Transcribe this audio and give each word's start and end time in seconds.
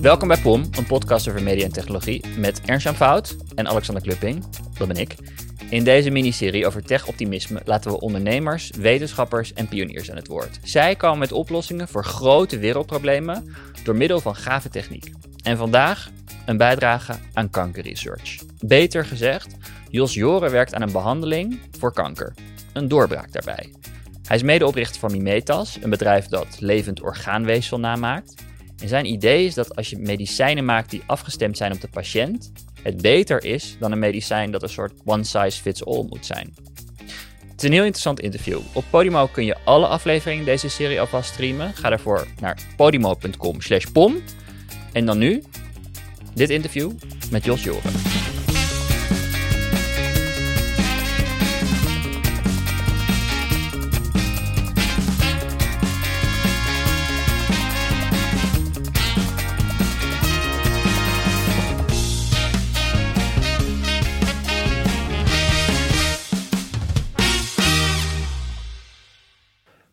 Welkom 0.00 0.28
bij 0.28 0.40
POM, 0.40 0.68
een 0.70 0.86
podcast 0.86 1.28
over 1.28 1.42
media 1.42 1.64
en 1.64 1.72
technologie 1.72 2.24
met 2.38 2.60
Ernst-Jan 2.64 2.94
Fout 2.94 3.36
en 3.54 3.68
Alexander 3.68 4.02
Klupping, 4.02 4.44
dat 4.78 4.88
ben 4.88 4.96
ik. 4.96 5.16
In 5.70 5.84
deze 5.84 6.10
miniserie 6.10 6.66
over 6.66 6.84
tech-optimisme 6.84 7.60
laten 7.64 7.90
we 7.90 8.00
ondernemers, 8.00 8.70
wetenschappers 8.78 9.52
en 9.52 9.68
pioniers 9.68 10.10
aan 10.10 10.16
het 10.16 10.26
woord. 10.26 10.58
Zij 10.62 10.96
komen 10.96 11.18
met 11.18 11.32
oplossingen 11.32 11.88
voor 11.88 12.04
grote 12.04 12.58
wereldproblemen 12.58 13.54
door 13.84 13.96
middel 13.96 14.20
van 14.20 14.36
gave 14.36 14.68
techniek. 14.68 15.12
En 15.42 15.56
vandaag 15.56 16.10
een 16.46 16.56
bijdrage 16.56 17.14
aan 17.32 17.50
kankerresearch. 17.50 18.38
Beter 18.58 19.04
gezegd, 19.04 19.56
Jos 19.90 20.14
Joren 20.14 20.50
werkt 20.50 20.74
aan 20.74 20.82
een 20.82 20.92
behandeling 20.92 21.60
voor 21.78 21.92
kanker. 21.92 22.34
Een 22.72 22.88
doorbraak 22.88 23.32
daarbij. 23.32 23.72
Hij 24.26 24.36
is 24.36 24.42
medeoprichter 24.42 25.00
van 25.00 25.12
Mimetas, 25.12 25.78
een 25.82 25.90
bedrijf 25.90 26.26
dat 26.26 26.56
levend 26.60 27.02
orgaanweefsel 27.02 27.80
namaakt. 27.80 28.48
En 28.80 28.88
zijn 28.88 29.06
idee 29.06 29.46
is 29.46 29.54
dat 29.54 29.76
als 29.76 29.90
je 29.90 29.98
medicijnen 29.98 30.64
maakt 30.64 30.90
die 30.90 31.02
afgestemd 31.06 31.56
zijn 31.56 31.72
op 31.72 31.80
de 31.80 31.88
patiënt, 31.88 32.52
het 32.82 33.02
beter 33.02 33.44
is 33.44 33.76
dan 33.78 33.92
een 33.92 33.98
medicijn 33.98 34.50
dat 34.50 34.62
een 34.62 34.68
soort 34.68 34.92
one 35.04 35.24
size 35.24 35.60
fits 35.62 35.84
all 35.84 36.06
moet 36.08 36.26
zijn. 36.26 36.54
Het 37.50 37.68
is 37.68 37.74
een 37.74 37.84
heel 37.84 37.84
interessant 37.84 38.20
interview. 38.20 38.60
Op 38.72 38.84
Podimo 38.90 39.26
kun 39.26 39.44
je 39.44 39.56
alle 39.64 39.86
afleveringen 39.86 40.44
deze 40.44 40.68
serie 40.68 41.00
alvast 41.00 41.32
streamen. 41.32 41.74
Ga 41.74 41.88
daarvoor 41.88 42.26
naar 42.40 42.58
podimo.com 42.76 43.60
slash 43.60 43.84
pom. 43.84 44.16
En 44.92 45.06
dan 45.06 45.18
nu, 45.18 45.42
dit 46.34 46.50
interview 46.50 46.92
met 47.30 47.44
Jos 47.44 47.62
Joren. 47.62 48.19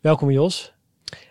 Welkom 0.00 0.30
Jos. 0.30 0.72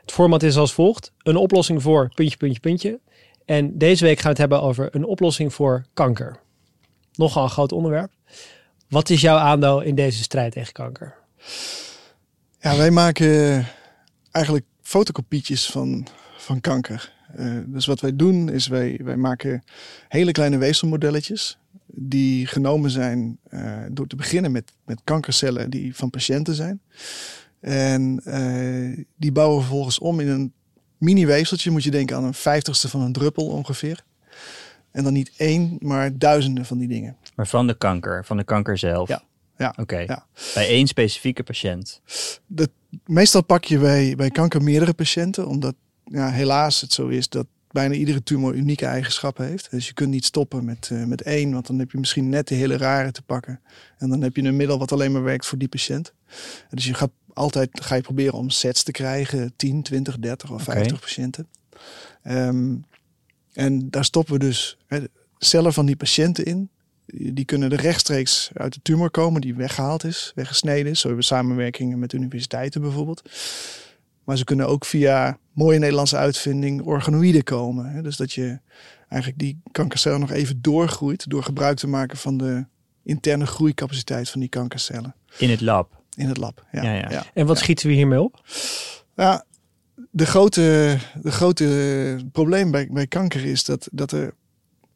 Het 0.01 0.11
format 0.11 0.43
is 0.43 0.57
als 0.57 0.73
volgt. 0.73 1.11
Een 1.23 1.35
oplossing 1.35 1.81
voor 1.81 2.11
puntje, 2.13 2.37
puntje, 2.37 2.59
puntje. 2.59 2.99
En 3.45 3.77
deze 3.77 4.03
week 4.03 4.15
gaan 4.15 4.23
we 4.23 4.29
het 4.29 4.37
hebben 4.37 4.61
over 4.61 4.95
een 4.95 5.05
oplossing 5.05 5.53
voor 5.53 5.85
kanker. 5.93 6.39
Nogal 7.13 7.43
een 7.43 7.49
groot 7.49 7.71
onderwerp. 7.71 8.11
Wat 8.89 9.09
is 9.09 9.21
jouw 9.21 9.38
aandeel 9.38 9.81
in 9.81 9.95
deze 9.95 10.23
strijd 10.23 10.51
tegen 10.51 10.73
kanker? 10.73 11.15
Ja, 12.59 12.77
wij 12.77 12.91
maken 12.91 13.65
eigenlijk 14.31 14.65
fotokopietjes 14.81 15.69
van, 15.69 16.07
van 16.38 16.61
kanker. 16.61 17.13
Uh, 17.39 17.59
dus 17.65 17.85
wat 17.85 17.99
wij 17.99 18.15
doen 18.15 18.49
is 18.49 18.67
wij, 18.67 18.99
wij 19.03 19.17
maken 19.17 19.63
hele 20.07 20.31
kleine 20.31 20.57
weefselmodelletjes 20.57 21.57
die 21.85 22.47
genomen 22.47 22.89
zijn 22.89 23.39
uh, 23.49 23.77
door 23.91 24.07
te 24.07 24.15
beginnen 24.15 24.51
met, 24.51 24.71
met 24.85 25.01
kankercellen 25.03 25.69
die 25.69 25.95
van 25.95 26.09
patiënten 26.09 26.55
zijn. 26.55 26.81
En 27.59 28.22
uh, 28.25 29.05
die 29.16 29.31
bouwen 29.31 29.58
we 29.58 29.63
vervolgens 29.63 30.00
om 30.00 30.19
in 30.19 30.27
een 30.27 30.53
mini 30.97 31.25
weefseltje. 31.25 31.72
Moet 31.72 31.83
je 31.83 31.91
denken 31.91 32.16
aan 32.16 32.23
een 32.23 32.33
vijftigste 32.33 32.89
van 32.89 33.02
een 33.02 33.13
druppel 33.13 33.47
ongeveer. 33.47 34.03
En 34.91 35.03
dan 35.03 35.13
niet 35.13 35.31
één, 35.38 35.78
maar 35.80 36.17
duizenden 36.17 36.66
van 36.66 36.78
die 36.78 36.88
dingen. 36.88 37.17
Maar 37.35 37.47
van 37.47 37.67
de 37.67 37.78
kanker, 37.78 38.25
van 38.25 38.38
de 38.38 38.44
kanker 38.44 38.78
zelf? 38.78 39.08
Ja. 39.08 39.23
Ja, 39.58 39.73
Oké. 39.78 39.97
Ja. 39.97 40.25
Bij 40.53 40.67
één 40.67 40.88
specifieke 40.88 41.44
patiënt? 41.44 42.02
De, 42.45 42.69
meestal 43.05 43.44
pak 43.44 43.63
je 43.63 43.78
bij, 43.78 44.16
bij 44.16 44.30
kanker 44.30 44.63
meerdere 44.63 44.94
patiënten. 44.94 45.47
Omdat 45.47 45.75
ja, 46.03 46.31
helaas 46.31 46.81
het 46.81 46.94
zo 46.94 47.08
is 47.08 47.30
dat 47.30 47.47
bijna 47.72 47.94
iedere 47.94 48.23
tumor 48.23 48.55
unieke 48.55 48.85
eigenschappen 48.85 49.47
heeft. 49.47 49.72
Dus 49.72 49.88
je 49.88 49.94
kunt 49.94 50.09
niet 50.09 50.25
stoppen 50.25 50.66
met, 50.66 50.89
uh, 50.94 51.03
met 51.03 51.22
één, 51.22 51.52
want 51.52 51.67
dan 51.67 51.80
heb 51.80 51.91
je 51.91 51.97
misschien 51.97 52.30
net 52.30 52.47
de 52.47 52.55
hele 52.55 52.78
rare 52.78 53.11
te 53.11 53.22
pakken. 53.22 53.61
En 53.97 54.09
dan 54.09 54.22
heb 54.22 54.35
je 54.35 54.44
een 54.44 54.55
middel 54.55 54.80
wat 54.80 54.91
alleen 54.91 55.11
maar 55.11 55.23
werkt 55.23 55.45
voor 55.45 55.58
die 55.58 55.67
patiënt. 55.67 56.13
Dus 56.69 56.85
je 56.85 56.94
gaat 56.94 57.12
altijd 57.38 57.70
ga 57.74 57.96
je 57.96 58.02
proberen 58.02 58.34
om 58.34 58.50
sets 58.50 58.84
te 58.84 58.92
krijgen, 58.92 59.53
10, 59.56 59.84
20, 59.84 60.20
30 60.20 60.52
of 60.52 60.64
50 60.64 60.86
okay. 60.86 61.00
patiënten. 61.00 61.48
Um, 62.24 62.86
en 63.53 63.90
daar 63.90 64.06
stoppen 64.06 64.34
we 64.34 64.40
dus 64.40 64.78
hè, 64.88 65.00
cellen 65.38 65.74
van 65.74 65.86
die 65.86 65.96
patiënten 65.96 66.46
in. 66.46 66.70
Die 67.06 67.46
kunnen 67.46 67.72
er 67.72 67.81
rechtstreeks 67.81 68.50
uit 68.53 68.74
de 68.74 68.80
tumor 68.81 69.12
komen, 69.12 69.42
die 69.42 69.56
weggehaald 69.56 70.03
is, 70.03 70.31
weggesneden 70.36 70.92
is. 70.92 71.00
Zo 71.00 71.08
hebben 71.08 71.25
we 71.25 71.34
samenwerkingen 71.34 72.00
met 72.00 72.14
universiteiten 72.14 72.81
bijvoorbeeld. 72.81 73.22
Maar 74.24 74.38
ze 74.38 74.44
kunnen 74.44 74.68
ook 74.68 74.86
via 74.86 75.40
mooie 75.52 75.80
Nederlandse 75.80 76.18
uitvinding 76.18 76.81
organoïden 76.81 77.44
komen. 77.44 77.92
Hè. 77.92 78.02
Dus 78.02 78.18
dat 78.18 78.34
je 78.34 78.59
eigenlijk 79.09 79.42
die 79.42 79.62
kankercellen 79.72 80.19
nog 80.19 80.31
even 80.31 80.62
doorgroeit 80.62 81.30
door 81.30 81.44
gebruik 81.44 81.78
te 81.78 81.88
maken 81.88 82.18
van 82.18 82.38
de 82.38 82.66
interne 83.04 83.46
groeicapaciteit 83.46 84.30
van 84.30 84.40
die 84.40 84.50
kankercellen. 84.50 85.16
In 85.38 85.50
het 85.50 85.62
lab? 85.62 85.97
In 86.17 86.28
het 86.28 86.38
lab, 86.38 86.66
ja. 86.72 86.83
ja, 86.83 86.94
ja. 86.94 87.09
ja. 87.09 87.23
En 87.33 87.45
wat 87.45 87.57
schieten 87.57 87.88
we 87.88 87.94
hiermee 87.94 88.22
op? 88.22 88.41
Ja, 89.16 89.45
de 90.11 90.25
grote, 90.25 90.97
de 91.22 91.31
grote 91.31 92.17
probleem 92.31 92.72
bij, 92.72 92.88
bij 92.91 93.07
kanker 93.07 93.45
is 93.45 93.63
dat, 93.63 93.88
dat 93.91 94.11
er 94.11 94.33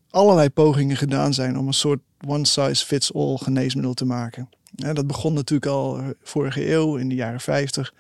allerlei 0.10 0.50
pogingen 0.50 0.98
gedaan 0.98 1.34
zijn 1.34 1.58
om 1.58 1.68
een 1.68 1.74
soort 1.74 2.00
one-size-fits-all 2.28 3.38
geneesmiddel 3.38 3.94
te 3.94 4.06
maken. 4.06 4.50
Ja, 4.76 4.94
dat 4.94 5.08
begon 5.08 5.34
natuurlijk 5.34 5.72
al 5.72 6.02
vorige 6.24 6.72
eeuw, 6.72 6.96
in 6.96 7.10
de 7.10 7.16
jaren 7.16 7.40
50. 7.40 7.94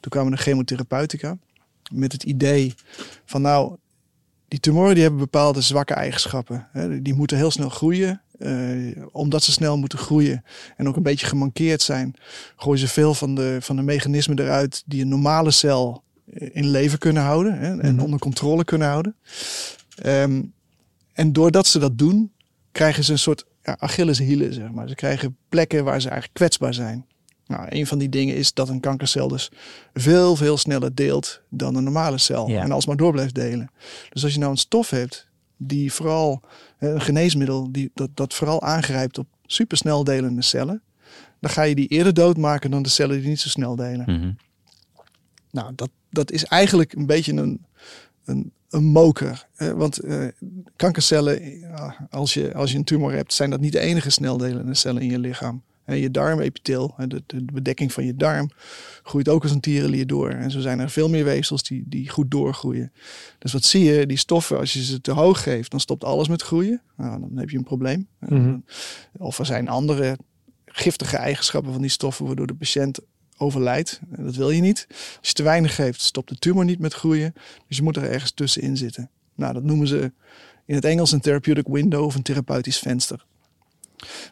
Toen 0.00 0.10
kwamen 0.10 0.32
de 0.32 0.38
chemotherapeutica 0.38 1.38
met 1.92 2.12
het 2.12 2.22
idee 2.22 2.74
van 3.24 3.42
nou, 3.42 3.76
die 4.48 4.60
tumoren 4.60 4.94
die 4.94 5.02
hebben 5.02 5.20
bepaalde 5.20 5.60
zwakke 5.60 5.94
eigenschappen. 5.94 6.68
Die 7.02 7.14
moeten 7.14 7.36
heel 7.36 7.50
snel 7.50 7.68
groeien. 7.68 8.22
Uh, 8.38 8.96
omdat 9.12 9.42
ze 9.42 9.52
snel 9.52 9.78
moeten 9.78 9.98
groeien 9.98 10.44
en 10.76 10.88
ook 10.88 10.96
een 10.96 11.02
beetje 11.02 11.26
gemankeerd 11.26 11.82
zijn, 11.82 12.14
gooien 12.56 12.80
ze 12.80 12.88
veel 12.88 13.14
van 13.14 13.34
de, 13.34 13.56
van 13.60 13.76
de 13.76 13.82
mechanismen 13.82 14.38
eruit 14.38 14.82
die 14.86 15.02
een 15.02 15.08
normale 15.08 15.50
cel 15.50 16.02
in 16.32 16.68
leven 16.68 16.98
kunnen 16.98 17.22
houden 17.22 17.58
hè, 17.58 17.80
en 17.80 18.00
onder 18.00 18.18
controle 18.18 18.64
kunnen 18.64 18.88
houden. 18.88 19.16
Um, 20.06 20.52
en 21.12 21.32
doordat 21.32 21.66
ze 21.66 21.78
dat 21.78 21.98
doen, 21.98 22.32
krijgen 22.72 23.04
ze 23.04 23.12
een 23.12 23.18
soort 23.18 23.44
ja, 23.62 23.76
Achilleshielen, 23.78 24.54
zeg 24.54 24.70
maar. 24.70 24.88
Ze 24.88 24.94
krijgen 24.94 25.36
plekken 25.48 25.84
waar 25.84 26.00
ze 26.00 26.08
eigenlijk 26.08 26.38
kwetsbaar 26.38 26.74
zijn. 26.74 27.06
Nou, 27.46 27.66
een 27.68 27.86
van 27.86 27.98
die 27.98 28.08
dingen 28.08 28.36
is 28.36 28.52
dat 28.52 28.68
een 28.68 28.80
kankercel 28.80 29.28
dus 29.28 29.50
veel, 29.94 30.36
veel 30.36 30.56
sneller 30.56 30.94
deelt 30.94 31.40
dan 31.48 31.74
een 31.74 31.84
normale 31.84 32.18
cel. 32.18 32.48
Ja. 32.48 32.62
En 32.62 32.72
alsmaar 32.72 32.96
door 32.96 33.12
blijft 33.12 33.34
delen. 33.34 33.70
Dus 34.10 34.24
als 34.24 34.32
je 34.32 34.38
nou 34.38 34.50
een 34.50 34.56
stof 34.56 34.90
hebt 34.90 35.28
die 35.56 35.92
vooral, 35.92 36.40
een 36.90 37.00
geneesmiddel, 37.00 37.72
die, 37.72 37.90
dat, 37.94 38.10
dat 38.14 38.34
vooral 38.34 38.62
aangrijpt 38.62 39.18
op 39.18 39.26
supersnel 39.46 40.04
delende 40.04 40.42
cellen, 40.42 40.82
dan 41.40 41.50
ga 41.50 41.62
je 41.62 41.74
die 41.74 41.88
eerder 41.88 42.14
doodmaken 42.14 42.70
dan 42.70 42.82
de 42.82 42.88
cellen 42.88 43.20
die 43.20 43.28
niet 43.28 43.40
zo 43.40 43.48
snel 43.48 43.76
delen. 43.76 44.04
Mm 44.06 44.20
-hmm. 44.20 44.36
Nou, 45.50 45.72
dat, 45.74 45.90
dat 46.10 46.30
is 46.30 46.44
eigenlijk 46.44 46.92
een 46.92 47.06
beetje 47.06 47.32
een, 47.32 47.64
een, 48.24 48.52
een 48.70 48.84
moker. 48.84 49.46
Want 49.56 50.04
uh, 50.04 50.28
kankercellen, 50.76 51.40
als 52.10 52.34
je, 52.34 52.54
als 52.54 52.72
je 52.72 52.78
een 52.78 52.84
tumor 52.84 53.12
hebt, 53.12 53.32
zijn 53.32 53.50
dat 53.50 53.60
niet 53.60 53.72
de 53.72 53.78
enige 53.78 54.10
sneldelende 54.10 54.74
cellen 54.74 55.02
in 55.02 55.10
je 55.10 55.18
lichaam. 55.18 55.62
En 55.84 55.96
je 55.96 56.10
darmepitheel, 56.10 56.94
de, 57.08 57.22
de 57.26 57.44
bedekking 57.52 57.92
van 57.92 58.04
je 58.04 58.14
darm, 58.14 58.50
groeit 59.02 59.28
ook 59.28 59.42
als 59.42 59.52
een 59.52 59.60
tierenlier 59.60 60.06
door. 60.06 60.30
En 60.30 60.50
zo 60.50 60.60
zijn 60.60 60.80
er 60.80 60.90
veel 60.90 61.08
meer 61.08 61.24
weefsels 61.24 61.62
die, 61.62 61.84
die 61.86 62.08
goed 62.08 62.30
doorgroeien. 62.30 62.92
Dus 63.38 63.52
wat 63.52 63.64
zie 63.64 63.84
je? 63.84 64.06
Die 64.06 64.16
stoffen, 64.16 64.58
als 64.58 64.72
je 64.72 64.84
ze 64.84 65.00
te 65.00 65.12
hoog 65.12 65.42
geeft, 65.42 65.70
dan 65.70 65.80
stopt 65.80 66.04
alles 66.04 66.28
met 66.28 66.42
groeien. 66.42 66.82
Nou, 66.96 67.20
dan 67.20 67.30
heb 67.34 67.50
je 67.50 67.56
een 67.56 67.64
probleem. 67.64 68.08
Mm 68.18 68.28
-hmm. 68.28 68.64
Of 69.12 69.38
er 69.38 69.46
zijn 69.46 69.68
andere 69.68 70.18
giftige 70.66 71.16
eigenschappen 71.16 71.72
van 71.72 71.80
die 71.80 71.90
stoffen, 71.90 72.26
waardoor 72.26 72.46
de 72.46 72.54
patiënt 72.54 72.98
overlijdt. 73.36 74.00
Dat 74.08 74.34
wil 74.34 74.50
je 74.50 74.60
niet. 74.60 74.86
Als 75.18 75.28
je 75.28 75.32
te 75.32 75.42
weinig 75.42 75.74
geeft, 75.74 76.00
stopt 76.00 76.28
de 76.28 76.36
tumor 76.36 76.64
niet 76.64 76.78
met 76.78 76.94
groeien. 76.94 77.32
Dus 77.68 77.76
je 77.76 77.82
moet 77.82 77.96
er 77.96 78.10
ergens 78.10 78.32
tussenin 78.32 78.76
zitten. 78.76 79.10
Nou, 79.34 79.54
dat 79.54 79.62
noemen 79.62 79.86
ze 79.86 80.12
in 80.66 80.74
het 80.74 80.84
Engels 80.84 81.12
een 81.12 81.20
therapeutic 81.20 81.66
window 81.66 82.04
of 82.04 82.14
een 82.14 82.22
therapeutisch 82.22 82.78
venster. 82.78 83.24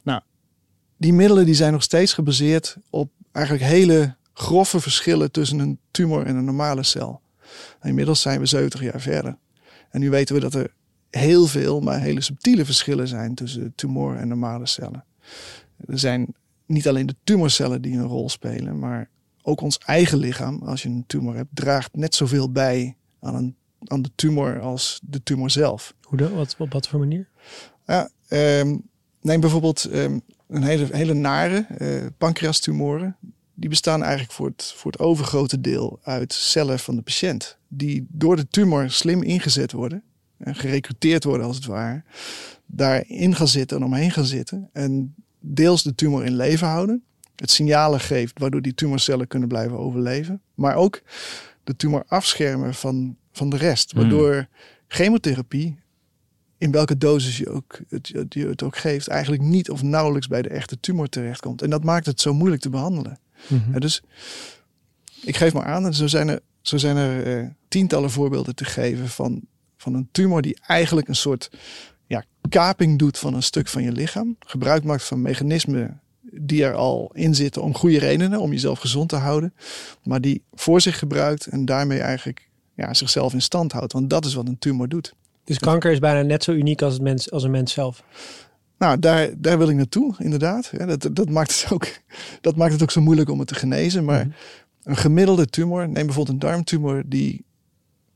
Nou, 0.02 0.20
die 1.02 1.12
middelen 1.12 1.44
die 1.44 1.54
zijn 1.54 1.72
nog 1.72 1.82
steeds 1.82 2.12
gebaseerd 2.12 2.76
op 2.90 3.10
eigenlijk 3.32 3.64
hele 3.64 4.16
grove 4.32 4.80
verschillen 4.80 5.30
tussen 5.30 5.58
een 5.58 5.78
tumor 5.90 6.26
en 6.26 6.36
een 6.36 6.44
normale 6.44 6.82
cel. 6.82 7.20
En 7.80 7.88
inmiddels 7.88 8.20
zijn 8.20 8.40
we 8.40 8.46
70 8.46 8.82
jaar 8.82 9.00
verder. 9.00 9.36
En 9.90 10.00
nu 10.00 10.10
weten 10.10 10.34
we 10.34 10.40
dat 10.40 10.54
er 10.54 10.74
heel 11.10 11.46
veel, 11.46 11.80
maar 11.80 12.00
hele 12.00 12.20
subtiele 12.20 12.64
verschillen 12.64 13.08
zijn 13.08 13.34
tussen 13.34 13.72
tumor 13.74 14.16
en 14.16 14.28
normale 14.28 14.66
cellen. 14.66 15.04
Er 15.86 15.98
zijn 15.98 16.34
niet 16.66 16.88
alleen 16.88 17.06
de 17.06 17.16
tumorcellen 17.24 17.82
die 17.82 17.96
een 17.96 18.06
rol 18.06 18.28
spelen, 18.28 18.78
maar 18.78 19.08
ook 19.42 19.60
ons 19.60 19.78
eigen 19.78 20.18
lichaam, 20.18 20.62
als 20.62 20.82
je 20.82 20.88
een 20.88 21.04
tumor 21.06 21.36
hebt, 21.36 21.50
draagt 21.54 21.96
net 21.96 22.14
zoveel 22.14 22.50
bij 22.52 22.96
aan, 23.20 23.34
een, 23.34 23.56
aan 23.84 24.02
de 24.02 24.10
tumor 24.14 24.60
als 24.60 25.00
de 25.02 25.22
tumor 25.22 25.50
zelf. 25.50 25.94
Hoe 26.02 26.18
dan? 26.18 26.34
Wat, 26.34 26.54
op 26.58 26.72
wat 26.72 26.88
voor 26.88 26.98
manier? 26.98 27.28
Ja, 27.86 28.10
um, 28.28 28.88
neem 29.20 29.40
bijvoorbeeld 29.40 29.88
um, 29.92 30.22
een 30.52 30.62
hele, 30.62 30.86
hele 30.90 31.14
nare 31.14 31.66
uh, 31.78 32.06
pancreastumoren. 32.18 33.16
Die 33.54 33.68
bestaan 33.68 34.02
eigenlijk 34.02 34.32
voor 34.32 34.46
het, 34.46 34.72
voor 34.76 34.90
het 34.92 35.00
overgrote 35.00 35.60
deel 35.60 36.00
uit 36.02 36.32
cellen 36.32 36.78
van 36.78 36.96
de 36.96 37.02
patiënt. 37.02 37.58
Die 37.68 38.06
door 38.08 38.36
de 38.36 38.48
tumor 38.48 38.90
slim 38.90 39.22
ingezet 39.22 39.72
worden. 39.72 40.02
en 40.38 40.54
gerecruiteerd 40.54 41.24
worden 41.24 41.46
als 41.46 41.56
het 41.56 41.66
ware, 41.66 42.02
daarin 42.66 43.34
gaan 43.34 43.48
zitten 43.48 43.76
en 43.76 43.84
omheen 43.84 44.10
gaan 44.10 44.24
zitten. 44.24 44.68
En 44.72 45.14
deels 45.40 45.82
de 45.82 45.94
tumor 45.94 46.24
in 46.24 46.36
leven 46.36 46.66
houden. 46.66 47.02
Het 47.36 47.50
signalen 47.50 48.00
geeft 48.00 48.38
waardoor 48.38 48.62
die 48.62 48.74
tumorcellen 48.74 49.26
kunnen 49.26 49.48
blijven 49.48 49.78
overleven. 49.78 50.40
Maar 50.54 50.74
ook 50.74 51.02
de 51.64 51.76
tumor 51.76 52.04
afschermen 52.06 52.74
van, 52.74 53.16
van 53.32 53.50
de 53.50 53.56
rest. 53.56 53.92
Waardoor 53.92 54.48
chemotherapie, 54.88 55.81
in 56.62 56.70
welke 56.70 56.98
dosis 56.98 57.38
je, 57.38 57.50
ook, 57.50 57.80
het, 57.88 58.08
je 58.28 58.46
het 58.46 58.62
ook 58.62 58.76
geeft, 58.76 59.08
eigenlijk 59.08 59.42
niet 59.42 59.70
of 59.70 59.82
nauwelijks 59.82 60.26
bij 60.28 60.42
de 60.42 60.48
echte 60.48 60.80
tumor 60.80 61.08
terechtkomt. 61.08 61.62
En 61.62 61.70
dat 61.70 61.84
maakt 61.84 62.06
het 62.06 62.20
zo 62.20 62.34
moeilijk 62.34 62.62
te 62.62 62.70
behandelen. 62.70 63.18
Mhm. 63.46 63.78
Dus 63.78 64.02
ik 65.22 65.36
geef 65.36 65.52
maar 65.52 65.64
aan, 65.64 65.86
en 65.86 65.94
zo 65.94 66.06
zijn 66.06 66.28
er, 66.28 66.40
zo 66.60 66.76
zijn 66.76 66.96
er 66.96 67.38
eh, 67.38 67.48
tientallen 67.68 68.10
voorbeelden 68.10 68.54
te 68.54 68.64
geven 68.64 69.08
van, 69.08 69.40
van 69.76 69.94
een 69.94 70.08
tumor 70.12 70.42
die 70.42 70.58
eigenlijk 70.66 71.08
een 71.08 71.16
soort 71.16 71.50
ja, 72.06 72.24
kaping 72.48 72.98
doet 72.98 73.18
van 73.18 73.34
een 73.34 73.42
stuk 73.42 73.68
van 73.68 73.82
je 73.82 73.92
lichaam. 73.92 74.36
Gebruik 74.40 74.84
maakt 74.84 75.04
van 75.04 75.22
mechanismen 75.22 76.00
die 76.20 76.64
er 76.64 76.74
al 76.74 77.10
in 77.14 77.34
zitten 77.34 77.62
om 77.62 77.74
goede 77.74 77.98
redenen, 77.98 78.40
om 78.40 78.52
jezelf 78.52 78.78
gezond 78.78 79.08
te 79.08 79.16
houden. 79.16 79.54
Maar 80.02 80.20
die 80.20 80.42
voor 80.52 80.80
zich 80.80 80.98
gebruikt 80.98 81.46
en 81.46 81.64
daarmee 81.64 82.00
eigenlijk 82.00 82.48
ja, 82.74 82.94
zichzelf 82.94 83.32
in 83.32 83.42
stand 83.42 83.72
houdt. 83.72 83.92
Want 83.92 84.10
dat 84.10 84.24
is 84.24 84.34
wat 84.34 84.48
een 84.48 84.58
tumor 84.58 84.88
doet. 84.88 85.14
Dus 85.44 85.58
kanker 85.58 85.92
is 85.92 85.98
bijna 85.98 86.22
net 86.22 86.44
zo 86.44 86.52
uniek 86.52 86.82
als, 86.82 86.92
het 86.92 87.02
mens, 87.02 87.30
als 87.30 87.42
een 87.42 87.50
mens 87.50 87.72
zelf. 87.72 88.04
Nou, 88.78 88.98
daar, 88.98 89.28
daar 89.36 89.58
wil 89.58 89.68
ik 89.68 89.76
naartoe, 89.76 90.14
inderdaad. 90.18 90.70
Ja, 90.78 90.86
dat, 90.86 91.08
dat, 91.12 91.28
maakt 91.30 91.62
het 91.62 91.72
ook, 91.72 91.86
dat 92.40 92.56
maakt 92.56 92.72
het 92.72 92.82
ook 92.82 92.90
zo 92.90 93.00
moeilijk 93.00 93.30
om 93.30 93.38
het 93.38 93.48
te 93.48 93.54
genezen. 93.54 94.04
Maar 94.04 94.26
Mhm. 94.26 94.34
een 94.82 94.96
gemiddelde 94.96 95.46
tumor, 95.46 95.88
neem 95.88 96.06
bijvoorbeeld 96.06 96.28
een 96.28 96.48
darmtumor, 96.48 97.02
die 97.06 97.44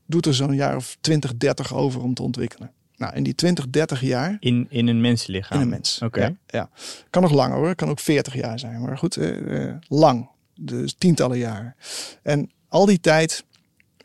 doet 0.05 0.25
er 0.25 0.33
zo'n 0.33 0.55
jaar 0.55 0.75
of 0.75 0.97
20, 1.01 1.37
30 1.37 1.73
over 1.73 2.01
om 2.01 2.13
te 2.13 2.21
ontwikkelen. 2.23 2.71
Nou, 2.95 3.15
in 3.15 3.23
die 3.23 3.35
20, 3.35 3.69
30 3.69 4.01
jaar 4.01 4.37
In, 4.39 4.67
in 4.69 4.87
een 4.87 5.01
mensenlichaam? 5.01 5.57
in 5.57 5.63
een 5.63 5.69
mens. 5.69 6.01
Oké. 6.03 6.21
Ja, 6.21 6.35
ja. 6.47 6.69
Kan 7.09 7.21
nog 7.21 7.31
langer 7.31 7.57
hoor, 7.57 7.75
kan 7.75 7.89
ook 7.89 7.99
40 7.99 8.33
jaar 8.35 8.59
zijn. 8.59 8.81
Maar 8.81 8.97
goed, 8.97 9.17
eh, 9.17 9.65
eh, 9.67 9.75
lang. 9.87 10.29
Dus 10.59 10.93
tientallen 10.93 11.37
jaren. 11.37 11.75
En 12.23 12.49
al 12.67 12.85
die 12.85 12.99
tijd 12.99 13.45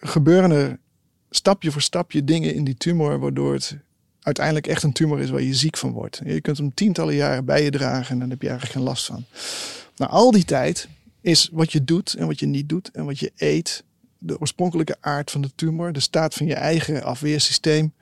gebeuren 0.00 0.50
er 0.50 0.78
stapje 1.34 1.70
voor 1.70 1.82
stapje 1.82 2.24
dingen 2.24 2.54
in 2.54 2.64
die 2.64 2.76
tumor, 2.76 3.18
waardoor 3.18 3.52
het 3.52 3.76
uiteindelijk 4.22 4.66
echt 4.66 4.82
een 4.82 4.92
tumor 4.92 5.20
is 5.20 5.30
waar 5.30 5.42
je 5.42 5.54
ziek 5.54 5.76
van 5.76 5.92
wordt. 5.92 6.20
Je 6.24 6.40
kunt 6.40 6.58
hem 6.58 6.74
tientallen 6.74 7.14
jaren 7.14 7.44
bij 7.44 7.62
je 7.64 7.70
dragen 7.70 8.12
en 8.12 8.18
dan 8.18 8.30
heb 8.30 8.42
je 8.42 8.48
eigenlijk 8.48 8.78
geen 8.78 8.86
last 8.88 9.06
van. 9.06 9.24
Nou, 9.96 10.10
al 10.10 10.30
die 10.30 10.44
tijd 10.44 10.88
is 11.20 11.48
wat 11.52 11.72
je 11.72 11.84
doet 11.84 12.14
en 12.14 12.26
wat 12.26 12.40
je 12.40 12.46
niet 12.46 12.68
doet 12.68 12.90
en 12.90 13.04
wat 13.04 13.18
je 13.18 13.32
eet, 13.36 13.84
de 14.18 14.40
oorspronkelijke 14.40 14.96
aard 15.00 15.30
van 15.30 15.40
de 15.40 15.50
tumor, 15.54 15.92
de 15.92 16.00
staat 16.00 16.34
van 16.34 16.46
je 16.46 16.54
eigen 16.54 17.02
afweersysteem, 17.02 17.92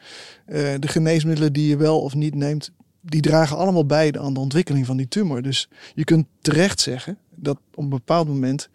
eh, 0.44 0.74
de 0.78 0.88
geneesmiddelen 0.88 1.52
die 1.52 1.68
je 1.68 1.76
wel 1.76 2.00
of 2.00 2.14
niet 2.14 2.34
neemt, 2.34 2.70
die 3.00 3.20
dragen 3.20 3.56
allemaal 3.56 3.86
bij 3.86 4.18
aan 4.18 4.34
de 4.34 4.40
ontwikkeling 4.40 4.86
van 4.86 4.96
die 4.96 5.08
tumor. 5.08 5.42
Dus 5.42 5.68
je 5.94 6.04
kunt 6.04 6.26
terecht 6.40 6.80
zeggen 6.80 7.18
dat 7.34 7.58
op 7.74 7.82
een 7.82 7.88
bepaald 7.88 8.28
moment 8.28 8.68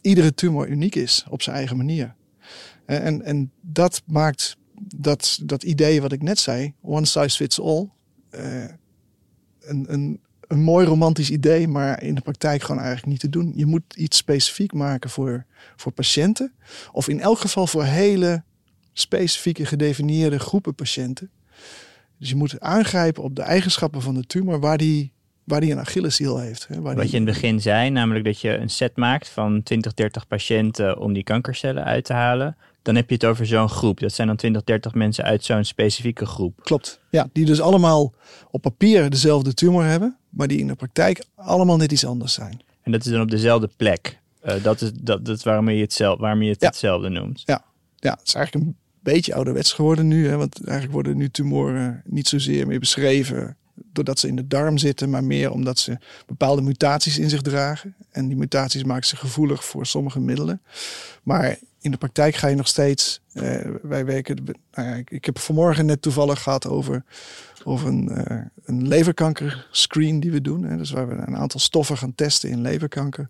iedere 0.00 0.34
tumor 0.34 0.68
uniek 0.68 0.94
is 0.94 1.24
op 1.28 1.42
zijn 1.42 1.56
eigen 1.56 1.76
manier. 1.76 2.14
En, 2.92 3.02
en, 3.02 3.22
en 3.22 3.50
dat 3.60 4.02
maakt 4.06 4.56
dat, 4.96 5.38
dat 5.44 5.62
idee 5.62 6.02
wat 6.02 6.12
ik 6.12 6.22
net 6.22 6.38
zei, 6.38 6.74
one 6.80 7.06
size 7.06 7.36
fits 7.36 7.60
all, 7.60 7.88
eh, 8.30 8.64
een, 9.60 9.84
een, 9.92 10.20
een 10.48 10.60
mooi 10.62 10.86
romantisch 10.86 11.30
idee, 11.30 11.68
maar 11.68 12.02
in 12.02 12.14
de 12.14 12.20
praktijk 12.20 12.62
gewoon 12.62 12.80
eigenlijk 12.80 13.08
niet 13.10 13.20
te 13.20 13.28
doen. 13.28 13.52
Je 13.56 13.66
moet 13.66 13.82
iets 13.96 14.16
specifiek 14.16 14.72
maken 14.72 15.10
voor, 15.10 15.44
voor 15.76 15.92
patiënten, 15.92 16.52
of 16.92 17.08
in 17.08 17.20
elk 17.20 17.38
geval 17.38 17.66
voor 17.66 17.84
hele 17.84 18.42
specifieke 18.92 19.66
gedefinieerde 19.66 20.38
groepen 20.38 20.74
patiënten. 20.74 21.30
Dus 22.18 22.28
je 22.28 22.36
moet 22.36 22.60
aangrijpen 22.60 23.22
op 23.22 23.36
de 23.36 23.42
eigenschappen 23.42 24.02
van 24.02 24.14
de 24.14 24.24
tumor 24.26 24.60
waar 24.60 24.78
die, 24.78 25.12
waar 25.44 25.60
die 25.60 25.72
een 25.72 25.78
Achilleshiel 25.78 26.38
heeft. 26.38 26.68
Hè, 26.68 26.74
waar 26.80 26.94
Wat 26.94 27.02
die- 27.02 27.10
je 27.12 27.16
in 27.18 27.26
het 27.26 27.34
begin 27.34 27.60
zei, 27.60 27.90
namelijk 27.90 28.24
dat 28.24 28.40
je 28.40 28.56
een 28.56 28.70
set 28.70 28.96
maakt 28.96 29.28
van 29.28 29.62
20, 29.62 29.94
30 29.94 30.26
patiënten 30.26 30.98
om 30.98 31.12
die 31.12 31.22
kankercellen 31.24 31.84
uit 31.84 32.04
te 32.04 32.12
halen. 32.12 32.56
Dan 32.82 32.94
heb 32.94 33.08
je 33.08 33.14
het 33.14 33.24
over 33.24 33.46
zo'n 33.46 33.68
groep. 33.68 34.00
Dat 34.00 34.12
zijn 34.12 34.26
dan 34.26 34.36
20, 34.36 34.64
30 34.64 34.94
mensen 34.94 35.24
uit 35.24 35.44
zo'n 35.44 35.64
specifieke 35.64 36.26
groep. 36.26 36.60
Klopt. 36.62 37.00
Ja, 37.10 37.28
die 37.32 37.44
dus 37.44 37.60
allemaal 37.60 38.12
op 38.50 38.62
papier 38.62 39.10
dezelfde 39.10 39.54
tumor 39.54 39.84
hebben, 39.84 40.16
maar 40.30 40.48
die 40.48 40.58
in 40.58 40.66
de 40.66 40.74
praktijk 40.74 41.24
allemaal 41.34 41.76
net 41.76 41.92
iets 41.92 42.06
anders 42.06 42.32
zijn. 42.32 42.60
En 42.82 42.92
dat 42.92 43.04
is 43.04 43.12
dan 43.12 43.20
op 43.20 43.30
dezelfde 43.30 43.70
plek. 43.76 44.18
Eh, 44.40 44.62
dat, 44.62 44.80
is, 44.80 44.90
dat, 45.00 45.24
dat 45.24 45.36
is 45.36 45.44
waarom 45.44 45.68
je 45.68 45.80
het, 45.80 45.92
zelf, 45.92 46.18
waarom 46.18 46.42
je 46.42 46.50
het 46.50 46.60
Ja. 46.60 46.66
hetzelfde 46.66 47.08
noemt. 47.08 47.42
Ja, 47.44 47.64
het 47.98 48.20
is 48.28 48.34
eigenlijk 48.34 48.66
een 48.66 48.76
beetje 49.00 49.34
ouderwets 49.34 49.72
geworden 49.72 50.08
nu, 50.08 50.28
hè, 50.28 50.36
want 50.36 50.64
eigenlijk 50.64 50.92
worden 50.92 51.16
nu 51.16 51.30
tumoren 51.30 52.02
niet 52.06 52.28
zozeer 52.28 52.66
meer 52.66 52.78
beschreven 52.80 53.56
doordat 53.92 54.18
ze 54.18 54.28
in 54.28 54.36
de 54.36 54.46
darm 54.46 54.78
zitten, 54.78 55.10
maar 55.10 55.24
meer 55.24 55.50
omdat 55.50 55.78
ze 55.78 55.98
bepaalde 56.26 56.62
mutaties 56.62 57.18
in 57.18 57.28
zich 57.30 57.42
dragen. 57.42 57.94
En 58.10 58.28
die 58.28 58.36
mutaties 58.36 58.84
maken 58.84 59.06
ze 59.06 59.16
gevoelig 59.16 59.64
voor 59.64 59.86
sommige 59.86 60.20
middelen. 60.20 60.62
Maar 61.22 61.58
in 61.82 61.90
de 61.90 61.96
praktijk 61.96 62.34
ga 62.34 62.46
je 62.46 62.56
nog 62.56 62.68
steeds. 62.68 63.20
eh, 63.32 63.60
wij 63.82 64.04
werken. 64.04 64.44
Nou 64.72 64.88
ja, 64.88 65.02
ik, 65.08 65.24
heb 65.24 65.38
vanmorgen 65.38 65.86
net 65.86 66.02
toevallig 66.02 66.42
gehad 66.42 66.66
over, 66.66 67.04
over 67.64 67.88
een, 67.88 68.08
eh, 68.08 68.40
een 68.64 70.20
die 70.20 70.30
we 70.30 70.40
doen. 70.40 70.62
Hè, 70.62 70.76
dus 70.76 70.90
waar 70.90 71.08
we 71.08 71.14
een 71.14 71.36
aantal 71.36 71.60
stoffen 71.60 71.96
gaan 71.96 72.14
testen 72.14 72.50
in 72.50 72.60
leverkanker. 72.60 73.28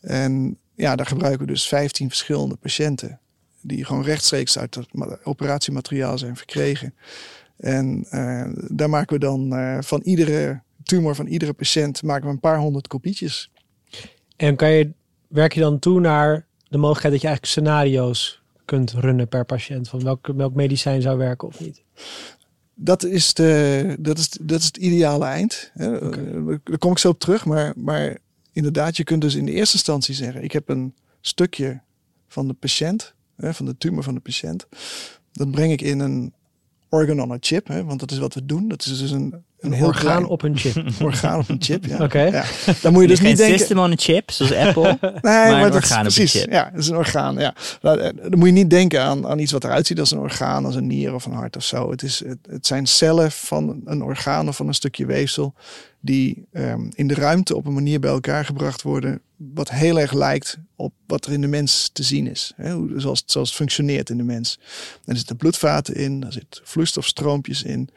En 0.00 0.58
ja, 0.74 0.96
daar 0.96 1.06
gebruiken 1.06 1.46
we 1.46 1.52
dus 1.52 1.68
15 1.68 2.08
verschillende 2.08 2.56
patiënten. 2.56 3.20
Die 3.60 3.84
gewoon 3.84 4.04
rechtstreeks 4.04 4.58
uit 4.58 4.74
het 4.74 4.94
ma- 4.94 5.18
operatiemateriaal 5.22 6.18
zijn 6.18 6.36
verkregen. 6.36 6.94
En 7.56 8.06
eh, 8.10 8.48
daar 8.68 8.90
maken 8.90 9.18
we 9.18 9.24
dan 9.24 9.54
van 9.84 10.00
iedere 10.00 10.60
tumor 10.82 11.14
van 11.14 11.26
iedere 11.26 11.52
patiënt 11.52 12.02
maken 12.02 12.26
we 12.26 12.32
een 12.32 12.40
paar 12.40 12.58
honderd 12.58 12.86
kopietjes. 12.86 13.50
En 14.36 14.56
kan 14.56 14.70
je, 14.70 14.92
werk 15.28 15.52
je 15.52 15.60
dan 15.60 15.78
toe 15.78 16.00
naar 16.00 16.45
de 16.68 16.78
mogelijkheid 16.78 17.12
dat 17.12 17.22
je 17.22 17.28
eigenlijk 17.28 17.46
scenario's 17.46 18.42
kunt 18.64 18.92
runnen 18.92 19.28
per 19.28 19.44
patiënt? 19.44 19.88
Van 19.88 20.02
welk, 20.02 20.26
welk 20.26 20.54
medicijn 20.54 21.02
zou 21.02 21.18
werken 21.18 21.48
of 21.48 21.60
niet? 21.60 21.82
Dat 22.74 23.04
is, 23.04 23.34
de, 23.34 23.96
dat 23.98 24.18
is, 24.18 24.28
dat 24.40 24.60
is 24.60 24.66
het 24.66 24.76
ideale 24.76 25.24
eind. 25.24 25.70
hè. 25.74 25.98
Eh, 25.98 26.56
Daar 26.64 26.78
kom 26.78 26.90
ik 26.90 26.98
zo 26.98 27.08
op 27.08 27.18
terug. 27.18 27.44
Maar, 27.44 27.72
maar 27.76 28.18
inderdaad, 28.52 28.96
je 28.96 29.04
kunt 29.04 29.20
dus 29.20 29.34
in 29.34 29.44
de 29.46 29.52
eerste 29.52 29.74
instantie 29.76 30.14
zeggen: 30.14 30.42
ik 30.42 30.52
heb 30.52 30.68
een 30.68 30.94
stukje 31.20 31.80
van 32.28 32.46
de 32.48 32.54
patiënt, 32.54 33.14
hè, 33.36 33.54
van 33.54 33.66
de 33.66 33.76
tumor 33.78 34.02
van 34.02 34.14
de 34.14 34.20
patiënt. 34.20 34.66
Dat 35.32 35.50
breng 35.50 35.72
ik 35.72 35.80
in 35.80 36.00
een 36.00 36.32
organ 36.88 37.20
on 37.20 37.32
a 37.32 37.36
chip, 37.40 37.66
hè, 37.66 37.84
want 37.84 38.00
dat 38.00 38.10
is 38.10 38.18
wat 38.18 38.34
we 38.34 38.46
doen. 38.46 38.68
Dat 38.68 38.84
is 38.86 38.98
dus 38.98 39.10
een, 39.10 39.44
een, 39.60 39.72
heel 39.72 39.86
orgaan 39.86 40.04
klein 40.04 40.26
op 40.26 40.42
een 40.42 40.56
chip. 40.56 40.76
orgaan 41.02 41.38
op 41.38 41.48
een 41.48 41.56
chip. 41.60 41.84
Ja. 41.84 42.02
Oké. 42.02 42.22
Ja. 42.22 42.44
Dan 42.82 42.92
moet 42.92 43.02
je 43.02 43.08
dus 43.08 43.20
niet 43.20 43.36
denken. 43.36 43.58
system 43.58 43.78
on 43.78 43.92
a 43.92 43.96
chip, 43.96 44.30
zoals 44.30 44.52
Apple. 44.66 44.98
Nee, 45.00 45.10
een 45.12 45.20
maar 45.22 45.60
dat 45.60 45.68
is 45.70 45.76
orgaan 45.76 46.00
op 46.00 46.06
een 46.06 46.12
precies. 46.12 46.40
chip. 46.40 46.52
Ja, 46.52 46.70
dat 46.70 46.80
is 46.80 46.88
een 46.88 46.96
orgaan. 46.96 47.38
Ja. 47.38 47.54
Eh, 47.82 47.92
Dan 47.92 48.38
moet 48.38 48.46
je 48.46 48.52
niet 48.54 48.70
denken 48.70 49.02
aan, 49.02 49.26
aan 49.26 49.38
iets 49.38 49.52
wat 49.52 49.64
eruit 49.64 49.86
ziet 49.86 50.00
als 50.00 50.10
een 50.10 50.18
orgaan, 50.18 50.64
als 50.64 50.74
een 50.74 50.86
nier 50.86 51.14
of 51.14 51.24
een 51.24 51.32
hart 51.32 51.56
of 51.56 51.64
zo. 51.64 51.90
Het, 51.90 52.02
is, 52.02 52.22
het, 52.26 52.38
het 52.50 52.66
zijn 52.66 52.86
cellen 52.86 53.32
van 53.32 53.80
een 53.84 54.02
orgaan 54.02 54.48
of 54.48 54.56
van 54.56 54.66
een 54.68 54.74
stukje 54.74 55.06
weefsel 55.06 55.54
die 56.06 56.46
ehm, 56.52 56.88
in 56.94 57.06
de 57.08 57.14
ruimte 57.14 57.56
op 57.56 57.66
een 57.66 57.74
manier 57.74 58.00
bij 58.00 58.10
elkaar 58.10 58.44
gebracht 58.44 58.82
worden 58.82 59.20
wat 59.36 59.70
heel 59.70 60.00
erg 60.00 60.12
lijkt 60.12 60.58
op 60.76 60.92
wat 61.06 61.26
er 61.26 61.32
in 61.32 61.40
de 61.40 61.46
mens 61.46 61.90
te 61.92 62.02
zien 62.02 62.26
is. 62.30 62.52
Hè, 62.56 62.72
hoe- 62.72 63.00
zoals, 63.00 63.18
het- 63.20 63.30
zoals 63.30 63.48
het 63.48 63.56
functioneert 63.56 64.10
in 64.10 64.16
de 64.16 64.22
mens. 64.22 64.58
Er 65.04 65.16
zitten 65.16 65.36
bloedvaten 65.36 65.94
in, 65.94 66.24
er 66.24 66.32
zitten 66.32 66.60
vloeistofstroompjes 66.64 67.62
in, 67.62 67.88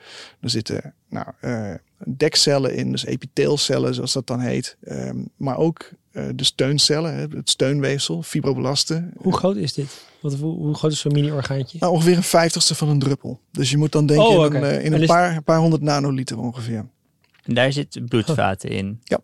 er 0.42 0.50
zitten 0.50 0.94
nou, 1.10 1.28
eh, 1.39 1.74
dekcellen 2.06 2.75
in, 2.75 2.92
dus 2.92 3.06
epiteelcellen 3.06 3.94
zoals 3.94 4.13
dat 4.13 4.28
dan 4.28 4.39
heet. 4.39 4.78
Ehm, 4.84 5.18
maar 5.38 5.58
ook 5.58 5.89
eh, 6.12 6.24
de 6.36 6.44
steuncellen, 6.44 7.32
het 7.36 7.50
steunweefsel, 7.50 8.24
fibroblasten. 8.24 9.12
Hoe 9.18 9.38
groot 9.38 9.56
is 9.56 9.74
dit? 9.74 10.01
Wat, 10.22 10.34
hoe, 10.34 10.56
hoe 10.58 10.74
groot 10.75 10.92
is 10.92 11.00
zo'n 11.00 11.12
mini-orgaantje? 11.12 11.78
Nou, 11.80 11.94
ongeveer 11.94 12.18
een 12.18 12.24
vijftigste 12.24 12.75
van 12.75 12.89
een 12.89 13.00
druppel. 13.00 13.39
Dus 13.51 13.70
je 13.70 13.78
moet 13.78 13.92
dan 13.92 14.06
denken 14.06 14.25
Oh, 14.28 14.46
in 14.46 14.56
een, 14.56 14.63
eh, 14.63 14.86
in 14.86 14.94
En 14.94 15.01
een 15.01 15.08
paar, 15.08 15.36
een 15.36 15.44
paar 15.44 15.60
honderd 15.60 15.82
nanoliter 15.82 16.39
ongeveer. 16.39 16.86
En 17.50 17.56
daar 17.56 17.74
zit 17.74 18.00
bloedvaten 18.08 18.70
in. 18.70 19.00
Ja. 19.03 19.20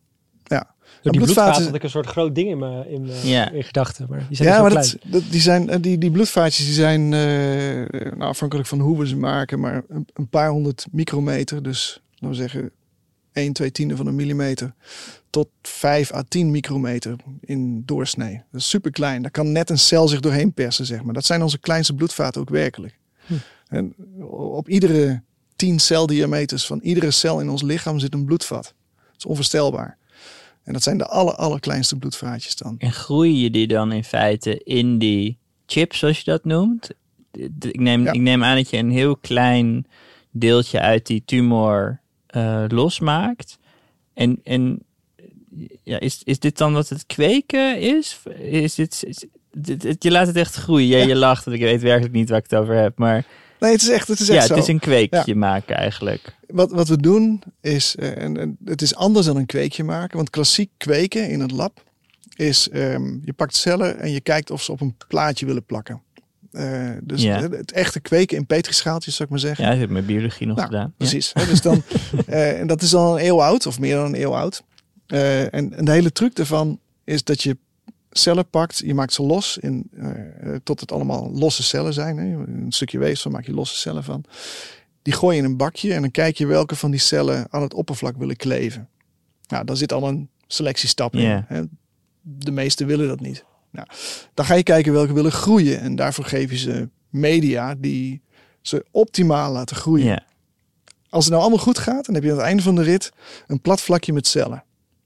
Door 1.02 1.12
die 1.14 1.24
bloedvaten- 1.24 1.64
had 1.64 1.76
ik 1.76 1.84
een 1.84 1.90
soort 1.90 2.06
groot 2.06 2.36
ding 2.36 2.50
in 2.50 2.58
mijn 2.58 2.88
in, 2.90 3.10
Ja. 3.24 3.52
in 3.52 3.64
gedachten. 3.64 4.06
Maar 4.10 4.26
die 4.28 4.36
zijn 4.38 4.50
Ja, 4.50 4.56
ja, 4.56 4.62
maar 4.62 4.72
dat, 4.72 4.98
die, 5.30 5.42
zijn, 5.42 5.70
eh, 5.70 5.78
die, 5.82 5.98
die 5.98 6.12
bloedvaatjes 6.12 6.66
die 6.66 6.74
zijn 6.74 7.14
eh, 7.14 8.12
nou, 8.12 8.22
afhankelijk 8.22 8.68
van 8.68 8.80
hoe 8.80 8.98
we 9.00 9.08
ze 9.08 9.16
maken, 9.16 9.60
maar 9.60 9.84
een, 9.88 10.08
een 10.14 10.28
paar 10.28 10.50
honderd 10.50 10.88
micrometer. 10.92 11.64
Dus 11.64 12.02
laten 12.14 12.30
we 12.30 12.36
zeggen 12.36 12.72
1, 13.34 13.54
2 13.54 13.72
tienden 13.72 13.98
van 13.98 14.08
een 14.08 14.16
millimeter. 14.16 14.74
Tot 15.30 15.48
5 15.62 16.14
à 16.14 16.24
10 16.28 16.52
micrometer 16.52 17.16
in 17.42 17.84
doorsnee. 17.86 18.42
Dat 18.52 18.62
is 18.62 18.70
super 18.70 18.92
klein. 18.92 19.22
Daar 19.22 19.32
kan 19.32 19.52
net 19.52 19.70
een 19.70 19.80
cel 19.80 20.08
zich 20.08 20.20
doorheen 20.20 20.54
persen, 20.54 20.86
zeg 20.86 21.04
maar. 21.04 21.14
Dat 21.14 21.26
zijn 21.26 21.42
onze 21.42 21.60
kleinste 21.60 21.94
bloedvaten 21.94 22.42
ook 22.42 22.50
werkelijk. 22.50 22.98
Hm. 23.26 23.34
En 23.68 23.96
op 24.30 24.70
iedere 24.70 25.22
10 25.56 25.80
celdiameters 25.80 26.66
van 26.66 26.80
iedere 26.84 27.12
cel 27.12 27.40
in 27.40 27.50
ons 27.50 27.62
lichaam 27.62 28.00
zit 28.00 28.14
een 28.14 28.26
bloedvat. 28.26 28.64
Dat 28.96 29.16
is 29.18 29.26
onvoorstelbaar. 29.26 29.98
En 30.64 30.74
dat 30.74 30.84
zijn 30.84 30.98
de 30.98 31.08
aller, 31.08 31.36
allerkleinste 31.36 31.98
bloedvaatjes 31.98 32.56
dan. 32.56 32.76
En 32.78 32.92
groeien 32.94 33.38
je 33.40 33.50
die 33.50 33.68
dan 33.68 33.92
in 33.92 34.04
feite 34.04 34.58
in 34.64 34.98
die 34.98 35.38
chip, 35.66 35.94
zoals 35.96 36.18
je 36.18 36.24
dat 36.32 36.46
noemt? 36.46 36.90
ik, 37.60 37.80
neem, 37.80 38.04
Ja. 38.04 38.12
ik 38.12 38.20
neem 38.22 38.44
aan 38.44 38.56
dat 38.56 38.70
je 38.70 38.78
een 38.78 38.92
heel 38.92 39.18
klein 39.18 39.86
deeltje 40.32 40.80
uit 40.80 41.06
die 41.06 41.24
tumor 41.26 42.02
eh, 42.28 42.64
losmaakt. 42.68 43.58
En, 44.14 44.40
en 44.44 44.80
ja, 45.84 46.00
is, 46.00 46.22
is 46.24 46.40
dit 46.40 46.58
dan 46.58 46.74
wat 46.74 46.90
het 46.90 47.06
kweken 47.06 47.80
is? 47.80 48.20
Is 48.40 48.76
dit, 48.76 49.04
is- 49.08 49.26
dit- 49.52 49.82
dit- 49.82 50.04
je 50.04 50.12
laat 50.12 50.28
het 50.28 50.36
echt 50.36 50.56
groeien. 50.56 50.88
Je, 50.88 50.98
Ja. 50.98 51.06
je 51.08 51.16
lacht, 51.16 51.46
want 51.46 51.58
ik 51.58 51.64
weet 51.64 51.82
werkelijk 51.82 52.14
niet 52.14 52.30
waar 52.30 52.38
ik 52.38 52.50
het 52.50 52.60
over 52.60 52.76
heb. 52.76 52.98
Maar 52.98 53.26
Nee, 53.66 53.74
het 53.74 53.82
is 53.84 53.90
echt, 53.90 54.08
het 54.08 54.20
is 54.20 54.28
ja, 54.28 54.42
het 54.42 54.58
is 54.58 54.68
een 54.68 54.80
kweekje 54.80 55.36
maken 55.36 55.76
eigenlijk. 55.76 56.36
Wat, 56.48 56.72
wat 56.72 56.88
we 56.88 56.98
doen 56.98 57.44
is, 57.62 57.96
eh, 57.96 58.18
en, 58.18 58.38
en 58.38 58.58
het 58.66 58.82
is 58.82 58.96
anders 58.96 59.26
dan 59.26 59.36
een 59.36 59.46
kweekje 59.46 59.84
maken. 59.84 60.18
Want 60.18 60.30
klassiek 60.30 60.70
kweken 60.78 61.30
in 61.30 61.40
het 61.40 61.52
lab 61.52 61.84
is, 62.36 62.70
ehm, 62.70 63.18
je 63.24 63.34
pakt 63.34 63.56
cellen 63.56 64.00
en 64.00 64.12
je 64.12 64.22
kijkt 64.22 64.52
of 64.52 64.64
ze 64.64 64.72
op 64.72 64.82
een 64.82 64.96
plaatje 65.08 65.46
willen 65.46 65.66
plakken. 65.66 66.02
Eh, 66.52 66.92
dus 67.04 67.22
Ja. 67.22 67.42
het, 67.42 67.52
het 67.52 67.72
echte 67.72 68.00
kweken 68.00 68.38
in 68.38 68.46
petrischaaltjes, 68.46 69.16
zou 69.16 69.24
ik 69.24 69.30
maar 69.30 69.44
zeggen. 69.44 69.64
Ja, 69.64 69.70
dat 69.72 69.80
heb 69.80 69.90
met 69.90 70.06
biologie 70.06 70.48
nog 70.48 70.56
Nou, 70.56 70.68
gedaan. 70.68 70.94
Precies. 70.98 71.32
Hè, 71.34 71.46
dus 71.46 71.62
dan, 71.62 71.84
eh, 72.26 72.60
en 72.60 72.68
dat 72.68 72.82
is 72.82 72.94
al 72.96 73.20
een 73.20 73.26
eeuw 73.26 73.42
oud, 73.42 73.66
of 73.66 73.80
meer 73.80 73.96
dan 73.96 74.06
een 74.06 74.22
eeuw 74.22 74.36
oud. 74.36 74.64
En, 75.08 75.50
en 75.74 75.86
de 75.86 75.92
hele 75.92 76.12
truc 76.12 76.36
daarvan 76.36 76.80
is 77.04 77.24
dat 77.24 77.44
je 77.44 77.58
cellen 78.18 78.50
pakt, 78.50 78.78
je 78.78 78.94
maakt 78.94 79.14
ze 79.14 79.24
los 79.24 79.58
in, 79.58 79.90
eh, 79.98 80.56
tot 80.64 80.80
het 80.80 80.92
allemaal 80.92 81.32
losse 81.32 81.64
cellen 81.64 81.94
zijn. 81.94 82.18
Hè. 82.18 82.26
Een 82.26 82.72
stukje 82.72 83.00
weefsel 83.00 83.32
maak 83.32 83.46
je 83.46 83.54
losse 83.54 83.76
cellen 83.76 84.04
van. 84.04 84.24
Die 85.02 85.14
gooi 85.14 85.36
je 85.36 85.42
in 85.44 85.50
een 85.50 85.58
bakje 85.58 85.94
en 85.94 86.02
dan 86.02 86.12
kijk 86.12 86.38
je 86.38 86.46
welke 86.46 86.76
van 86.76 86.92
die 86.92 87.00
cellen 87.00 87.48
aan 87.50 87.62
het 87.62 87.74
oppervlak 87.74 88.18
willen 88.18 88.36
kleven. 88.36 88.90
Nou, 89.48 89.66
daar 89.66 89.78
zit 89.78 89.94
al 89.94 90.08
een 90.08 90.30
selectiestap 90.48 91.16
in. 91.16 91.44
Hè. 91.48 91.64
De 92.22 92.52
meeste 92.52 92.86
willen 92.86 93.08
dat 93.08 93.20
niet. 93.20 93.46
Nou, 93.72 93.88
dan 94.34 94.46
ga 94.46 94.54
je 94.54 94.64
kijken 94.64 94.94
welke 94.94 95.14
willen 95.14 95.32
groeien. 95.32 95.80
En 95.80 95.96
daarvoor 95.96 96.26
geef 96.26 96.52
je 96.52 96.58
ze 96.58 96.90
media 97.10 97.76
die 97.78 98.22
ze 98.62 98.86
optimaal 98.92 99.52
laten 99.52 99.76
groeien. 99.76 100.06
Als 101.10 101.24
het 101.24 101.34
nou 101.34 101.46
allemaal 101.46 101.64
goed 101.64 101.78
gaat, 101.78 102.06
dan 102.06 102.16
heb 102.16 102.24
je 102.24 102.32
aan 102.32 102.38
het 102.38 102.46
einde 102.46 102.64
van 102.64 102.76
de 102.76 102.82
rit 102.82 103.12
een 103.48 103.62
plat 103.62 103.82
vlakje 103.82 104.14
met 104.14 104.28
cellen. 104.28 104.50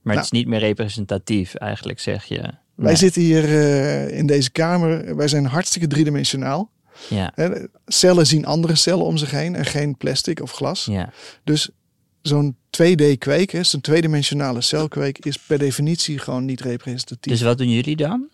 Maar 0.02 0.16
Nou. 0.16 0.18
het 0.18 0.26
is 0.26 0.32
niet 0.40 0.48
meer 0.48 0.60
representatief 0.60 1.56
eigenlijk, 1.56 2.00
zeg 2.00 2.26
je. 2.26 2.54
Wij 2.80 2.88
Nee. 2.88 2.96
zitten 2.96 3.22
hier 3.22 3.44
eh, 3.44 4.18
in 4.18 4.26
deze 4.28 4.52
kamer, 4.52 5.16
wij 5.16 5.28
zijn 5.28 5.46
hartstikke 5.46 5.88
driedimensionaal. 5.88 6.72
Ja, 7.10 7.34
Cellen 7.86 8.28
zien 8.28 8.46
andere 8.46 8.76
cellen 8.76 9.06
om 9.06 9.18
zich 9.18 9.32
heen 9.32 9.56
en 9.56 9.66
geen 9.66 9.98
plastic 9.98 10.42
of 10.42 10.52
glas. 10.52 10.86
ja. 10.86 11.10
Dus 11.44 11.70
zo'n 12.22 12.56
2D-kweek, 12.72 13.50
hè, 13.52 13.64
zo'n 13.64 13.82
tweedimensionale 13.82 14.62
celkweek, 14.62 15.26
is 15.26 15.38
per 15.40 15.58
definitie 15.58 16.18
gewoon 16.20 16.46
niet 16.46 16.62
representatief. 16.62 17.32
Dus 17.34 17.42
wat 17.42 17.58
doen 17.58 17.70
jullie 17.70 17.96
dan? 17.96 18.28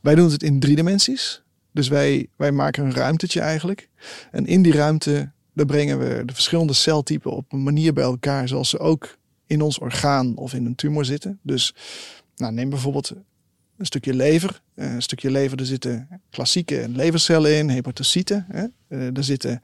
Wij 0.00 0.14
doen 0.14 0.30
het 0.30 0.42
in 0.42 0.60
drie 0.60 0.76
dimensies. 0.76 1.42
Dus 1.72 1.88
wij, 1.88 2.26
wij 2.36 2.52
maken 2.52 2.84
een 2.84 2.94
ruimtetje 2.94 3.40
eigenlijk. 3.40 3.88
En 4.30 4.46
in 4.46 4.62
die 4.62 4.72
ruimte, 4.72 5.30
daar 5.54 5.66
brengen 5.66 5.98
we 5.98 6.22
de 6.26 6.34
verschillende 6.34 6.72
celtypen 6.72 7.30
op 7.32 7.52
een 7.52 7.62
manier 7.62 7.92
bij 7.92 8.04
elkaar, 8.04 8.48
zoals 8.48 8.68
ze 8.68 8.78
ook 8.78 9.16
in 9.46 9.60
ons 9.60 9.78
orgaan 9.78 10.36
of 10.36 10.54
in 10.54 10.66
een 10.66 10.74
tumor 10.74 11.04
zitten. 11.04 11.38
Dus 11.42 11.74
nou, 12.36 12.52
neem 12.52 12.70
bijvoorbeeld 12.70 13.12
een 13.80 13.86
stukje 13.86 14.14
lever. 14.14 14.60
Eh, 14.74 14.92
Een 14.92 15.02
stukje 15.02 15.30
lever, 15.30 15.58
er 15.58 15.66
zitten 15.66 16.08
klassieke 16.30 16.86
levercellen 16.88 17.56
in, 17.56 17.68
hepatocyten. 17.68 18.46
Hè? 18.52 18.64
Eh, 18.88 19.16
er 19.16 19.24
zitten, 19.24 19.62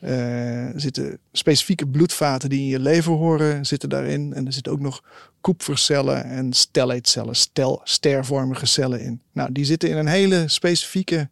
eh, 0.00 0.66
zitten 0.76 1.18
specifieke 1.32 1.86
bloedvaten 1.86 2.48
die 2.48 2.60
in 2.60 2.66
je 2.66 2.78
lever 2.78 3.12
horen, 3.12 3.66
zitten 3.66 3.88
daarin. 3.88 4.32
En 4.34 4.46
er 4.46 4.52
zitten 4.52 4.72
ook 4.72 4.80
nog 4.80 5.02
koepfercellen 5.40 6.24
en 6.24 6.52
stellatecellen, 6.52 7.36
stel, 7.36 7.80
stervormige 7.84 8.66
cellen 8.66 9.00
in. 9.00 9.20
Nou, 9.32 9.52
die 9.52 9.64
zitten 9.64 9.88
in 9.88 9.96
een 9.96 10.06
hele 10.06 10.44
specifieke 10.48 11.28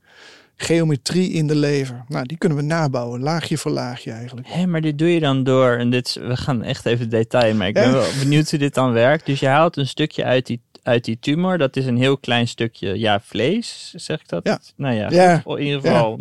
geometrie 0.57 1.33
in 1.33 1.47
de 1.47 1.55
lever. 1.57 2.05
Nou, 2.09 2.27
die 2.27 2.39
kunnen 2.39 2.59
we 2.59 2.65
nabouwen, 2.65 3.21
laagje 3.21 3.59
voor 3.59 3.71
laagje 3.71 4.11
eigenlijk. 4.13 4.47
Hé, 4.51 4.67
maar 4.67 4.81
dit 4.81 4.99
doe 4.99 5.09
je 5.15 5.21
dan 5.21 5.45
door, 5.45 5.73
en 5.77 5.91
dit, 5.91 6.13
we 6.21 6.37
gaan 6.37 6.63
echt 6.63 6.87
even 6.87 7.09
detail, 7.11 7.55
maar 7.55 7.69
ik 7.69 7.75
ben 7.75 7.83
Ja. 7.87 7.93
wel 7.93 8.09
benieuwd 8.19 8.51
hoe 8.51 8.59
dit 8.59 8.75
dan 8.75 8.93
werkt. 8.93 9.27
Dus 9.27 9.41
je 9.41 9.47
haalt 9.47 9.77
een 9.77 9.87
stukje 9.87 10.25
uit 10.25 10.47
die, 10.47 10.61
uit 10.83 11.05
die 11.05 11.19
tumor, 11.19 11.59
dat 11.59 11.77
is 11.77 11.87
een 11.87 11.97
heel 11.97 12.19
klein 12.19 12.49
stukje, 12.49 12.99
ja, 12.99 13.21
vlees, 13.21 13.93
zeg 13.97 14.21
ik 14.21 14.29
dat? 14.29 14.47
Ja. 14.47 14.61
Nou 14.77 14.95
ja, 14.95 15.11
Ja. 15.11 15.43
in 15.45 15.59
ieder 15.65 15.81
geval 15.81 16.21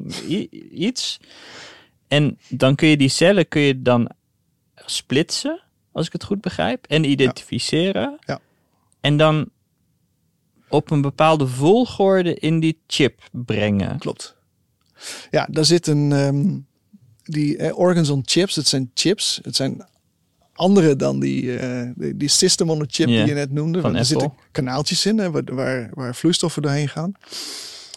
iets. 0.71 1.19
En 2.07 2.37
dan 2.49 2.75
kun 2.75 2.87
je 2.87 2.97
die 2.97 3.09
cellen 3.09 3.47
kun 3.47 3.61
je 3.61 3.81
dan 3.81 4.09
splitsen, 4.85 5.61
als 5.91 6.05
ik 6.05 6.13
het 6.13 6.23
goed 6.23 6.41
begrijp, 6.41 6.85
en 6.87 7.03
identificeren. 7.03 8.17
Ja. 8.25 8.39
En 9.01 9.17
dan 9.17 9.49
op 10.69 10.91
een 10.91 11.01
bepaalde 11.01 11.47
volgorde 11.47 12.33
in 12.35 12.59
die 12.59 12.81
chip 12.87 13.19
brengen. 13.31 13.97
Klopt. 13.99 14.35
Ja, 15.31 15.47
daar 15.51 15.65
zit 15.65 15.87
een. 15.87 16.11
ehm, 16.11 16.57
die 17.23 17.57
eh, 17.57 17.77
organs 17.77 18.09
on 18.09 18.21
chips, 18.25 18.55
het 18.55 18.67
zijn 18.67 18.91
chips. 18.93 19.39
Het 19.43 19.55
zijn 19.55 19.85
andere 20.61 20.95
dan 20.95 21.19
die, 21.19 21.57
eh, 21.57 21.89
die, 21.95 22.17
die 22.17 22.27
system 22.27 22.69
on 22.69 22.81
a 22.81 22.85
chip 22.87 23.07
die 23.07 23.25
je 23.25 23.33
net 23.33 23.51
noemde. 23.51 23.81
van 23.81 23.91
Want 23.93 24.05
er 24.09 24.13
Apple. 24.15 24.29
zitten 24.29 24.45
kanaaltjes 24.51 25.05
in 25.05 25.17
hè, 25.17 25.31
waar, 25.31 25.43
waar, 25.45 25.89
waar 25.93 26.15
vloeistoffen 26.15 26.61
doorheen 26.61 26.89
gaan. 26.89 27.11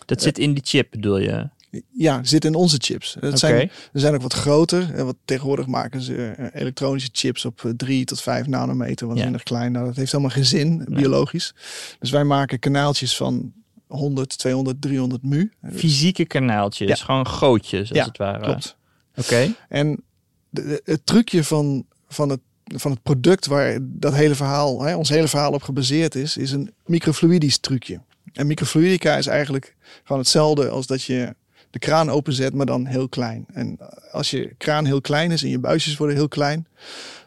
Dat 0.06 0.22
zit 0.22 0.38
in 0.38 0.54
die 0.54 0.62
chip, 0.66 0.90
bedoel 0.90 1.18
je? 1.18 1.48
Ja, 1.92 2.24
zit 2.24 2.44
in 2.44 2.54
onze 2.54 2.76
chips. 2.80 3.16
Het 3.20 3.38
zijn, 3.38 3.70
er 3.92 4.00
zijn 4.00 4.14
ook 4.14 4.22
wat 4.22 4.32
groter. 4.32 4.94
En 4.94 5.04
wat 5.04 5.16
tegenwoordig 5.24 5.66
maken 5.66 6.00
ze 6.02 6.26
eh, 6.26 6.60
elektronische 6.60 7.08
chips 7.12 7.44
op 7.44 7.72
3 7.76 8.04
tot 8.04 8.20
5 8.20 8.46
nanometer. 8.46 9.06
Wat 9.06 9.16
Ja. 9.16 9.22
minder 9.22 9.42
klein. 9.42 9.72
Nou, 9.72 9.86
dat 9.86 9.96
heeft 9.96 10.10
helemaal 10.12 10.32
geen 10.34 10.44
zin, 10.44 10.84
biologisch. 10.88 11.54
Dus 11.98 12.10
wij 12.10 12.24
maken 12.24 12.58
kanaaltjes 12.58 13.16
van 13.16 13.52
100, 13.86 14.38
200, 14.38 14.80
300 14.82 15.22
mu. 15.22 15.52
Fysieke 15.72 16.24
kanaaltjes, 16.24 16.88
Ja. 16.88 17.04
gewoon 17.04 17.26
gootjes 17.26 17.88
als 17.88 17.98
Ja, 17.98 18.04
het 18.04 18.16
ware. 18.18 18.42
Klopt. 18.42 18.76
Oké. 19.16 19.54
En 19.68 20.02
de- 20.50 20.62
de- 20.64 20.82
het 20.84 21.06
trucje 21.06 21.44
van, 21.44 21.86
van, 22.08 22.28
het, 22.28 22.40
van 22.64 22.90
het 22.90 23.02
product 23.02 23.46
waar 23.46 23.78
dat 23.82 24.14
hele 24.14 24.34
verhaal, 24.34 24.82
hè, 24.82 24.96
ons 24.96 25.08
hele 25.08 25.28
verhaal 25.28 25.52
op 25.52 25.62
gebaseerd 25.62 26.14
is, 26.14 26.36
is 26.36 26.52
een 26.52 26.72
microfluidisch 26.86 27.58
trucje. 27.58 28.00
En 28.32 28.46
microfluidica 28.46 29.16
is 29.16 29.26
eigenlijk 29.26 29.76
gewoon 30.02 30.22
hetzelfde 30.22 30.68
als 30.68 30.86
dat 30.86 31.02
je 31.02 31.34
de 31.70 31.78
kraan 31.78 32.10
openzet, 32.10 32.54
maar 32.54 32.66
dan 32.66 32.86
heel 32.86 33.08
klein. 33.08 33.46
En 33.52 33.78
als 34.10 34.30
je 34.30 34.54
kraan 34.58 34.84
heel 34.84 35.00
klein 35.00 35.30
is 35.30 35.42
en 35.42 35.48
je 35.48 35.58
buisjes 35.58 35.96
worden 35.96 36.16
heel 36.16 36.28
klein, 36.28 36.66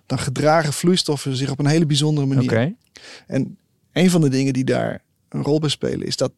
dan 0.06 0.20
gedragen 0.20 0.74
vloeistoffen 0.74 1.36
zich 1.36 1.52
op 1.52 1.60
een 1.60 1.66
hele 1.66 1.86
bijzondere 1.86 2.28
manier. 2.28 2.76
En 3.28 3.58
een 3.94 4.10
van 4.10 4.22
de 4.22 4.30
dingen 4.30 4.54
die 4.54 4.64
daar 4.64 5.04
een 5.30 5.44
rol 5.44 5.60
bij 5.60 5.70
spelen 5.70 6.08
is 6.08 6.18
dat 6.18 6.32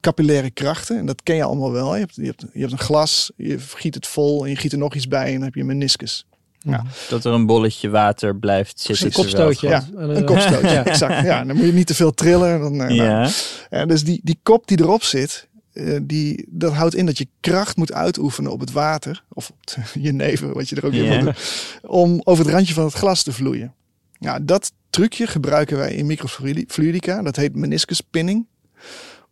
capillaire 0.00 0.50
krachten. 0.50 0.98
En 0.98 1.06
dat 1.06 1.22
ken 1.22 1.36
je 1.36 1.42
allemaal 1.42 1.72
wel. 1.72 1.94
Je 1.94 2.00
hebt, 2.00 2.14
je 2.14 2.24
hebt, 2.24 2.44
je 2.52 2.60
hebt 2.60 2.72
een 2.72 2.78
glas, 2.78 3.32
je 3.36 3.58
giet 3.58 3.94
het 3.94 4.06
vol 4.06 4.44
en 4.44 4.50
je 4.50 4.56
giet 4.56 4.72
er 4.72 4.78
nog 4.78 4.94
iets 4.94 5.08
bij 5.08 5.26
en 5.26 5.32
dan 5.32 5.42
heb 5.42 5.54
je 5.54 5.60
een 5.60 5.66
meniscus. 5.66 6.26
Ja. 6.62 6.84
Dat 7.08 7.24
er 7.24 7.32
een 7.32 7.46
bolletje 7.46 7.88
water 7.90 8.36
blijft 8.36 8.80
zitten. 8.80 9.06
Een 9.06 9.12
kopstootje. 9.12 9.68
Ja, 9.68 9.84
En, 9.96 10.10
eh, 10.10 10.16
Een 10.16 10.24
kopstootje, 10.24 10.68
Ja. 10.70 10.84
exact. 10.84 11.24
Ja, 11.24 11.44
dan 11.44 11.56
moet 11.56 11.66
je 11.66 11.72
niet 11.72 11.86
te 11.86 11.94
veel 11.94 12.14
trillen. 12.14 12.60
Dan, 12.60 12.72
eh, 12.80 12.86
gewoon- 12.86 12.96
nou. 12.96 13.10
Ja. 13.10 13.30
Ja, 13.70 13.86
dus 13.86 14.04
die, 14.04 14.20
die 14.24 14.38
kop 14.42 14.66
die 14.66 14.80
erop 14.80 15.02
zit, 15.02 15.48
eh, 15.72 15.98
die, 16.02 16.46
dat 16.50 16.72
houdt 16.72 16.94
in 16.94 17.06
dat 17.06 17.18
je 17.18 17.28
kracht 17.40 17.76
moet 17.76 17.92
uitoefenen 17.92 18.52
op 18.52 18.60
het 18.60 18.72
water. 18.72 19.24
Of 19.28 19.50
op 19.50 19.56
het 19.60 19.76
jenever, 20.06 20.52
wat 20.54 20.68
je 20.68 20.76
er 20.76 20.86
ook 20.86 20.92
in 20.92 21.04
Ja. 21.04 21.10
wil 21.10 21.20
doen. 21.24 21.34
Om 21.82 22.20
over 22.24 22.44
het 22.44 22.52
randje 22.54 22.74
van 22.74 22.84
het 22.84 22.94
glas 22.94 23.22
te 23.22 23.32
vloeien. 23.32 23.74
Ja, 24.18 24.38
dat 24.42 24.72
trucje 24.90 25.26
gebruiken 25.26 25.76
wij 25.76 25.94
in 25.94 26.06
microfluidica. 26.06 27.22
Dat 27.22 27.36
heet 27.36 27.54
meniscuspinning. 27.54 28.46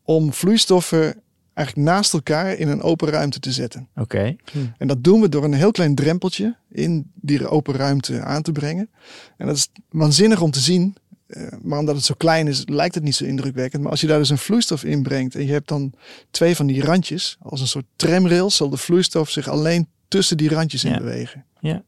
Om 0.05 0.33
vloeistoffen 0.33 1.23
eigenlijk 1.59 1.89
naast 1.89 2.13
elkaar 2.13 2.53
in 2.55 2.69
een 2.69 2.83
open 2.83 3.09
ruimte 3.09 3.41
te 3.41 3.53
zetten. 3.53 3.89
Oké. 3.97 4.37
En 4.79 4.87
dat 4.87 5.05
doen 5.05 5.21
we 5.21 5.29
door 5.29 5.45
een 5.45 5.53
heel 5.53 5.71
klein 5.71 5.95
drempeltje 5.95 6.57
in 6.71 7.11
die 7.15 7.49
open 7.49 7.75
ruimte 7.75 8.21
aan 8.23 8.43
te 8.43 8.53
brengen. 8.53 8.89
En 9.37 9.47
dat 9.47 9.57
is 9.57 9.69
waanzinnig 9.91 10.41
om 10.41 10.51
te 10.51 10.61
zien. 10.61 10.97
eh, 11.27 11.43
maar 11.63 11.79
omdat 11.79 11.95
het 11.97 12.05
zo 12.05 12.15
klein 12.19 12.47
is, 12.47 12.63
lijkt 12.67 12.95
het 12.95 13.05
niet 13.05 13.15
zo 13.15 13.25
indrukwekkend. 13.25 13.83
Maar 13.83 13.91
als 13.91 14.01
je 14.01 14.07
daar 14.07 14.19
dus 14.19 14.31
een 14.31 14.39
vloeistof 14.39 14.85
in 14.85 15.03
brengt 15.03 15.35
en 15.35 15.47
je 15.47 15.53
hebt 15.53 15.69
dan 15.69 15.93
twee 16.31 16.57
van 16.57 16.67
die 16.67 16.83
randjes, 16.83 17.37
als 17.43 17.61
een 17.61 17.67
soort 17.67 17.87
tramrails, 17.97 18.57
zal 18.57 18.69
de 18.69 18.77
vloeistof 18.77 19.31
zich 19.31 19.49
alleen 19.49 19.87
tussen 20.09 20.37
die 20.37 20.49
randjes 20.49 20.85
in 20.85 20.99
bewegen. 20.99 21.45
Ja. 21.61 21.83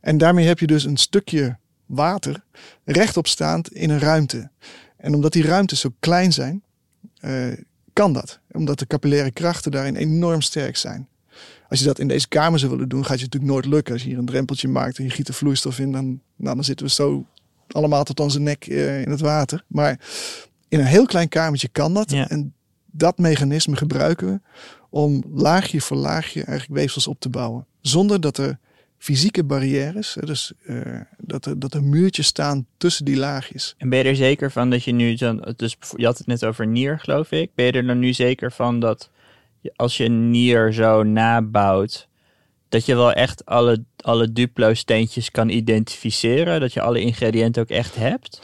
En 0.00 0.18
daarmee 0.18 0.46
heb 0.46 0.58
je 0.58 0.66
dus 0.66 0.84
een 0.84 0.96
stukje 0.96 1.56
water 1.86 2.42
rechtop 2.84 3.26
staand 3.26 3.72
in 3.72 3.90
een 3.90 3.98
ruimte. 3.98 4.50
En 4.96 5.14
omdat 5.14 5.32
die 5.32 5.42
ruimtes 5.42 5.80
zo 5.80 5.90
klein 5.98 6.32
zijn, 6.32 6.62
eh, 7.20 7.52
kan 7.92 8.12
dat. 8.12 8.40
Omdat 8.60 8.78
de 8.78 8.86
capillaire 8.86 9.30
krachten 9.30 9.70
daarin 9.70 9.96
enorm 9.96 10.40
sterk 10.40 10.76
zijn. 10.76 11.08
Als 11.68 11.78
je 11.78 11.84
dat 11.84 11.98
in 11.98 12.08
deze 12.08 12.28
kamer 12.28 12.58
zou 12.58 12.70
willen 12.70 12.88
doen, 12.88 13.04
gaat 13.04 13.18
je 13.18 13.24
natuurlijk 13.24 13.52
nooit 13.52 13.64
lukken. 13.64 13.92
Als 13.92 14.02
je 14.02 14.08
hier 14.08 14.18
een 14.18 14.24
drempeltje 14.24 14.68
maakt 14.68 14.98
en 14.98 15.04
je 15.04 15.10
giet 15.10 15.28
er 15.28 15.34
vloeistof 15.34 15.78
in, 15.78 15.92
dan, 15.92 16.20
nou, 16.36 16.54
dan 16.54 16.64
zitten 16.64 16.86
we 16.86 16.92
zo 16.92 17.26
allemaal 17.68 18.04
tot 18.04 18.20
onze 18.20 18.40
nek 18.40 18.66
eh, 18.66 19.02
in 19.02 19.10
het 19.10 19.20
water. 19.20 19.64
Maar 19.66 20.00
in 20.68 20.78
een 20.78 20.86
heel 20.86 21.06
klein 21.06 21.28
kamertje 21.28 21.68
kan 21.68 21.94
dat. 21.94 22.10
Ja. 22.10 22.28
En 22.28 22.54
dat 22.86 23.18
mechanisme 23.18 23.76
gebruiken 23.76 24.26
we 24.26 24.40
om 24.90 25.24
laagje 25.34 25.80
voor 25.80 25.96
laagje 25.96 26.44
eigenlijk 26.44 26.80
weefsels 26.80 27.06
op 27.06 27.20
te 27.20 27.28
bouwen. 27.28 27.66
Zonder 27.80 28.20
dat 28.20 28.38
er 28.38 28.58
fysieke 29.00 29.44
barrières, 29.44 30.16
dus 30.20 30.52
eh, 30.66 31.00
dat, 31.18 31.46
er, 31.46 31.58
dat 31.58 31.74
er 31.74 31.82
muurtjes 31.82 32.26
staan 32.26 32.66
tussen 32.76 33.04
die 33.04 33.16
laagjes. 33.16 33.74
En 33.78 33.88
ben 33.88 33.98
je 33.98 34.04
er 34.04 34.16
zeker 34.16 34.50
van 34.50 34.70
dat 34.70 34.84
je 34.84 34.92
nu... 34.92 35.14
Dus 35.56 35.76
je 35.96 36.04
had 36.04 36.18
het 36.18 36.26
net 36.26 36.44
over 36.44 36.66
nier, 36.66 36.98
geloof 36.98 37.30
ik. 37.30 37.50
Ben 37.54 37.64
je 37.66 37.72
er 37.72 37.86
dan 37.86 37.98
nu 37.98 38.12
zeker 38.12 38.52
van 38.52 38.80
dat 38.80 39.10
als 39.76 39.96
je 39.96 40.04
een 40.04 40.30
nier 40.30 40.72
zo 40.72 41.02
nabouwt, 41.02 42.08
dat 42.68 42.86
je 42.86 42.94
wel 42.94 43.12
echt 43.12 43.46
alle, 43.46 43.84
alle 43.96 44.32
Duplo-steentjes 44.32 45.30
kan 45.30 45.48
identificeren? 45.48 46.60
Dat 46.60 46.72
je 46.72 46.80
alle 46.80 47.00
ingrediënten 47.00 47.62
ook 47.62 47.68
echt 47.68 47.94
hebt? 47.96 48.40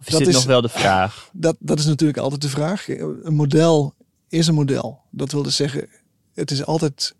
Of 0.00 0.06
is 0.06 0.12
Dat 0.12 0.18
dit 0.18 0.28
is- 0.28 0.34
nog 0.34 0.44
wel 0.44 0.60
de 0.60 0.68
vraag? 0.68 1.30
Dat, 1.32 1.56
dat 1.58 1.78
is 1.78 1.86
natuurlijk 1.86 2.18
altijd 2.18 2.42
de 2.42 2.48
vraag. 2.48 2.88
Een 2.88 3.34
model 3.34 3.94
is 4.28 4.46
een 4.46 4.54
model. 4.54 5.00
Dat 5.10 5.32
wil 5.32 5.42
dus 5.42 5.56
zeggen, 5.56 5.88
het 6.34 6.50
is 6.50 6.64
altijd 6.64 7.14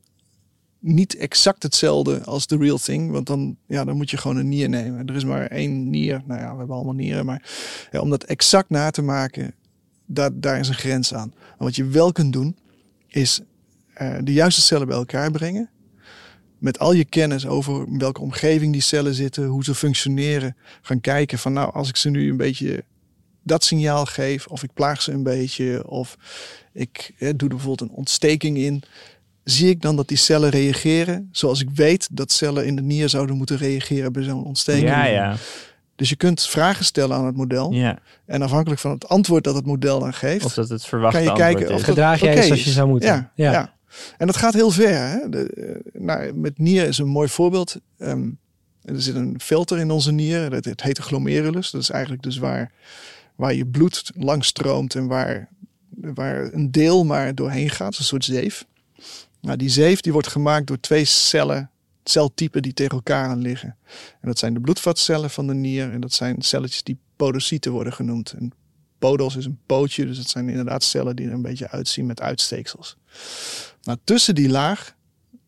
niet 0.86 1.16
exact 1.16 1.62
hetzelfde 1.62 2.22
als 2.24 2.46
de 2.46 2.56
real 2.56 2.78
thing. 2.78 3.10
Want 3.10 3.26
dan, 3.26 3.56
ja, 3.66 3.84
dan 3.84 3.96
moet 3.96 4.10
je 4.10 4.16
gewoon 4.16 4.36
een 4.36 4.48
nier 4.48 4.68
nemen. 4.68 5.06
Er 5.06 5.16
is 5.16 5.24
maar 5.24 5.46
één 5.46 5.90
nier. 5.90 6.22
Nou 6.26 6.40
ja, 6.40 6.52
we 6.52 6.58
hebben 6.58 6.76
allemaal 6.76 6.94
nieren. 6.94 7.26
Maar 7.26 7.42
om 7.92 8.10
dat 8.10 8.24
exact 8.24 8.70
na 8.70 8.90
te 8.90 9.02
maken, 9.02 9.54
daar, 10.06 10.30
daar 10.32 10.58
is 10.58 10.68
een 10.68 10.74
grens 10.74 11.14
aan. 11.14 11.34
Wat 11.58 11.76
je 11.76 11.84
wel 11.84 12.12
kunt 12.12 12.32
doen, 12.32 12.56
is 13.08 13.40
eh, 13.94 14.16
de 14.22 14.32
juiste 14.32 14.60
cellen 14.60 14.86
bij 14.86 14.96
elkaar 14.96 15.30
brengen. 15.30 15.70
Met 16.58 16.78
al 16.78 16.92
je 16.92 17.04
kennis 17.04 17.46
over 17.46 17.86
in 17.86 17.98
welke 17.98 18.20
omgeving 18.20 18.72
die 18.72 18.82
cellen 18.82 19.14
zitten, 19.14 19.46
hoe 19.46 19.64
ze 19.64 19.74
functioneren. 19.74 20.56
Gaan 20.82 21.00
kijken 21.00 21.38
van 21.38 21.52
nou, 21.52 21.72
als 21.72 21.88
ik 21.88 21.96
ze 21.96 22.10
nu 22.10 22.30
een 22.30 22.36
beetje 22.36 22.84
dat 23.42 23.64
signaal 23.64 24.06
geef, 24.06 24.46
of 24.46 24.62
ik 24.62 24.72
plaag 24.72 25.02
ze 25.02 25.12
een 25.12 25.22
beetje, 25.22 25.88
of 25.88 26.16
ik 26.72 27.14
doe 27.18 27.48
er 27.48 27.56
bijvoorbeeld 27.56 27.90
een 27.90 27.96
ontsteking 27.96 28.56
in, 28.56 28.82
zie 29.46 29.68
ik 29.68 29.80
dan 29.82 29.96
dat 29.96 30.08
die 30.08 30.16
cellen 30.16 30.50
reageren 30.50 31.28
zoals 31.32 31.60
ik 31.60 31.70
weet 31.74 32.08
dat 32.12 32.32
cellen 32.32 32.66
in 32.66 32.76
de 32.76 32.82
nier 32.82 33.08
zouden 33.08 33.36
moeten 33.36 33.56
reageren 33.56 34.12
bij 34.12 34.22
zo'n 34.22 34.44
ontsteking. 34.44 34.88
Ja, 34.88 35.04
ja. 35.04 35.34
Dus 35.96 36.08
je 36.08 36.16
kunt 36.16 36.42
vragen 36.46 36.84
stellen 36.84 37.16
aan 37.16 37.26
het 37.26 37.36
model. 37.36 37.72
ja. 37.72 37.98
En 38.26 38.42
afhankelijk 38.42 38.80
van 38.80 38.90
het 38.90 39.08
antwoord 39.08 39.44
dat 39.44 39.54
het 39.54 39.66
model 39.66 39.98
dan 40.00 40.14
geeft, 40.14 40.44
Of 40.44 40.54
dat 40.54 40.68
het 40.68 40.84
verwachte 40.84 41.16
kan 41.16 41.24
je 41.24 41.30
antwoord 41.30 41.52
kijken 41.54 41.74
is. 41.74 41.80
of 41.80 41.86
Gedraag 41.86 42.20
jij 42.20 42.36
je 42.36 42.42
zoals 42.42 42.64
je 42.64 42.70
zou 42.70 42.88
moeten. 42.88 43.08
Ja, 43.08 43.30
Ja. 43.34 43.52
ja. 43.52 43.74
En 44.18 44.26
dat 44.26 44.36
gaat 44.36 44.54
heel 44.54 44.70
ver. 44.70 45.08
Hè? 45.08 45.28
De, 45.28 45.50
eh, 45.50 46.00
nou, 46.02 46.32
met 46.34 46.58
nier 46.58 46.86
is 46.86 46.98
een 46.98 47.06
mooi 47.08 47.28
voorbeeld. 47.28 47.76
Ehm, 47.98 48.28
er 48.82 49.02
zit 49.02 49.14
een 49.14 49.40
filter 49.42 49.78
in 49.78 49.90
onze 49.90 50.12
nieren. 50.12 50.50
Dat 50.50 50.64
het 50.64 50.82
heet 50.82 50.96
de 50.96 51.02
glomerulus. 51.02 51.70
Dat 51.70 51.80
is 51.82 51.90
eigenlijk 51.90 52.22
dus 52.22 52.38
waar, 52.38 52.72
waar 53.36 53.54
je 53.54 53.66
bloed 53.66 54.10
langs 54.16 54.46
stroomt 54.48 54.94
en 54.94 55.06
waar, 55.06 55.48
waar 56.00 56.52
een 56.52 56.70
deel 56.70 57.04
maar 57.04 57.34
doorheen 57.34 57.70
gaat. 57.70 57.98
Een 57.98 58.04
soort 58.04 58.24
zeef. 58.24 58.64
Nou, 59.46 59.58
die 59.58 59.68
zeef 59.68 60.00
die 60.00 60.12
wordt 60.12 60.28
gemaakt 60.28 60.66
door 60.66 60.80
twee 60.80 61.04
cellen, 61.04 61.70
celtypen 62.04 62.62
die 62.62 62.72
tegen 62.72 62.94
elkaar 62.96 63.28
aan 63.28 63.40
liggen. 63.40 63.76
En 64.20 64.28
dat 64.28 64.38
zijn 64.38 64.54
de 64.54 64.60
bloedvatcellen 64.60 65.30
van 65.30 65.46
de 65.46 65.54
nier. 65.54 65.92
En 65.92 66.00
dat 66.00 66.12
zijn 66.12 66.42
celletjes 66.42 66.82
die 66.82 66.98
podocyten 67.16 67.72
worden 67.72 67.92
genoemd. 67.92 68.32
En 68.38 68.52
podos 68.98 69.36
is 69.36 69.44
een 69.44 69.58
pootje, 69.66 70.06
dus 70.06 70.18
het 70.18 70.28
zijn 70.28 70.48
inderdaad 70.48 70.82
cellen 70.82 71.16
die 71.16 71.26
er 71.26 71.32
een 71.32 71.42
beetje 71.42 71.70
uitzien 71.70 72.06
met 72.06 72.20
uitsteeksels. 72.20 72.96
Nou, 73.82 73.98
tussen 74.04 74.34
die 74.34 74.48
laag, 74.48 74.94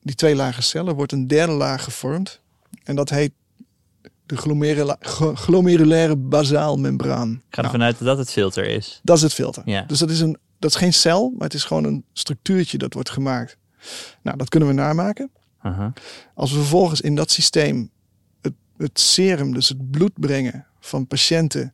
die 0.03 0.15
twee 0.15 0.35
lage 0.35 0.63
cellen, 0.63 0.95
wordt 0.95 1.13
een 1.13 1.27
derde 1.27 1.53
laag 1.53 1.85
gevormd. 1.85 2.41
En 2.85 2.97
dat 2.97 3.11
heet 3.11 3.33
de 4.27 4.37
glomerula- 4.37 4.97
glo- 5.01 5.35
glomerulaire 5.35 6.17
basaalmembraan. 6.17 7.31
Ik 7.31 7.55
ga 7.55 7.63
Nou, 7.63 7.75
ervan 7.75 7.83
uit 7.87 7.99
dat 7.99 8.07
dat 8.07 8.19
het 8.19 8.31
filter 8.33 8.65
is. 8.65 9.01
dat 9.03 9.17
is 9.17 9.23
het 9.23 9.33
filter. 9.35 9.63
Ja. 9.67 9.83
Dus 9.87 9.99
dat 9.99 10.11
is, 10.11 10.21
een, 10.21 10.37
dat 10.59 10.71
is 10.71 10.77
geen 10.77 10.93
cel, 10.93 11.31
maar 11.31 11.45
het 11.47 11.55
is 11.55 11.65
gewoon 11.65 11.85
een 11.85 12.05
structuurtje 12.13 12.79
dat 12.79 12.95
wordt 12.95 13.11
gemaakt. 13.11 13.57
Nou, 14.23 14.37
dat 14.37 14.49
kunnen 14.49 14.69
we 14.69 14.75
namaken. 14.75 15.31
Aha. 15.59 15.93
Als 16.35 16.51
we 16.53 16.57
vervolgens 16.59 17.01
in 17.01 17.15
dat 17.15 17.31
systeem 17.31 17.91
het, 18.41 18.53
het 18.77 19.01
serum, 19.01 19.53
dus 19.55 19.69
het 19.69 19.91
bloed 19.91 20.13
brengen 20.15 20.67
van 20.81 21.07
patiënten 21.07 21.73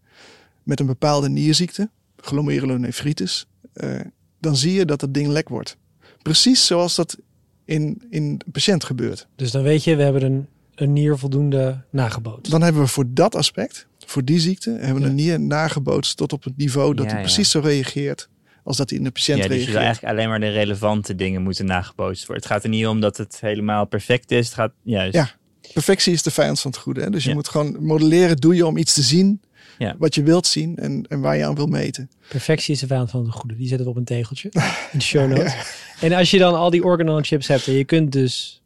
met 0.63 0.81
een 0.81 0.87
bepaalde 0.87 1.29
nierziekte, 1.29 1.91
glomerulonefritis, 2.17 3.47
eh, 3.73 4.01
dan 4.41 4.57
zie 4.57 4.73
je 4.73 4.85
dat 4.85 5.01
het 5.01 5.15
ding 5.15 5.29
lek 5.29 5.49
wordt. 5.49 5.77
Precies 6.23 6.67
zoals 6.67 6.95
dat 6.95 7.17
in, 7.65 8.03
in 8.11 8.23
een 8.23 8.53
patiënt 8.53 8.85
gebeurt. 8.85 9.27
Dus 9.37 9.51
dan 9.51 9.63
weet 9.63 9.85
je, 9.85 9.97
we 9.97 10.03
hebben 10.03 10.23
een, 10.23 10.47
een 10.75 10.93
nier 10.93 11.19
voldoende 11.19 11.83
nagebootst. 11.91 12.51
Dan 12.53 12.63
hebben 12.63 12.83
we 12.83 12.89
voor 12.89 13.05
dat 13.09 13.35
aspect, 13.35 13.87
voor 14.07 14.25
die 14.25 14.39
ziekte, 14.41 14.71
hebben 14.71 14.95
we 14.95 15.01
Ja. 15.01 15.07
een 15.07 15.15
nier 15.15 15.41
nagebootst 15.41 16.17
tot 16.17 16.33
op 16.33 16.45
het 16.45 16.57
niveau 16.57 16.95
dat 16.95 17.05
Ja, 17.05 17.11
hij 17.11 17.21
ja. 17.21 17.25
precies 17.27 17.51
zo 17.51 17.61
reageert 17.61 18.29
als 18.65 18.77
dat 18.77 18.89
hij 18.91 18.99
in 18.99 19.05
de 19.05 19.11
patiënt 19.11 19.43
Ja, 19.43 19.49
dus 19.49 19.65
je 19.65 19.71
zou 19.71 19.85
eigenlijk 19.85 20.15
alleen 20.15 20.29
maar 20.29 20.41
de 20.41 20.49
relevante 20.51 21.15
dingen 21.15 21.43
moeten 21.43 21.67
nagebootst 21.67 22.27
worden. 22.27 22.43
Het 22.45 22.53
gaat 22.53 22.63
er 22.63 22.69
niet 22.69 22.87
om 22.87 23.01
dat 23.01 23.17
het 23.17 23.39
helemaal 23.41 23.85
perfect 23.87 24.31
is. 24.31 24.47
Het 24.47 24.55
gaat 24.55 24.73
juist. 24.83 25.15
Ja. 25.15 25.31
Perfectie 25.73 26.13
is 26.13 26.23
de 26.23 26.31
vijand 26.31 26.61
van 26.61 26.71
het 26.71 26.81
goede. 26.81 27.01
Hè? 27.03 27.11
Dus 27.11 27.23
je 27.23 27.29
Ja. 27.29 27.35
moet 27.35 27.49
gewoon 27.49 27.85
modelleren, 27.85 28.37
doe 28.37 28.55
je 28.55 28.67
om 28.67 28.77
iets 28.77 28.95
te 28.95 29.03
zien 29.03 29.41
Ja. 29.79 29.95
wat 29.99 30.15
je 30.15 30.23
wilt 30.23 30.47
zien 30.47 30.77
en, 30.77 31.05
en 31.09 31.21
waar 31.21 31.37
je 31.37 31.45
aan 31.45 31.55
wil 31.55 31.67
meten. 31.67 32.11
Perfectie 32.29 32.75
is 32.75 32.81
de 32.81 32.87
vijand 32.87 33.11
van 33.11 33.25
het 33.25 33.35
goede. 33.35 33.57
Die 33.57 33.67
zetten 33.69 33.87
we 33.87 33.93
op 33.93 33.99
een 33.99 34.05
tegeltje 34.05 34.49
in 34.93 34.99
de 34.99 35.01
show 35.05 35.29
notes. 35.29 35.55
En 36.01 36.13
als 36.13 36.31
je 36.31 36.39
dan 36.39 36.55
al 36.55 36.71
die 36.71 36.85
organ 36.85 37.09
on 37.09 37.25
chips 37.25 37.49
hebt 37.49 37.67
en 37.67 37.73
je 37.73 37.85
kunt 37.85 38.13
dus, 38.13 38.63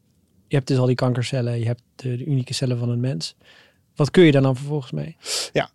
je 0.47 0.55
hebt 0.55 0.67
dus 0.67 0.77
al 0.77 0.85
die 0.85 0.95
kankercellen, 0.95 1.59
je 1.59 1.65
hebt 1.65 1.81
de, 1.95 2.17
de 2.17 2.25
unieke 2.25 2.53
cellen 2.53 2.77
van 2.77 2.89
een 2.89 2.99
mens. 2.99 3.35
Wat 3.95 4.11
kun 4.11 4.23
je 4.23 4.31
daar 4.31 4.41
dan 4.41 4.55
vervolgens 4.55 4.91
mee? 4.91 5.15
Ja, 5.53 5.69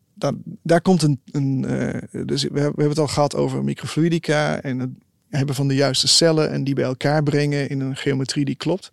daar 0.63 0.81
komt 0.81 1.03
een. 1.03 1.21
een 1.31 1.65
eh, 1.65 2.25
dus 2.27 2.43
we, 2.43 2.61
hebben- 2.61 2.89
het 2.89 2.99
al 2.99 3.07
gehad 3.09 3.35
over 3.35 3.65
microfluidica 3.65 4.61
en 4.61 4.79
het 4.79 4.91
hebben 5.29 5.55
van 5.55 5.69
de 5.69 5.75
juiste 5.75 6.09
cellen 6.09 6.51
en 6.51 6.65
die 6.65 6.75
bij 6.75 6.85
elkaar 6.85 7.23
brengen 7.23 7.69
in 7.69 7.81
een 7.81 7.97
geometrie 7.97 8.45
die 8.45 8.55
klopt. 8.55 8.93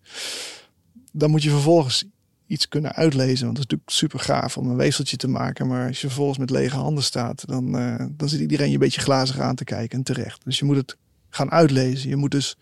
Dan 1.11 1.29
moet 1.29 1.43
je 1.43 1.49
vervolgens 1.49 2.05
iets 2.47 2.67
kunnen 2.67 2.93
uitlezen, 2.93 3.45
want 3.45 3.57
het 3.57 3.65
is 3.65 3.71
natuurlijk 3.71 3.89
super 3.89 4.19
gaaf 4.19 4.57
om 4.57 4.69
een 4.69 4.75
weefseltje 4.75 5.17
te 5.17 5.27
maken. 5.27 5.67
Maar 5.67 5.87
als 5.87 6.01
je 6.01 6.07
vervolgens 6.07 6.37
met 6.37 6.49
lege 6.49 6.75
handen 6.75 7.03
staat, 7.03 7.47
dan, 7.47 7.77
eh, 7.77 8.05
dan 8.11 8.29
zit 8.29 8.39
iedereen 8.39 8.67
je 8.67 8.73
een 8.73 8.79
beetje 8.79 9.01
glazig 9.01 9.39
aan 9.39 9.55
te 9.55 9.63
kijken 9.63 9.97
en 9.97 10.03
terecht. 10.03 10.41
Dus 10.45 10.59
je 10.59 10.65
moet 10.65 10.75
het 10.75 10.97
gaan 11.29 11.51
uitlezen. 11.51 12.09
Je 12.09 12.15
moet 12.15 12.31
dus 12.31 12.57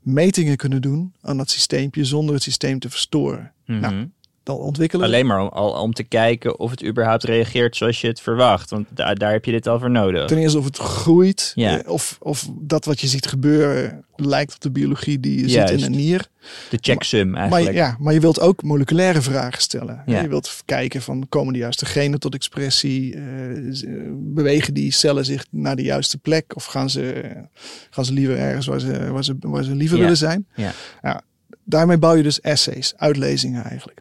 metingen 0.00 0.56
kunnen 0.56 0.82
doen 0.82 1.14
aan 1.20 1.36
dat 1.36 1.50
systeempje 1.50 2.04
zonder 2.04 2.34
het 2.34 2.42
systeem 2.42 2.78
te 2.78 2.90
verstoren. 2.90 3.52
Mhm. 3.66 3.80
Nou, 3.80 4.08
Dan 4.42 4.56
ontwikkelen. 4.56 5.06
Alleen 5.06 5.26
maar 5.26 5.40
om, 5.42 5.48
al, 5.48 5.72
om 5.82 5.92
te 5.92 6.02
kijken 6.02 6.58
of 6.58 6.70
het 6.70 6.84
überhaupt 6.84 7.24
reageert 7.24 7.76
zoals 7.76 8.00
je 8.00 8.06
het 8.06 8.20
verwacht. 8.20 8.70
Want 8.70 8.86
daar, 8.94 9.14
daar 9.14 9.32
heb 9.32 9.44
je 9.44 9.50
dit 9.50 9.66
al 9.66 9.78
voor 9.78 9.90
nodig. 9.90 10.26
Ten 10.26 10.38
eerste 10.38 10.58
of 10.58 10.64
het 10.64 10.76
groeit. 10.78 11.52
Ja. 11.54 11.78
eh, 11.82 11.90
Of, 11.92 12.16
of 12.20 12.48
dat 12.60 12.84
wat 12.84 13.00
je 13.00 13.06
ziet 13.06 13.26
gebeuren 13.26 14.04
lijkt 14.16 14.54
op 14.54 14.60
de 14.60 14.70
biologie 14.70 15.20
die 15.20 15.40
je 15.40 15.46
Juist. 15.48 15.72
ziet 15.72 15.78
in 15.80 15.84
een 15.92 15.98
nier. 15.98 16.26
De 16.70 16.78
checksum 16.80 17.30
Maar, 17.30 17.40
eigenlijk. 17.40 17.74
ja, 17.74 17.96
maar 17.98 18.12
je 18.14 18.20
wilt 18.20 18.40
ook 18.40 18.62
moleculaire 18.62 19.22
vragen 19.22 19.62
stellen. 19.62 20.02
Ja. 20.06 20.20
Je 20.22 20.28
wilt 20.28 20.62
kijken 20.64 21.02
van 21.02 21.26
komen 21.28 21.52
de 21.52 21.58
juiste 21.58 21.84
genen 21.86 22.20
tot 22.20 22.34
expressie? 22.34 23.14
eh, 23.14 23.22
bewegen 24.12 24.74
die 24.74 24.92
cellen 24.92 25.24
zich 25.24 25.46
naar 25.50 25.76
de 25.76 25.82
juiste 25.82 26.18
plek? 26.18 26.56
Of 26.56 26.64
gaan 26.64 26.90
ze, 26.90 27.30
gaan 27.90 28.04
ze 28.04 28.12
liever 28.12 28.38
ergens 28.38 28.66
waar 28.66 28.80
ze, 28.80 29.10
waar 29.12 29.24
ze, 29.24 29.36
waar 29.40 29.64
ze 29.64 29.74
liever 29.74 29.96
Ja. 29.96 30.02
willen 30.02 30.18
zijn? 30.18 30.46
Ja. 30.54 30.72
daarmee 31.64 31.98
bouw 31.98 32.14
je 32.14 32.22
dus 32.22 32.40
essays, 32.40 32.92
uitlezingen 32.96 33.64
eigenlijk. 33.64 34.00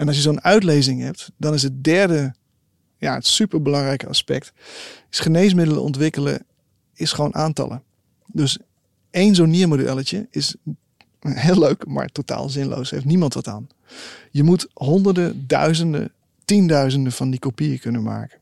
En 0.00 0.06
als 0.06 0.16
je 0.16 0.22
zo'n 0.22 0.42
uitlezing 0.42 1.00
hebt, 1.00 1.30
dan 1.36 1.54
is 1.54 1.62
het 1.62 1.84
derde, 1.84 2.34
ja, 2.96 3.14
het 3.14 3.26
superbelangrijke 3.26 4.06
aspect, 4.06 4.52
is 5.10 5.18
geneesmiddelen 5.18 5.82
ontwikkelen, 5.82 6.44
is 6.94 7.12
gewoon 7.12 7.34
aantallen. 7.34 7.82
Dus 8.26 8.58
één 9.10 9.34
zo'n 9.34 9.50
niermodelletje 9.50 10.26
is 10.30 10.54
heel 11.20 11.58
leuk, 11.58 11.86
maar 11.86 12.08
totaal 12.08 12.48
zinloos. 12.48 12.90
Heeft 12.90 13.04
niemand 13.04 13.34
wat 13.34 13.48
aan. 13.48 13.68
Je 14.30 14.42
moet 14.42 14.68
honderden, 14.74 15.46
duizenden, 15.46 16.12
tienduizenden 16.44 17.12
van 17.12 17.30
die 17.30 17.40
kopieën 17.40 17.78
kunnen 17.78 18.02
maken. 18.02 18.38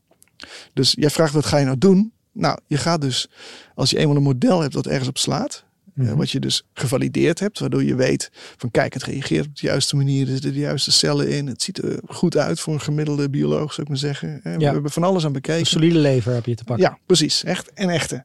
Dus 0.73 0.93
jij 0.99 1.09
vraagt, 1.09 1.33
wat 1.33 1.45
ga 1.45 1.57
je 1.57 1.65
nou 1.65 1.77
doen? 1.77 2.11
Nou, 2.31 2.59
je 2.67 2.77
gaat 2.77 3.01
dus, 3.01 3.29
als 3.75 3.89
je 3.89 3.97
eenmaal 3.97 4.15
een 4.15 4.23
model 4.23 4.61
hebt 4.61 4.73
dat 4.73 4.87
ergens 4.87 5.09
op 5.09 5.17
slaat, 5.17 5.63
eh, 5.99 6.05
Mhm. 6.05 6.15
wat 6.15 6.31
je 6.31 6.39
dus 6.39 6.63
gevalideerd 6.73 7.39
hebt, 7.39 7.59
waardoor 7.59 7.83
je 7.83 7.95
weet 7.95 8.29
van 8.57 8.71
kijk, 8.71 8.93
het 8.93 9.03
reageert 9.03 9.45
op 9.45 9.55
de 9.55 9.67
juiste 9.67 9.95
manier, 9.95 10.25
er 10.25 10.31
zitten 10.33 10.53
de 10.53 10.59
juiste 10.59 10.91
cellen 10.91 11.29
in, 11.29 11.47
het 11.47 11.61
ziet 11.61 11.77
er 11.83 11.99
goed 12.07 12.37
uit 12.37 12.59
voor 12.59 12.73
een 12.73 12.81
gemiddelde 12.81 13.29
bioloog, 13.29 13.69
zou 13.73 13.81
ik 13.81 13.87
maar 13.87 13.97
zeggen. 13.97 14.41
Eh, 14.43 14.53
We 14.53 14.59
Ja. 14.59 14.71
hebben 14.73 14.91
van 14.91 15.03
alles 15.03 15.21
aan 15.21 15.27
Een 15.27 15.33
bekeken. 15.33 15.65
solide 15.65 15.97
lever 15.99 16.33
heb 16.33 16.45
je 16.45 16.55
te 16.55 16.63
pakken. 16.63 16.85
Ja, 16.85 16.97
precies. 17.05 17.43
Echt 17.43 17.73
en 17.73 17.89
echte. 17.89 18.23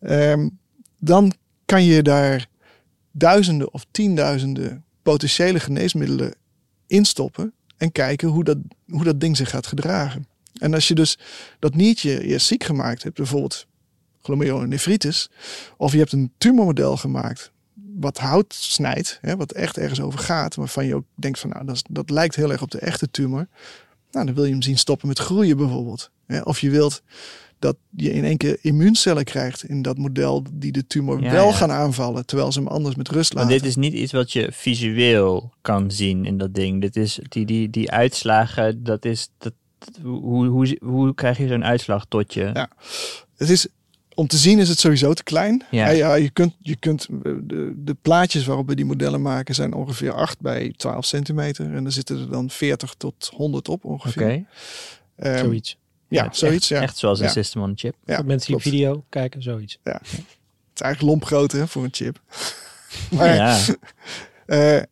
Ehm, 0.00 0.48
dan 0.98 1.32
kan 1.64 1.84
je 1.84 2.02
daar 2.02 2.46
duizenden 3.12 3.72
of 3.74 3.86
tienduizenden 3.90 4.84
potentiële 5.02 5.60
geneesmiddelen 5.60 6.34
instoppen 6.86 7.52
en 7.76 7.92
kijken 7.92 8.28
hoe 8.28 8.44
dat, 8.44 8.58
hoe 8.88 9.04
dat 9.04 9.20
ding 9.20 9.36
zich 9.36 9.50
gaat 9.50 9.66
gedragen. 9.66 10.26
En 10.58 10.74
als 10.74 10.88
je 10.88 10.94
dus 10.94 11.18
dat 11.58 11.74
niertje 11.74 12.22
eerst 12.24 12.46
ziek 12.46 12.64
gemaakt 12.64 13.02
hebt, 13.02 13.16
bijvoorbeeld 13.16 13.66
glomerulonefritis, 14.26 15.30
of 15.76 15.92
je 15.92 15.98
hebt 15.98 16.12
een 16.12 16.32
tumormodel 16.38 16.96
gemaakt 16.96 17.52
wat 18.00 18.18
hout 18.18 18.54
snijdt, 18.54 19.18
hè, 19.20 19.36
wat 19.36 19.52
echt 19.52 19.78
ergens 19.78 20.00
over 20.00 20.18
gaat, 20.18 20.54
waarvan 20.54 20.86
je 20.86 20.94
ook 20.94 21.04
denkt 21.14 21.38
van 21.38 21.50
nou, 21.50 21.64
dat, 21.64 21.74
is- 21.74 21.84
dat 21.90 22.10
lijkt 22.10 22.34
heel 22.36 22.52
erg 22.52 22.62
op 22.62 22.70
de 22.70 22.78
echte 22.78 23.10
tumor. 23.10 23.48
Nou, 24.10 24.26
dan 24.26 24.34
wil 24.34 24.44
je 24.44 24.50
hem 24.52 24.62
zien 24.62 24.78
stoppen 24.78 25.08
met 25.08 25.18
groeien 25.18 25.56
bijvoorbeeld. 25.56 26.10
Hè. 26.26 26.40
Of 26.40 26.60
je 26.60 26.70
wilt 26.70 27.02
dat 27.58 27.76
je 27.90 28.12
in 28.12 28.24
één 28.24 28.36
keer 28.36 28.58
immuuncellen 28.60 29.24
krijgt 29.24 29.64
in 29.64 29.82
dat 29.82 29.98
model 29.98 30.42
die 30.52 30.72
de 30.72 30.86
tumor 30.86 31.22
Ja, 31.22 31.30
wel 31.30 31.46
ja. 31.46 31.52
gaan 31.52 31.70
aanvallen, 31.72 32.26
terwijl 32.26 32.52
ze 32.52 32.58
hem 32.58 32.68
anders 32.68 32.94
met 32.94 33.08
rust 33.08 33.34
laten. 33.34 33.50
dit 33.50 33.64
is 33.64 33.76
niet 33.76 33.92
iets 33.92 34.12
wat 34.12 34.32
je 34.32 34.48
visueel 34.52 35.52
kan 35.62 35.90
zien 35.90 36.24
in 36.24 36.38
dat 36.38 36.54
ding. 36.54 36.80
Dit 36.80 36.96
is 36.96 37.18
die, 37.28 37.46
die, 37.46 37.70
die 37.70 37.90
uitslagen, 37.90 38.84
dat 38.84 39.04
is. 39.04 39.28
Dat, 39.38 39.52
hoe, 40.02 40.46
hoe, 40.46 40.78
hoe 40.80 41.14
krijg 41.14 41.38
je 41.38 41.48
zo'n 41.48 41.64
uitslag 41.64 42.04
tot 42.08 42.34
je? 42.34 42.50
Ja. 42.54 42.68
Het 43.36 43.50
is 43.50 43.66
om 44.16 44.26
te 44.26 44.36
zien 44.36 44.58
is 44.58 44.68
het 44.68 44.78
sowieso 44.78 45.12
te 45.14 45.22
klein. 45.22 45.64
Ja. 45.70 45.88
Ja. 45.88 45.90
Ja, 45.90 46.14
je 46.14 46.30
kunt, 46.30 46.56
je 46.58 46.76
kunt 46.76 47.06
eh, 47.22 47.32
de, 47.42 47.72
de 47.76 47.94
plaatjes 48.02 48.46
waarop 48.46 48.68
we 48.68 48.74
die 48.74 48.84
modellen 48.84 49.22
maken 49.22 49.54
zijn 49.54 49.74
ongeveer 49.74 50.12
8 50.12 50.40
bij 50.40 50.74
12 50.76 51.04
centimeter. 51.04 51.74
En 51.74 51.84
er 51.84 51.92
zitten 51.92 52.18
er 52.20 52.30
dan 52.30 52.50
40 52.50 52.94
tot 52.94 53.30
100 53.34 53.68
op 53.68 53.84
Oké. 53.84 53.92
ongeveer. 53.92 54.44
Ehm, 55.16 55.38
zoiets. 55.38 55.76
Ja, 56.08 56.28
zoiets. 56.32 56.70
Echt, 56.70 56.80
ja. 56.80 56.86
echt 56.86 56.96
zoals 56.96 57.18
een 57.18 57.24
Ja. 57.24 57.30
system 57.32 57.62
on 57.62 57.70
a 57.70 57.72
chip. 57.74 57.94
Ja, 58.04 58.16
Voor 58.16 58.24
mensen 58.26 58.52
die 58.52 58.62
video 58.62 59.04
kijken, 59.08 59.42
zoiets. 59.42 59.78
Het 59.82 60.00
is 60.74 60.80
eigenlijk 60.80 61.00
lomp 61.00 61.24
groot 61.24 61.52
hè, 61.52 61.68
voor 61.68 61.84
een 61.84 61.94
chip. 61.94 62.20
maar, 63.16 63.34
ja. 63.34 63.58
eh, 64.46 64.82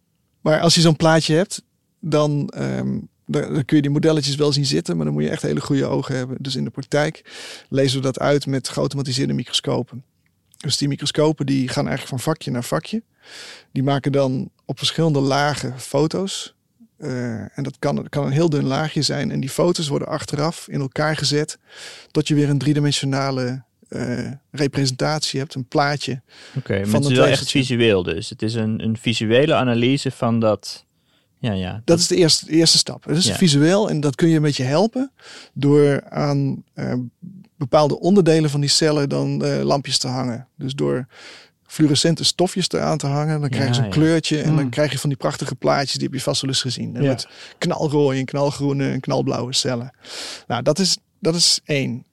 maar 0.40 0.60
als 0.60 0.74
je 0.74 0.80
zo'n 0.80 0.96
plaatje 0.96 1.34
hebt, 1.34 1.62
dan, 2.00 2.48
ehm, 2.48 2.98
dan, 3.26 3.64
kun 3.64 3.76
je 3.76 3.82
die 3.82 3.90
modelletjes 3.90 4.34
wel 4.34 4.52
zien 4.52 4.66
zitten. 4.66 4.96
Maar 4.96 5.04
dan 5.04 5.14
moet 5.14 5.22
je 5.22 5.28
echt 5.28 5.42
hele 5.42 5.60
goede 5.60 5.86
ogen 5.86 6.16
hebben. 6.16 6.36
Dus 6.40 6.56
in 6.56 6.64
de 6.64 6.70
praktijk 6.70 7.24
lezen 7.68 7.96
we 7.96 8.02
dat 8.02 8.18
uit 8.18 8.46
met 8.46 8.68
geautomatiseerde 8.68 9.32
microscopen. 9.32 10.04
Dus 10.56 10.76
die 10.76 10.88
microscopen 10.88 11.46
die 11.46 11.68
gaan 11.68 11.88
eigenlijk 11.88 12.08
van 12.08 12.32
vakje 12.32 12.50
naar 12.50 12.64
vakje. 12.64 13.02
Die 13.72 13.82
maken 13.82 14.12
dan 14.12 14.50
op 14.64 14.78
verschillende 14.78 15.20
lagen 15.20 15.80
foto's. 15.80 16.54
Eh, 16.96 17.58
en 17.58 17.62
dat 17.62 17.78
kan, 17.78 18.08
kan 18.08 18.26
een 18.26 18.32
heel 18.32 18.50
dun 18.50 18.64
laagje 18.64 19.02
zijn. 19.02 19.30
En 19.30 19.40
die 19.40 19.50
foto's 19.50 19.88
worden 19.88 20.08
achteraf 20.08 20.68
in 20.68 20.80
elkaar 20.80 21.16
gezet. 21.16 21.58
Tot 22.10 22.28
je 22.28 22.34
weer 22.34 22.48
een 22.48 22.58
driedimensionale 22.58 23.62
eh, 23.88 24.30
representatie 24.50 25.38
hebt. 25.40 25.54
Een 25.54 25.68
plaatje. 25.68 26.22
Oké, 26.56 26.76
maar 26.76 26.86
van 26.86 27.02
het 27.02 27.10
is 27.10 27.16
wel 27.16 27.26
echt 27.26 27.50
visueel 27.50 28.02
dus. 28.02 28.30
Het 28.30 28.42
is 28.42 28.54
een, 28.54 28.82
een 28.82 28.96
visuele 28.96 29.54
analyse 29.54 30.10
van 30.10 30.40
dat... 30.40 30.84
Ja, 31.44 31.52
ja. 31.52 31.82
Dat 31.84 31.98
is 31.98 32.06
de 32.06 32.16
eerste, 32.16 32.46
de 32.46 32.52
eerste 32.52 32.78
stap. 32.78 33.04
Het 33.04 33.16
is 33.16 33.26
Ja. 33.26 33.34
visueel 33.36 33.88
en 33.90 34.00
dat 34.00 34.14
kun 34.14 34.28
je 34.28 34.36
een 34.36 34.42
beetje 34.42 34.64
helpen 34.64 35.12
door 35.54 36.10
aan 36.10 36.64
eh, 36.74 36.94
bepaalde 37.56 38.00
onderdelen 38.00 38.50
van 38.50 38.60
die 38.60 38.68
cellen 38.70 39.08
dan 39.08 39.44
eh, 39.44 39.62
lampjes 39.62 39.98
te 39.98 40.08
hangen. 40.08 40.48
Dus 40.56 40.74
door 40.74 41.06
fluorescente 41.66 42.24
stofjes 42.24 42.70
eraan 42.70 42.98
te 42.98 43.06
hangen, 43.06 43.40
dan 43.40 43.48
krijg 43.50 43.68
je 43.76 43.80
Ja, 43.80 43.86
ja. 43.86 43.92
kleurtje 43.92 44.38
en 44.40 44.48
dan 44.50 44.58
Hmm. 44.58 44.70
krijg 44.70 44.92
je 44.92 44.98
van 44.98 45.08
die 45.08 45.18
prachtige 45.18 45.54
plaatjes, 45.54 45.92
die 45.92 46.02
heb 46.08 46.12
je 46.14 46.20
vast 46.20 46.40
wel 46.40 46.50
eens 46.50 46.60
gezien. 46.60 46.96
En 46.96 47.02
Ja. 47.02 47.08
Met 47.08 47.28
knalrooie 47.58 48.18
en 48.18 48.24
knalgroene 48.24 48.90
en 48.90 49.00
knalblauwe 49.00 49.52
cellen. 49.54 49.94
Nou, 50.46 50.62
dat 50.62 50.78
is, 50.78 50.98
dat 51.20 51.34
is 51.34 51.60
één. 51.64 52.04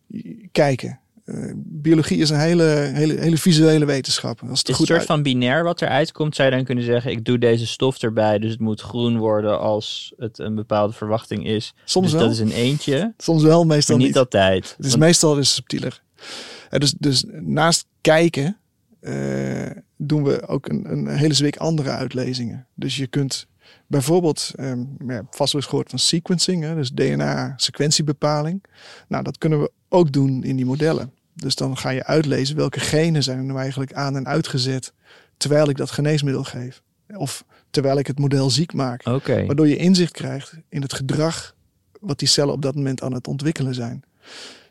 Kijken. 0.52 1.00
Eh, 1.32 1.52
biologie 1.56 2.18
is 2.18 2.30
een 2.30 2.40
hele, 2.40 2.64
hele, 2.94 3.14
hele 3.20 3.38
visuele 3.38 3.86
wetenschap. 3.86 4.42
Als 4.50 4.60
het 4.60 4.70
is 4.70 4.80
een 4.80 4.86
soort 4.86 5.00
uit- 5.00 5.08
van 5.08 5.24
binair 5.24 5.64
wat 5.64 5.82
eruit 5.82 6.12
komt. 6.12 6.36
Zou 6.36 6.50
je 6.50 6.56
dan 6.56 6.66
kunnen 6.66 6.84
zeggen, 6.84 7.12
ik 7.12 7.26
doe 7.26 7.38
deze 7.38 7.68
stof 7.68 8.02
erbij, 8.02 8.40
dus 8.40 8.52
het 8.52 8.60
moet 8.60 8.82
groen 8.82 9.18
worden 9.18 9.60
als 9.60 10.14
het 10.18 10.40
een 10.40 10.56
bepaalde 10.56 10.94
verwachting 10.94 11.46
is. 11.48 11.74
Soms 11.86 12.06
dus 12.06 12.16
wel, 12.16 12.22
dat 12.24 12.32
is 12.32 12.40
een 12.40 12.52
eentje, 12.52 13.14
soms 13.18 13.44
wel, 13.44 13.64
meestal 13.66 13.98
niet, 13.98 14.08
niet. 14.08 14.18
altijd. 14.18 14.74
Het 14.78 14.86
is 14.86 14.92
Want- 14.92 15.04
meestal 15.04 15.36
dus 15.36 15.54
subtieler. 15.54 16.02
Eh, 16.70 16.80
dus, 16.80 16.94
dus 16.98 17.24
naast 17.42 17.86
kijken 18.02 18.58
eh, 19.00 19.70
doen 19.98 20.24
we 20.24 20.48
ook 20.48 20.70
een, 20.70 20.92
een 20.92 21.08
hele 21.08 21.34
zwik 21.34 21.58
andere 21.58 21.90
uitlezingen. 21.90 22.68
Dus 22.76 22.98
je 22.98 23.08
kunt 23.08 23.48
bijvoorbeeld, 23.88 24.52
ehm, 24.56 24.84
ja, 25.08 25.22
vast 25.30 25.54
wel 25.54 25.62
eens 25.62 25.70
gehoord 25.70 25.90
van 25.90 26.00
sequencing, 26.00 26.64
hè, 26.64 26.76
dus 26.76 26.92
DNA-sequentiebepaling. 26.92 28.64
Nou, 29.08 29.24
dat 29.24 29.38
kunnen 29.38 29.60
we 29.62 29.72
ook 29.90 30.12
doen 30.12 30.44
in 30.44 30.56
die 30.56 30.66
modellen. 30.66 31.12
Dus 31.34 31.56
dan 31.56 31.78
ga 31.78 31.90
je 31.90 32.06
uitlezen 32.06 32.56
welke 32.56 32.80
genen 32.80 33.24
zijn 33.24 33.38
er 33.38 33.44
nou 33.44 33.60
eigenlijk 33.60 33.94
aan 33.94 34.16
en 34.16 34.28
uitgezet 34.28 34.94
terwijl 35.38 35.70
ik 35.70 35.78
dat 35.78 35.92
geneesmiddel 35.92 36.44
geef. 36.44 36.82
Of 37.16 37.46
terwijl 37.70 37.98
ik 37.98 38.08
het 38.08 38.20
model 38.20 38.50
ziek 38.50 38.74
maak. 38.74 39.06
Waardoor 39.46 39.68
je 39.68 39.76
inzicht 39.76 40.12
krijgt 40.12 40.54
in 40.70 40.82
het 40.82 40.94
gedrag 40.94 41.56
wat 42.00 42.20
die 42.20 42.28
cellen 42.28 42.54
op 42.54 42.62
dat 42.62 42.76
moment 42.76 43.02
aan 43.02 43.14
het 43.14 43.28
ontwikkelen 43.28 43.74
zijn. 43.74 44.04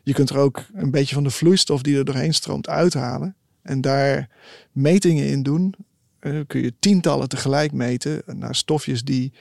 Je 0.03 0.13
kunt 0.13 0.29
er 0.29 0.37
ook 0.37 0.65
een 0.73 0.91
beetje 0.91 1.15
van 1.15 1.23
de 1.23 1.29
vloeistof 1.29 1.81
die 1.81 1.97
er 1.97 2.05
doorheen 2.05 2.33
stroomt 2.33 2.69
uithalen. 2.69 3.35
En 3.61 3.81
daar 3.81 4.29
metingen 4.71 5.27
in 5.27 5.43
doen. 5.43 5.75
Eh, 6.19 6.39
kun 6.47 6.61
je 6.61 6.73
tientallen 6.79 7.29
tegelijk 7.29 7.71
meten 7.71 8.21
naar 8.25 8.55
stofjes 8.55 9.03
die 9.03 9.33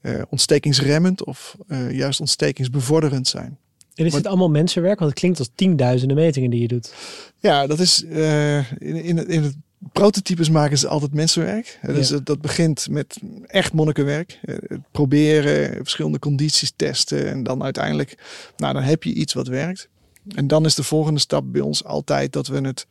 eh, 0.00 0.22
ontstekingsremmend 0.28 1.24
of 1.24 1.56
eh, 1.66 1.90
juist 1.90 2.20
ontstekingsbevorderend 2.20 3.28
zijn. 3.28 3.58
En 3.94 4.04
is 4.04 4.12
Maar- 4.12 4.20
dit 4.20 4.30
allemaal 4.30 4.50
mensenwerk? 4.50 4.98
Want 4.98 5.10
het 5.10 5.20
klinkt 5.20 5.38
als 5.38 5.50
tienduizenden 5.54 6.16
metingen 6.16 6.50
die 6.50 6.60
je 6.60 6.68
doet. 6.68 6.94
Ja, 7.38 7.66
dat 7.66 7.78
is 7.78 8.04
eh, 8.04 8.56
in, 8.72 8.96
in, 9.02 9.16
het, 9.16 9.28
in 9.28 9.42
het 9.42 9.56
prototypes 9.92 10.50
maken 10.50 10.78
ze 10.78 10.88
altijd 10.88 11.14
mensenwerk. 11.14 11.78
Eh, 11.82 11.94
Dus 11.94 12.08
Ja. 12.08 12.18
dat, 12.24 12.40
begint 12.40 12.88
met 12.90 13.16
echt 13.46 13.72
monnikenwerk. 13.72 14.38
Eh, 14.42 14.56
het 14.66 14.80
proberen, 14.90 15.74
verschillende 15.76 16.18
condities 16.18 16.72
testen. 16.76 17.28
En 17.28 17.42
dan 17.42 17.62
uiteindelijk, 17.62 18.18
nou 18.56 18.72
dan 18.74 18.82
heb 18.82 19.02
je 19.02 19.12
iets 19.12 19.32
wat 19.32 19.46
werkt. 19.46 19.88
En 20.34 20.46
dan 20.46 20.64
is 20.64 20.74
de 20.74 20.82
volgende 20.82 21.20
stap 21.20 21.44
bij 21.52 21.60
ons 21.60 21.84
altijd 21.84 22.32
dat 22.32 22.46
we 22.46 22.60
het 22.60 22.86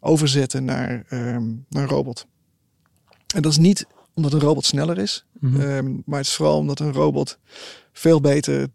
overzetten 0.00 0.64
naar, 0.64 1.04
ehm, 1.08 1.44
naar 1.68 1.82
een 1.82 1.88
robot. 1.88 2.26
En 3.34 3.42
dat 3.42 3.52
is 3.52 3.58
niet 3.58 3.86
omdat 4.14 4.32
een 4.32 4.40
robot 4.40 4.64
sneller 4.64 4.98
is. 4.98 5.24
Mhm. 5.40 5.60
ehm, 5.60 5.92
maar 6.04 6.18
het 6.18 6.26
is 6.26 6.34
vooral 6.34 6.58
omdat 6.58 6.80
een 6.80 6.92
robot 6.92 7.38
veel 7.92 8.20
beter 8.20 8.68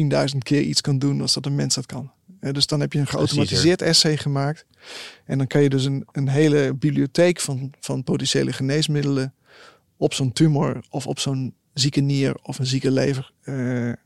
10.000 0.00 0.38
keer 0.38 0.60
iets 0.62 0.80
kan 0.80 0.98
doen 0.98 1.20
als 1.20 1.34
dat 1.34 1.46
een 1.46 1.54
mens 1.54 1.74
dat 1.74 1.86
kan. 1.86 2.10
Dus 2.40 2.66
dan 2.66 2.80
heb 2.80 2.92
je 2.92 2.98
een 2.98 3.06
geautomatiseerd 3.06 3.82
essay 3.82 4.16
gemaakt. 4.16 4.66
En 5.24 5.38
dan 5.38 5.46
kan 5.46 5.62
je 5.62 5.68
dus 5.68 5.84
een, 5.84 6.06
een 6.12 6.28
hele 6.28 6.74
bibliotheek 6.74 7.40
van, 7.40 7.72
van 7.80 8.04
potentiële 8.04 8.52
geneesmiddelen 8.52 9.34
op 9.96 10.14
zo'n 10.14 10.32
tumor 10.32 10.80
of 10.90 11.06
op 11.06 11.18
zo'n 11.18 11.54
zieke 11.74 12.00
nier 12.00 12.36
of 12.42 12.58
een 12.58 12.66
zieke 12.66 12.90
lever 12.90 13.32
eh, 13.42 13.88
eh, 13.88 13.96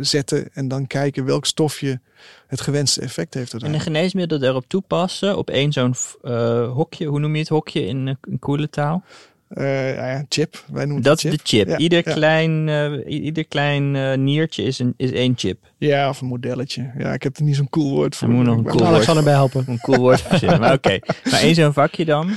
zetten. 0.00 0.48
En 0.52 0.68
dan 0.68 0.86
kijken 0.86 1.24
welk 1.24 1.46
stofje 1.46 2.00
het 2.46 2.60
gewenste 2.60 3.00
effect 3.00 3.34
heeft. 3.34 3.54
en 3.54 3.74
een 3.74 3.80
geneesmiddel 3.80 4.38
daarop 4.38 4.64
toepassen 4.68 5.38
op 5.38 5.50
één 5.50 5.72
zo'n 5.72 5.94
eh, 6.22 6.72
hokje, 6.72 7.06
hoe 7.06 7.20
noem 7.20 7.32
je 7.32 7.40
het 7.40 7.48
hokje 7.48 7.86
in, 7.86 8.18
in 8.28 8.38
coole 8.38 8.70
taal? 8.70 9.04
Eh, 9.48 9.94
ja, 9.94 10.24
chip. 10.28 10.64
Wij 10.72 10.84
noemen 10.84 11.02
Dat 11.02 11.24
is 11.24 11.30
de 11.30 11.38
chip. 11.42 11.68
Ja, 11.68 11.78
ieder, 11.78 12.08
ja. 12.08 12.14
klein, 12.14 12.68
eh, 12.68 13.22
ieder 13.22 13.46
klein 13.46 13.96
eh, 13.96 14.16
niertje 14.16 14.62
is, 14.62 14.78
een, 14.78 14.94
is 14.96 15.10
één 15.10 15.32
chip. 15.36 15.58
Ja, 15.78 16.08
of 16.08 16.20
een 16.20 16.26
modelletje. 16.26 16.90
Ja, 16.98 17.12
ik 17.12 17.22
heb 17.22 17.36
er 17.36 17.42
niet 17.42 17.56
zo'n 17.56 17.68
cool 17.68 17.90
woord 17.90 18.16
voor. 18.16 18.28
Moet 18.28 18.44
nog 18.44 18.56
een 18.56 18.62
Maar- 18.62 18.72
cool 18.72 18.76
Kan 18.76 18.92
woord. 18.92 18.94
Alexander 18.94 19.24
bij 19.24 19.32
helpen? 19.32 19.64
Een 19.68 19.80
cool 19.80 19.98
woord 19.98 20.20
verzinnen. 20.20 20.60
Maar 20.60 20.72
oké, 20.72 20.98
maar 21.30 21.40
één 21.40 21.54
zo'n 21.54 21.72
vakje 21.72 22.04
dan. 22.04 22.30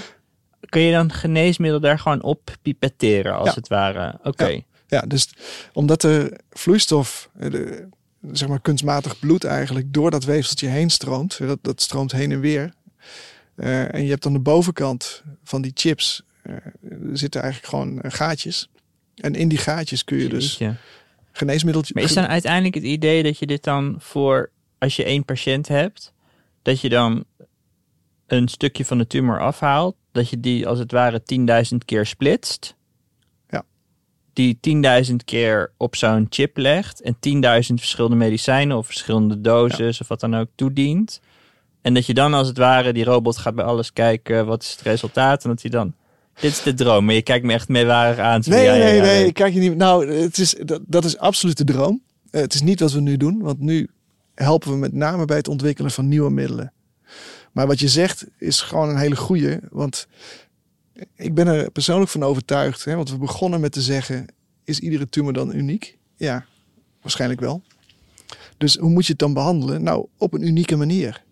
Kun 0.70 0.82
je 0.82 0.92
dan 0.92 1.12
geneesmiddel 1.12 1.80
daar 1.80 2.00
gewoon 2.00 2.22
op 2.22 2.56
pipetteren, 2.62 3.36
als 3.38 3.48
Ja. 3.50 3.54
het 3.56 3.68
ware? 3.68 4.20
Oké. 4.24 4.62
Ja, 4.88 5.02
dus 5.02 5.30
omdat 5.74 6.02
de 6.02 6.40
vloeistof, 6.50 7.30
eh, 7.40 7.52
de, 7.52 7.88
zeg 8.32 8.48
maar 8.50 8.62
kunstmatig 8.62 9.20
bloed 9.20 9.44
eigenlijk, 9.44 9.94
door 9.94 10.12
dat 10.12 10.24
weefseltje 10.24 10.68
heen 10.68 10.90
stroomt. 10.90 11.38
eh, 11.42 11.48
Dat, 11.48 11.60
dat 11.62 11.82
stroomt 11.82 12.12
heen 12.12 12.32
en 12.32 12.40
weer. 12.40 12.74
Eh, 13.56 13.94
en 13.94 14.04
je 14.04 14.10
hebt 14.10 14.26
aan 14.26 14.34
de 14.34 14.40
bovenkant 14.40 15.24
van 15.44 15.62
die 15.62 15.72
chips, 15.74 16.24
eh, 16.28 16.29
zitten 17.14 17.42
eigenlijk 17.42 17.74
gewoon 17.74 18.02
eh, 18.02 18.12
gaatjes. 18.12 18.70
En 19.16 19.36
in 19.36 19.48
die 19.48 19.58
gaatjes 19.58 20.04
kun 20.04 20.18
je 20.18 20.30
dus 20.30 20.58
Jeetje. 20.58 20.76
geneesmiddeltjes... 21.32 21.96
Maar 21.96 22.04
is 22.04 22.14
dan 22.14 22.26
uiteindelijk 22.28 22.76
het 22.76 22.84
idee 22.84 23.24
dat 23.24 23.38
je 23.38 23.46
dit 23.46 23.64
dan 23.64 23.96
voor, 24.00 24.52
als 24.78 24.96
je 24.96 25.04
één 25.04 25.26
patiënt 25.26 25.68
hebt, 25.68 26.14
dat 26.62 26.82
je 26.82 26.90
dan 26.90 27.26
een 28.28 28.48
stukje 28.48 28.86
van 28.86 28.98
de 28.98 29.08
tumor 29.08 29.40
afhaalt, 29.40 29.96
dat 30.12 30.30
je 30.30 30.40
die 30.40 30.68
als 30.68 30.80
het 30.80 30.92
ware 30.92 31.22
10.000 31.72 31.78
keer 31.86 32.06
splitst, 32.06 32.76
Ja. 33.50 33.64
die 34.34 34.58
10.000 35.10 35.16
keer 35.26 35.72
op 35.78 35.96
zo'n 35.96 36.26
chip 36.30 36.58
legt 36.58 37.02
en 37.02 37.16
10.000 37.16 37.74
verschillende 37.74 38.16
medicijnen 38.18 38.78
of 38.78 38.86
verschillende 38.86 39.42
doses 39.42 40.02
of 40.02 40.08
wat 40.08 40.20
dan 40.20 40.36
ook 40.36 40.48
toedient. 40.56 41.22
En 41.82 41.94
dat 41.94 42.06
je 42.06 42.14
dan 42.14 42.34
als 42.34 42.48
het 42.48 42.58
ware, 42.58 42.94
die 42.94 43.04
robot 43.04 43.38
gaat 43.38 43.56
bij 43.56 43.66
alles 43.66 43.94
kijken, 43.94 44.46
wat 44.46 44.64
is 44.64 44.72
het 44.72 44.82
resultaat 44.82 45.44
en 45.44 45.50
dat 45.50 45.62
hij 45.62 45.72
dan... 45.72 45.94
Dit 46.42 46.52
is 46.52 46.62
de 46.64 46.74
droom, 46.74 47.06
maar 47.06 47.14
je 47.16 47.22
kijkt 47.22 47.46
me 47.46 47.54
echt 47.54 47.68
meewarig 47.68 48.18
aan. 48.18 48.44
zo 48.44 48.50
Nee, 48.52 48.64
ja, 48.64 48.74
ja, 48.74 48.84
nee, 48.84 48.96
ja, 48.96 49.02
nee, 49.02 49.26
ik 49.26 49.34
kijk 49.34 49.54
je 49.54 49.60
niet. 49.60 49.76
Nou, 49.76 50.12
het 50.14 50.38
is, 50.38 50.56
dat, 50.66 50.82
dat 50.88 51.06
is 51.06 51.18
absoluut 51.18 51.58
de 51.58 51.64
droom. 51.64 52.02
Eh, 52.32 52.42
het 52.42 52.54
is 52.54 52.62
niet 52.62 52.80
wat 52.80 52.92
we 52.92 53.00
nu 53.02 53.18
doen, 53.18 53.40
want 53.42 53.60
nu 53.60 53.90
helpen 54.36 54.72
we 54.72 54.78
met 54.78 54.94
name 54.94 55.26
bij 55.26 55.38
het 55.38 55.48
ontwikkelen 55.48 55.92
van 55.92 56.08
nieuwe 56.08 56.30
middelen. 56.32 56.74
Maar 57.52 57.68
wat 57.68 57.80
je 57.80 57.88
zegt 57.88 58.26
is 58.38 58.62
gewoon 58.62 58.90
een 58.90 58.98
hele 58.98 59.16
goeie, 59.16 59.58
want 59.70 60.08
ik 61.16 61.34
ben 61.34 61.48
er 61.48 61.72
persoonlijk 61.72 62.12
van 62.12 62.24
overtuigd. 62.24 62.86
Hè, 62.86 62.96
want 62.96 63.10
we 63.12 63.18
begonnen 63.18 63.60
met 63.60 63.72
te 63.72 63.82
zeggen, 63.82 64.26
is 64.64 64.80
iedere 64.80 65.10
tumor 65.10 65.34
dan 65.34 65.56
uniek? 65.56 65.98
Ja, 66.16 66.46
waarschijnlijk 67.02 67.40
wel. 67.40 67.62
Dus 68.58 68.76
hoe 68.76 68.90
moet 68.90 69.06
je 69.06 69.12
het 69.12 69.20
dan 69.20 69.34
behandelen? 69.34 69.84
Nou, 69.84 70.06
op 70.18 70.34
een 70.34 70.48
unieke 70.48 70.76
manier. 70.76 71.24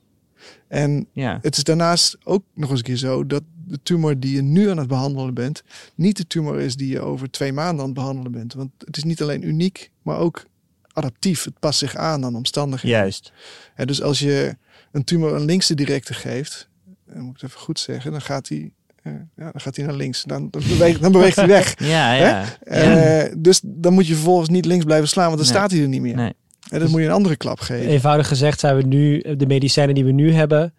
En 0.68 1.08
Ja. 1.14 1.40
het 1.42 1.58
is 1.58 1.64
daarnaast 1.64 2.18
ook 2.24 2.44
nog 2.54 2.70
eens 2.70 2.80
een 2.80 2.86
keer 2.86 2.96
zo 2.96 3.26
dat 3.26 3.44
de 3.68 3.80
tumor 3.84 4.20
die 4.20 4.36
je 4.36 4.42
nu 4.42 4.70
aan 4.70 4.78
het 4.78 4.88
behandelen 4.88 5.34
bent, 5.34 5.64
niet 5.96 6.18
de 6.18 6.28
tumor 6.28 6.60
is 6.60 6.76
die 6.76 6.90
je 6.90 7.00
over 7.02 7.32
twee 7.32 7.54
maanden 7.54 7.80
aan 7.80 7.86
het 7.86 7.94
behandelen 7.94 8.32
bent. 8.32 8.54
Want 8.54 8.72
het 8.86 8.98
is 8.98 9.04
niet 9.04 9.22
alleen 9.22 9.48
uniek, 9.48 9.92
maar 10.02 10.18
ook 10.18 10.46
adaptief. 10.94 11.44
Het 11.44 11.60
past 11.60 11.80
zich 11.80 11.96
aan 11.96 12.26
aan 12.26 12.36
omstandigheden. 12.36 12.98
Juist. 12.98 13.32
Hè, 13.74 13.86
dus 13.86 14.02
als 14.02 14.20
je 14.20 14.56
een 14.92 15.04
tumor 15.04 15.36
een 15.36 15.46
linkse 15.46 15.76
directe 15.76 16.14
geeft, 16.14 16.70
dan 17.06 17.22
moet 17.22 17.36
ik 17.36 17.42
het 17.42 17.50
even 17.50 17.62
goed 17.62 17.80
zeggen, 17.80 18.12
dan 18.12 18.22
gaat 18.22 18.48
hij, 18.50 18.72
eh, 19.04 19.12
ja, 19.36 19.52
dan 19.52 19.62
gaat 19.62 19.76
hij 19.76 19.86
naar 19.86 19.96
links. 19.96 20.24
Dan, 20.24 20.48
dan, 20.50 20.62
beweegt, 20.68 21.02
dan 21.02 21.12
beweegt 21.12 21.36
hij 21.36 21.48
weg. 21.48 21.76
Ja, 21.80 22.14
ja. 22.14 22.46
ja. 22.66 23.26
Eh, 23.26 23.34
dus 23.38 23.62
dan 23.64 23.94
moet 23.94 24.08
je 24.08 24.14
vervolgens 24.14 24.50
niet 24.50 24.66
links 24.66 24.86
blijven 24.86 25.08
slaan, 25.08 25.26
want 25.28 25.38
dan 25.38 25.48
Nee. 25.48 25.58
staat 25.58 25.72
hij 25.72 25.82
er 25.82 25.88
niet 25.88 26.02
meer. 26.02 26.16
Nee. 26.16 26.34
En 26.70 26.80
dan 26.80 26.90
moet 26.90 27.00
je 27.00 27.06
een 27.06 27.12
andere 27.12 27.36
klap 27.36 27.60
geven. 27.60 27.90
Eenvoudig 27.90 28.28
gezegd 28.28 28.60
zijn 28.60 28.76
we 28.76 28.84
nu, 28.84 29.22
de 29.38 29.46
medicijnen 29.46 29.96
die 29.96 30.06
we 30.06 30.12
nu 30.12 30.32
hebben, 30.34 30.74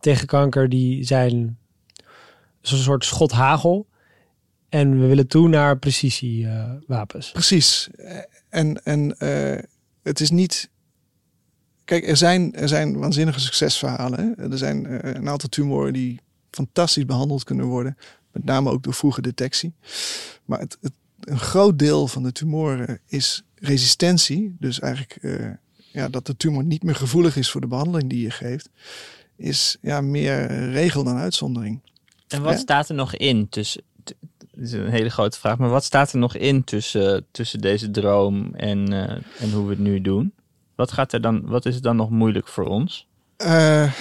tegen 0.00 0.26
kanker 0.26 0.68
die 0.68 1.04
zijn 1.04 1.58
zo'n 2.62 2.78
soort 2.78 3.04
schot 3.04 3.32
hagel. 3.32 3.86
En 4.68 5.00
we 5.00 5.06
willen 5.06 5.26
toe 5.26 5.48
naar 5.48 5.78
precisiewapens. 5.78 7.32
Precies. 7.32 7.90
En, 8.48 8.84
en 8.84 9.18
eh, 9.18 9.62
het 10.02 10.20
is 10.20 10.30
niet. 10.30 10.70
Kijk, 11.84 12.08
er 12.08 12.16
zijn, 12.16 12.54
er 12.54 12.68
zijn 12.68 12.98
waanzinnige 12.98 13.40
succesverhalen. 13.40 14.36
Er 14.36 14.58
zijn 14.58 14.86
eh, 14.86 15.14
een 15.14 15.28
aantal 15.28 15.48
tumoren 15.48 15.92
die 15.92 16.20
fantastisch 16.50 17.04
behandeld 17.04 17.44
kunnen 17.44 17.66
worden. 17.66 17.96
Met 18.32 18.44
name 18.44 18.70
ook 18.70 18.82
door 18.82 18.94
vroege 18.94 19.22
detectie. 19.22 19.74
Maar 20.44 20.58
het, 20.58 20.78
een 21.20 21.38
groot 21.38 21.78
deel 21.78 22.08
van 22.08 22.22
de 22.22 22.32
tumoren 22.32 23.00
is 23.06 23.42
resistentie. 23.54 24.56
Dus 24.58 24.80
eigenlijk 24.80 25.16
eh, 25.16 25.50
ja, 25.92 26.08
dat 26.08 26.26
de 26.26 26.36
tumor 26.36 26.64
niet 26.64 26.82
meer 26.82 26.94
gevoelig 26.94 27.36
is 27.36 27.50
voor 27.50 27.60
de 27.60 27.66
behandeling 27.66 28.10
die 28.10 28.22
je 28.22 28.30
geeft. 28.30 28.68
Is 29.36 29.76
ja, 29.80 30.00
meer 30.00 30.70
regel 30.70 31.04
dan 31.04 31.16
uitzondering. 31.16 31.80
En 32.32 32.42
wat 32.42 32.58
staat 32.58 32.88
er 32.88 32.94
nog 32.94 33.14
in 33.16 33.48
tussen... 33.48 33.82
t- 34.04 34.14
Dat 34.50 34.64
is 34.64 34.72
een 34.72 34.90
hele 34.90 35.08
grote 35.10 35.38
vraag, 35.38 35.58
maar 35.58 35.68
wat 35.68 35.84
staat 35.84 36.12
er 36.12 36.18
nog 36.18 36.36
in 36.36 36.64
tussen, 36.64 37.26
tussen 37.30 37.60
deze 37.60 37.90
droom 37.90 38.54
en, 38.54 38.92
eh, 38.92 39.16
en 39.42 39.52
hoe 39.52 39.64
we 39.64 39.70
het 39.70 39.78
nu 39.78 40.00
doen? 40.00 40.32
Wat, 40.74 40.92
gaat 40.92 41.12
er 41.12 41.20
dan, 41.20 41.42
wat 41.46 41.66
is 41.66 41.74
er 41.76 41.82
dan 41.82 41.96
nog 41.96 42.10
moeilijk 42.10 42.48
voor 42.48 42.64
ons? 42.64 43.06
Eh, 43.36 43.92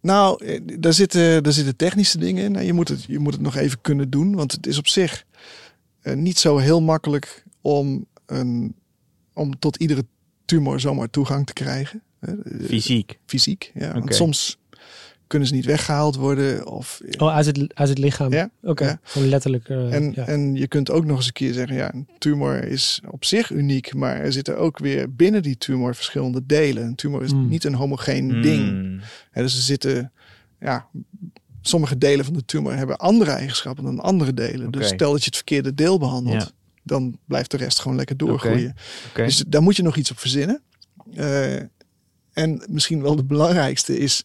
nou, 0.00 0.44
eh, 0.44 0.60
daar 0.78 0.92
zitten, 0.92 1.42
daar 1.42 1.52
zitten 1.52 1.76
technische 1.76 2.18
dingen 2.18 2.44
in. 2.44 2.52
Nou, 2.52 2.64
Je 2.64 2.72
moet, 2.72 2.88
het, 2.88 3.04
je 3.04 3.18
moet 3.18 3.32
het 3.32 3.42
nog 3.42 3.56
even 3.56 3.80
kunnen 3.80 4.10
doen. 4.10 4.34
Want 4.34 4.52
het 4.52 4.66
is 4.66 4.78
op 4.78 4.88
zich 4.88 5.24
eh, 6.00 6.14
niet 6.14 6.38
zo 6.38 6.56
heel 6.58 6.80
makkelijk 6.80 7.44
om, 7.60 8.06
een, 8.26 8.74
om 9.32 9.58
tot 9.58 9.76
iedere 9.76 10.04
tumor 10.44 10.80
zomaar 10.80 11.10
toegang 11.10 11.46
te 11.46 11.52
krijgen. 11.52 12.02
hè. 12.20 12.32
Eh, 12.42 12.64
Fysiek. 12.66 13.18
Fysiek, 13.26 13.70
ja. 13.74 13.92
Want 13.92 14.04
Oké. 14.04 14.14
soms 14.14 14.58
kunnen 15.30 15.48
ze 15.48 15.54
niet 15.54 15.64
weggehaald 15.64 16.16
worden. 16.16 16.66
Of, 16.66 17.00
Oh, 17.18 17.34
uit 17.34 17.46
het, 17.46 17.74
uit 17.74 17.88
het 17.88 17.98
lichaam? 17.98 18.32
Ja, 18.32 18.50
Oké, 18.62 18.84
ja. 18.84 19.00
letterlijk. 19.14 19.68
eh, 19.68 19.92
en, 19.94 20.12
ja. 20.14 20.26
en 20.26 20.54
je 20.54 20.66
kunt 20.66 20.90
ook 20.90 21.04
nog 21.04 21.16
eens 21.16 21.26
een 21.26 21.32
keer 21.32 21.52
zeggen, 21.52 21.76
ja, 21.76 21.94
een 21.94 22.08
tumor 22.18 22.64
is 22.64 23.00
op 23.10 23.24
zich 23.24 23.50
uniek, 23.50 23.94
maar 23.94 24.16
er 24.16 24.32
zitten 24.32 24.58
ook 24.58 24.78
weer 24.78 25.14
binnen 25.14 25.42
die 25.42 25.58
tumor 25.58 25.94
verschillende 25.94 26.46
delen. 26.46 26.84
Een 26.84 26.94
tumor 26.94 27.22
is 27.22 27.32
Mm. 27.32 27.48
niet 27.48 27.64
een 27.64 27.74
homogeen 27.74 28.42
ding. 28.42 28.68
Hmm. 28.68 29.00
Hè, 29.30 29.42
dus 29.42 29.56
er 29.56 29.62
zitten, 29.62 30.12
ja, 30.60 30.86
sommige 31.60 31.98
delen 31.98 32.24
van 32.24 32.34
de 32.34 32.44
tumor 32.44 32.76
hebben 32.76 32.96
andere 32.96 33.30
eigenschappen 33.30 33.84
dan 33.84 34.00
andere 34.00 34.34
delen. 34.34 34.70
Dus 34.70 34.88
stel 34.88 35.10
dat 35.10 35.20
je 35.20 35.26
het 35.26 35.36
verkeerde 35.36 35.74
deel 35.74 35.98
behandelt, 35.98 36.42
Ja. 36.42 36.48
dan 36.82 37.18
blijft 37.24 37.50
de 37.50 37.56
rest 37.56 37.80
gewoon 37.80 37.96
lekker 37.96 38.16
doorgroeien. 38.16 38.74
Dus 39.14 39.44
daar 39.46 39.62
moet 39.62 39.76
je 39.76 39.82
nog 39.82 39.96
iets 39.96 40.10
op 40.10 40.18
verzinnen. 40.18 40.62
Eh, 41.14 41.54
en 42.32 42.62
misschien 42.68 43.02
wel 43.02 43.16
de 43.16 43.24
belangrijkste 43.24 43.98
is, 43.98 44.24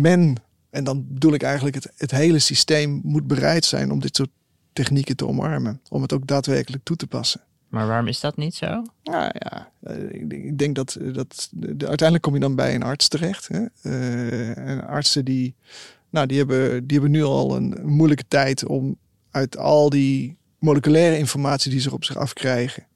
men, 0.00 0.36
en 0.70 0.84
dan 0.84 1.06
bedoel 1.08 1.32
ik 1.32 1.42
eigenlijk 1.42 1.74
het, 1.74 1.92
het 1.96 2.10
hele 2.10 2.38
systeem, 2.38 3.00
moet 3.04 3.26
bereid 3.26 3.64
zijn 3.64 3.90
om 3.90 4.00
dit 4.00 4.16
soort 4.16 4.30
technieken 4.72 5.16
te 5.16 5.26
omarmen. 5.26 5.80
Om 5.88 6.02
het 6.02 6.12
ook 6.12 6.26
daadwerkelijk 6.26 6.84
toe 6.84 6.96
te 6.96 7.06
passen. 7.06 7.40
Maar 7.68 7.86
waarom 7.86 8.06
is 8.06 8.20
dat 8.20 8.36
niet 8.36 8.54
zo? 8.54 8.66
Nou 9.02 9.30
ja, 9.32 9.70
eh, 9.80 10.10
ik 10.10 10.58
denk- 10.58 10.74
dat, 10.74 10.98
dat 11.12 11.48
de, 11.52 11.66
uiteindelijk 11.68 12.22
kom 12.22 12.34
je 12.34 12.40
dan 12.40 12.54
bij 12.54 12.74
een 12.74 12.82
arts 12.82 13.08
terecht. 13.08 13.48
Hè? 13.48 13.64
Eh, 13.82 14.68
en 14.68 14.86
artsen 14.86 15.24
die, 15.24 15.54
nou, 16.10 16.26
die, 16.26 16.38
hebben, 16.38 16.86
die 16.86 16.98
hebben 16.98 17.10
nu 17.10 17.22
al 17.22 17.56
een 17.56 17.78
moeilijke 17.82 18.24
tijd 18.28 18.66
om 18.66 18.96
uit 19.30 19.56
al 19.56 19.90
die 19.90 20.36
moleculaire 20.58 21.18
informatie 21.18 21.70
die 21.70 21.80
ze 21.80 21.92
op 21.92 22.04
zich 22.04 22.16
afkrijgen, 22.16 22.86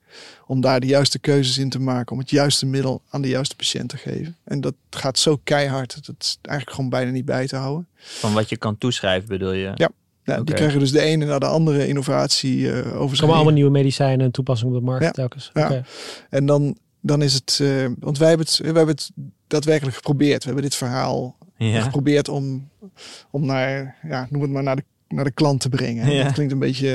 om 0.47 0.61
daar 0.61 0.81
de 0.81 0.87
juiste 0.87 1.19
keuzes 1.19 1.59
in 1.59 1.69
te 1.71 1.81
maken, 1.81 2.13
om 2.13 2.19
het 2.19 2.31
juiste 2.31 2.67
middel 2.67 3.03
aan 3.11 3.23
de 3.23 3.29
juiste 3.29 3.57
patiënt 3.57 3.89
te 3.89 3.97
geven. 3.97 4.37
En 4.45 4.61
dat 4.61 4.75
gaat 4.91 5.19
zo 5.19 5.41
keihard, 5.45 6.07
dat 6.07 6.15
is 6.19 6.39
eigenlijk 6.43 6.77
gewoon 6.77 6.91
bijna 6.91 7.11
niet 7.11 7.25
bij 7.25 7.47
te 7.47 7.57
houden. 7.57 7.87
Van 7.97 8.33
wat 8.33 8.49
je 8.49 8.57
kan 8.57 8.79
toeschrijven 8.79 9.29
bedoel 9.29 9.53
je? 9.53 9.73
Ja. 9.75 9.89
Nou. 10.25 10.45
Die 10.45 10.55
krijgen 10.55 10.79
dus 10.81 10.93
de 10.93 11.01
ene 11.01 11.25
naar 11.25 11.41
de 11.41 11.47
andere 11.47 11.87
innovatie 11.89 12.71
eh 12.73 12.79
over 12.87 13.03
Er 13.03 13.09
zich 13.09 13.19
komen 13.21 13.35
allemaal 13.35 13.53
nieuwe 13.53 13.71
medicijnen 13.71 14.27
en 14.27 14.33
toepassingen 14.33 14.75
op 14.75 14.81
de 14.81 14.87
markt 14.87 15.05
Ja. 15.05 15.11
telkens. 15.11 15.51
Ja. 15.55 15.83
En 16.31 16.47
dan, 16.47 16.77
dan 17.01 17.23
is 17.23 17.35
het, 17.35 17.59
eh, 17.63 17.87
want 17.99 18.19
wij 18.19 18.29
hebben 18.29 18.47
het, 18.47 18.59
wij 18.59 18.67
hebben 18.73 18.95
het 18.95 19.11
daadwerkelijk 19.47 19.97
geprobeerd. 19.97 20.39
We 20.39 20.45
hebben 20.47 20.63
dit 20.65 20.75
verhaal 20.75 21.37
Ja. 21.57 21.81
geprobeerd 21.83 22.29
om, 22.29 22.69
om 23.31 23.47
naar, 23.47 23.97
ja, 24.03 24.27
noem 24.31 24.43
het 24.43 24.51
maar, 24.51 24.63
naar 24.63 24.77
de, 24.77 24.85
naar 25.09 25.25
de 25.25 25.31
klant 25.31 25.61
te 25.61 25.69
brengen. 25.69 26.13
Ja. 26.13 26.25
Dat 26.25 26.33
klinkt 26.33 26.53
een 26.53 26.59
beetje, 26.59 26.89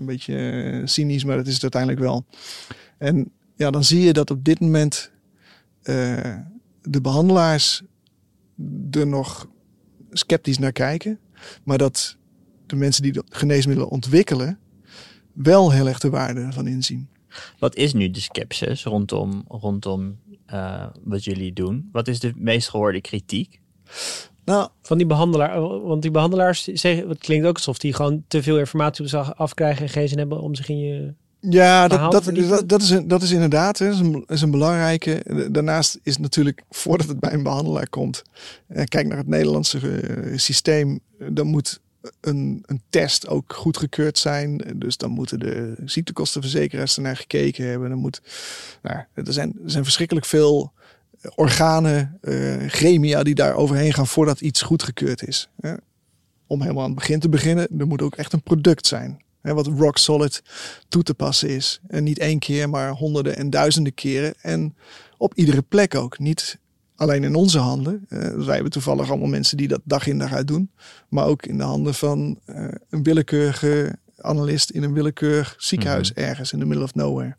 een 0.00 0.06
beetje 0.06 0.82
cynisch, 0.84 1.24
maar 1.24 1.36
dat 1.36 1.46
is 1.46 1.52
het 1.52 1.62
uiteindelijk 1.62 2.02
wel. 2.02 2.24
En 2.98 3.32
ja, 3.56 3.70
dan 3.70 3.84
zie 3.84 4.00
je 4.00 4.12
dat 4.12 4.30
op 4.30 4.44
dit 4.44 4.60
moment 4.60 5.10
eh, 5.82 6.36
de 6.82 7.00
behandelaars 7.00 7.82
er 8.90 9.06
nog 9.06 9.48
sceptisch 10.10 10.58
naar 10.58 10.72
kijken. 10.72 11.18
Maar 11.64 11.78
dat 11.78 12.16
de 12.66 12.76
mensen 12.76 13.02
die 13.02 13.12
de 13.12 13.24
geneesmiddelen 13.28 13.90
ontwikkelen 13.90 14.58
wel 15.32 15.72
heel 15.72 15.88
erg 15.88 15.98
de 15.98 16.10
waarde 16.10 16.52
van 16.52 16.66
inzien. 16.66 17.08
Wat 17.58 17.76
is 17.76 17.92
nu 17.92 18.10
de 18.10 18.20
skepsis 18.20 18.84
rondom, 18.84 19.44
rondom 19.48 20.18
eh, 20.46 20.86
wat 21.04 21.24
jullie 21.24 21.52
doen? 21.52 21.88
Wat 21.92 22.08
is 22.08 22.20
de 22.20 22.32
meest 22.36 22.68
gehoorde 22.68 23.00
kritiek? 23.00 23.60
Nou, 24.44 24.68
Van 24.82 24.96
die 24.96 25.06
behandelaar, 25.06 25.60
want 25.60 26.02
die 26.02 26.10
behandelaars 26.10 26.64
zeggen, 26.64 27.08
het 27.08 27.18
klinkt 27.18 27.46
ook 27.46 27.56
alsof 27.56 27.78
die 27.78 27.92
gewoon 27.92 28.24
te 28.28 28.42
veel 28.42 28.58
informatie 28.58 29.04
op 29.04 29.10
zich 29.10 29.36
afkrijgen 29.36 29.82
en 29.82 29.88
geen 29.88 30.08
zin 30.08 30.18
hebben 30.18 30.40
om 30.40 30.54
zich 30.54 30.68
in 30.68 30.78
je. 30.78 31.14
Ja, 31.40 31.88
dat, 31.88 32.12
dat, 32.12 32.24
dat, 32.24 32.68
dat, 32.68 32.82
is, 32.82 33.00
dat 33.04 33.22
is 33.22 33.30
inderdaad 33.30 33.80
is 33.80 33.98
een, 33.98 34.24
is 34.26 34.42
een 34.42 34.50
belangrijke. 34.50 35.48
Daarnaast 35.50 35.98
is 36.02 36.18
natuurlijk, 36.18 36.62
voordat 36.70 37.08
het 37.08 37.20
bij 37.20 37.32
een 37.32 37.42
behandelaar 37.42 37.88
komt, 37.88 38.22
eh, 38.66 38.84
kijk 38.84 39.06
naar 39.06 39.18
het 39.18 39.28
Nederlandse 39.28 39.78
eh, 39.78 40.38
systeem, 40.38 41.00
eh, 41.18 41.28
dan 41.30 41.46
moet 41.46 41.80
een, 42.20 42.62
een 42.66 42.82
test 42.90 43.28
ook 43.28 43.52
goedgekeurd 43.52 44.18
zijn. 44.18 44.74
Dus 44.76 44.96
dan 44.96 45.10
moeten 45.10 45.38
de 45.38 45.74
ziektekostenverzekeraars 45.84 46.96
ernaar 46.96 47.16
gekeken 47.16 47.66
hebben. 47.66 47.88
Dan 47.88 47.98
moet, 47.98 48.22
nou, 48.82 48.98
er, 49.14 49.32
zijn, 49.32 49.52
er 49.64 49.70
zijn 49.70 49.84
verschrikkelijk 49.84 50.26
veel 50.26 50.72
organen, 51.34 52.18
eh, 52.20 52.66
gremia 52.66 53.22
die 53.22 53.34
daar 53.34 53.54
overheen 53.54 53.92
gaan 53.92 54.06
voordat 54.06 54.40
iets 54.40 54.62
goedgekeurd 54.62 55.26
is. 55.26 55.48
Hè. 55.60 55.74
Om 56.46 56.60
helemaal 56.60 56.82
aan 56.82 56.90
het 56.90 56.98
begin 56.98 57.20
te 57.20 57.28
beginnen, 57.28 57.68
er 57.78 57.86
moet 57.86 58.02
ook 58.02 58.14
echt 58.14 58.32
een 58.32 58.42
product 58.42 58.86
zijn. 58.86 59.22
Hè, 59.40 59.54
wat 59.54 59.66
rock 59.66 59.98
solid 59.98 60.42
toe 60.88 61.02
te 61.02 61.14
passen 61.14 61.48
is. 61.48 61.80
En 61.86 62.04
niet 62.04 62.18
één 62.18 62.38
keer, 62.38 62.70
maar 62.70 62.90
honderden 62.90 63.36
en 63.36 63.50
duizenden 63.50 63.94
keren. 63.94 64.34
En 64.40 64.76
op 65.16 65.34
iedere 65.34 65.62
plek 65.62 65.94
ook. 65.94 66.18
Niet 66.18 66.58
alleen 66.96 67.24
in 67.24 67.34
onze 67.34 67.58
handen. 67.58 68.06
Eh, 68.08 68.28
wij 68.28 68.54
hebben 68.54 68.72
toevallig 68.72 69.08
allemaal 69.08 69.28
mensen 69.28 69.56
die 69.56 69.68
dat 69.68 69.80
dag 69.84 70.06
in 70.06 70.18
dag 70.18 70.32
uit 70.32 70.48
doen. 70.48 70.70
Maar 71.08 71.26
ook 71.26 71.46
in 71.46 71.58
de 71.58 71.64
handen 71.64 71.94
van 71.94 72.38
eh, 72.44 72.68
een 72.90 73.02
willekeurige 73.02 73.98
analist 74.20 74.70
in 74.70 74.82
een 74.82 74.92
willekeurig 74.92 75.54
ziekenhuis 75.58 76.12
ergens 76.12 76.52
in 76.52 76.58
the 76.58 76.66
middle 76.66 76.84
of 76.84 76.94
nowhere. 76.94 77.36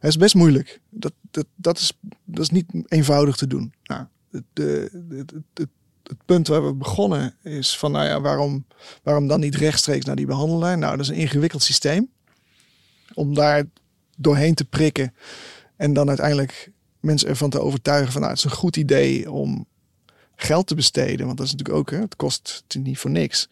Het 0.00 0.10
is 0.10 0.16
best 0.16 0.34
moeilijk. 0.34 0.80
Dat, 0.90 1.12
dat, 1.30 1.46
dat, 1.54 1.78
is, 1.78 1.92
dat 2.24 2.44
is 2.44 2.50
niet 2.50 2.66
eenvoudig 2.88 3.36
te 3.36 3.46
doen. 3.46 3.72
Nou, 3.82 4.04
het, 4.30 4.44
het, 5.54 5.68
het 6.02 6.24
punt 6.24 6.46
waar 6.48 6.66
we 6.66 6.74
begonnen 6.74 7.34
is 7.42 7.78
van, 7.78 7.92
nou 7.92 8.06
ja, 8.06 8.20
waarom, 8.20 8.64
waarom 9.02 9.26
dan 9.28 9.40
niet 9.40 9.54
rechtstreeks 9.54 10.04
naar 10.04 10.16
die 10.16 10.26
behandelaar? 10.26 10.78
Nou, 10.78 10.96
dat 10.96 11.04
is 11.04 11.08
een 11.08 11.20
ingewikkeld 11.22 11.62
systeem. 11.62 12.10
Om 13.14 13.34
daar 13.34 13.64
doorheen 14.16 14.54
te 14.54 14.64
prikken 14.64 15.14
en 15.76 15.92
dan 15.92 16.08
uiteindelijk 16.08 16.70
mensen 17.00 17.28
ervan 17.28 17.50
te 17.50 17.60
overtuigen 17.60 18.12
van, 18.12 18.20
nou, 18.20 18.32
het 18.32 18.44
is 18.44 18.50
een 18.50 18.58
goed 18.58 18.76
idee 18.76 19.30
om 19.30 19.66
geld 20.36 20.66
te 20.66 20.74
besteden. 20.74 21.26
Want 21.26 21.38
dat 21.38 21.46
is 21.46 21.52
natuurlijk 21.52 21.78
ook, 21.78 21.90
hè, 21.90 21.98
het 21.98 22.16
kost 22.16 22.64
niet 22.78 22.98
voor 22.98 23.10
niks. 23.10 23.48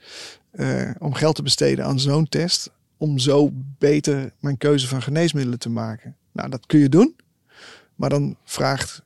eh, 0.51 0.91
om 0.99 1.15
geld 1.15 1.35
te 1.35 1.43
besteden 1.43 1.85
aan 1.85 2.01
zo'n 2.01 2.29
test. 2.29 2.71
Om 2.97 3.19
zo 3.19 3.51
beter 3.79 4.33
mijn 4.41 4.57
keuze 4.57 4.89
van 4.89 5.03
geneesmiddelen 5.03 5.59
te 5.59 5.69
maken. 5.69 6.17
Nou, 6.38 6.51
dat 6.51 6.66
kun 6.66 6.79
je 6.79 6.88
doen. 6.88 7.16
Maar 7.94 8.11
dan 8.11 8.37
vraagt 8.44 9.03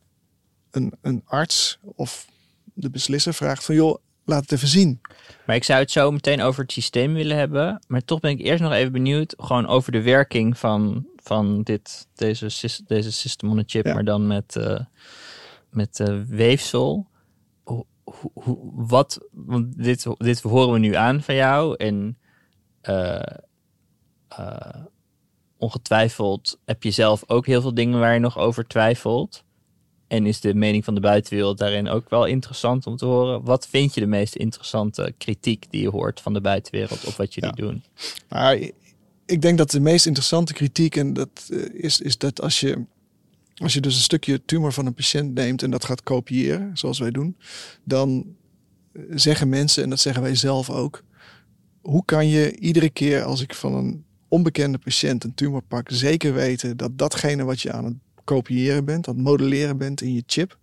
een, 0.71 0.93
een 1.01 1.23
arts 1.25 1.79
of 1.83 2.27
de 2.75 2.91
beslisser 2.91 3.35
vraagt 3.35 3.65
van 3.65 3.75
joh, 3.75 3.99
laat 4.25 4.41
het 4.43 4.53
even 4.53 4.69
zien. 4.69 5.01
Maar 5.47 5.57
ik 5.57 5.65
zou 5.65 5.81
het 5.81 5.91
zo 5.91 6.11
meteen 6.11 6.41
over 6.41 6.63
het 6.63 6.73
systeem 6.73 7.15
willen 7.15 7.37
hebben. 7.37 7.83
Maar 7.87 8.05
toch 8.05 8.21
ben 8.21 8.31
ik 8.31 8.41
eerst 8.41 8.63
nog 8.63 8.73
even 8.73 8.93
benieuwd 8.93 9.35
gewoon 9.39 9.67
over 9.67 9.93
de 9.93 10.03
werking 10.03 10.59
van, 10.59 11.07
van 11.17 11.63
dit, 11.63 12.07
deze, 12.15 12.51
deze 12.87 13.13
system 13.13 13.51
on 13.51 13.59
a 13.59 13.63
chip, 13.67 13.87
Ja. 13.87 13.95
maar 13.95 14.05
dan 14.05 14.27
met, 14.27 14.57
eh, 14.57 14.81
met 15.71 16.01
eh, 16.01 16.21
weefsel. 16.27 17.11
Hoe, 17.65 18.57
wat, 18.73 19.29
want 19.31 19.83
dit, 19.83 20.07
dit 20.19 20.41
horen 20.41 20.73
we 20.73 20.79
nu 20.79 20.95
aan 20.95 21.23
van 21.23 21.35
jou. 21.35 21.77
En 21.77 22.19
eh, 22.81 23.37
ongetwijfeld 25.63 26.59
heb 26.65 26.83
je 26.83 26.91
zelf 26.91 27.25
ook 27.27 27.47
heel 27.47 27.61
veel 27.61 27.75
dingen 27.75 27.99
waar 27.99 28.15
je 28.15 28.21
nog 28.21 28.39
over 28.39 28.67
twijfelt. 28.67 29.45
En 30.09 30.27
is 30.27 30.41
de 30.41 30.55
mening 30.55 30.85
van 30.85 30.95
de 30.95 31.01
buitenwereld 31.01 31.59
daarin 31.59 31.89
ook 31.89 32.11
wel 32.11 32.25
interessant 32.27 32.87
om 32.87 32.97
te 32.97 33.05
horen? 33.05 33.45
Wat 33.45 33.67
vind 33.69 33.95
je 33.95 34.01
de 34.01 34.07
meest 34.07 34.35
interessante 34.37 35.15
kritiek 35.19 35.67
die 35.71 35.83
je 35.83 35.89
hoort 35.91 36.21
van 36.21 36.33
de 36.33 36.41
buitenwereld 36.41 37.05
op 37.05 37.15
wat 37.15 37.35
jullie 37.35 37.51
Ja. 37.55 37.67
doen? 37.67 37.83
Maar 38.29 38.59
ik 39.27 39.43
denk 39.43 39.59
dat 39.59 39.71
de 39.71 39.81
meest 39.81 40.07
interessante 40.07 40.53
kritiek 40.53 40.97
en 40.97 41.13
dat 41.13 41.49
eh, 41.51 41.59
is, 41.73 42.01
is 42.01 42.19
dat 42.19 42.41
als 42.41 42.61
je 42.61 42.85
als 43.57 43.73
je 43.73 43.81
dus 43.81 43.95
een 43.95 44.01
stukje 44.03 44.45
tumor 44.45 44.73
van 44.73 44.87
een 44.87 44.95
patiënt 44.95 45.35
neemt 45.35 45.63
en 45.63 45.71
dat 45.71 45.85
gaat 45.85 46.03
kopiëren, 46.03 46.71
zoals 46.79 46.99
wij 46.99 47.11
doen, 47.11 47.37
dan 47.85 48.27
zeggen 49.11 49.49
mensen, 49.49 49.83
en 49.83 49.91
dat 49.91 50.01
zeggen 50.01 50.23
wij 50.23 50.35
zelf 50.35 50.71
ook, 50.71 51.03
hoe 51.81 52.05
kan 52.05 52.29
je 52.29 52.57
iedere 52.59 52.91
keer 52.91 53.23
als 53.23 53.41
ik 53.41 53.55
van 53.55 53.75
een 53.75 54.05
onbekende 54.33 54.79
patiënt 54.79 55.25
een 55.25 55.35
tumor 55.35 55.63
pak, 55.63 55.89
zeker 55.91 56.35
weten 56.35 56.77
dat 56.77 56.99
datgene 56.99 57.45
wat 57.45 57.61
je 57.61 57.73
aan 57.73 57.85
het 57.85 57.95
kopiëren 58.25 58.85
bent, 58.85 59.09
aan 59.09 59.15
het 59.15 59.25
modelleren 59.25 59.77
bent 59.77 60.01
in 60.01 60.15
je 60.15 60.23
chip, 60.27 60.59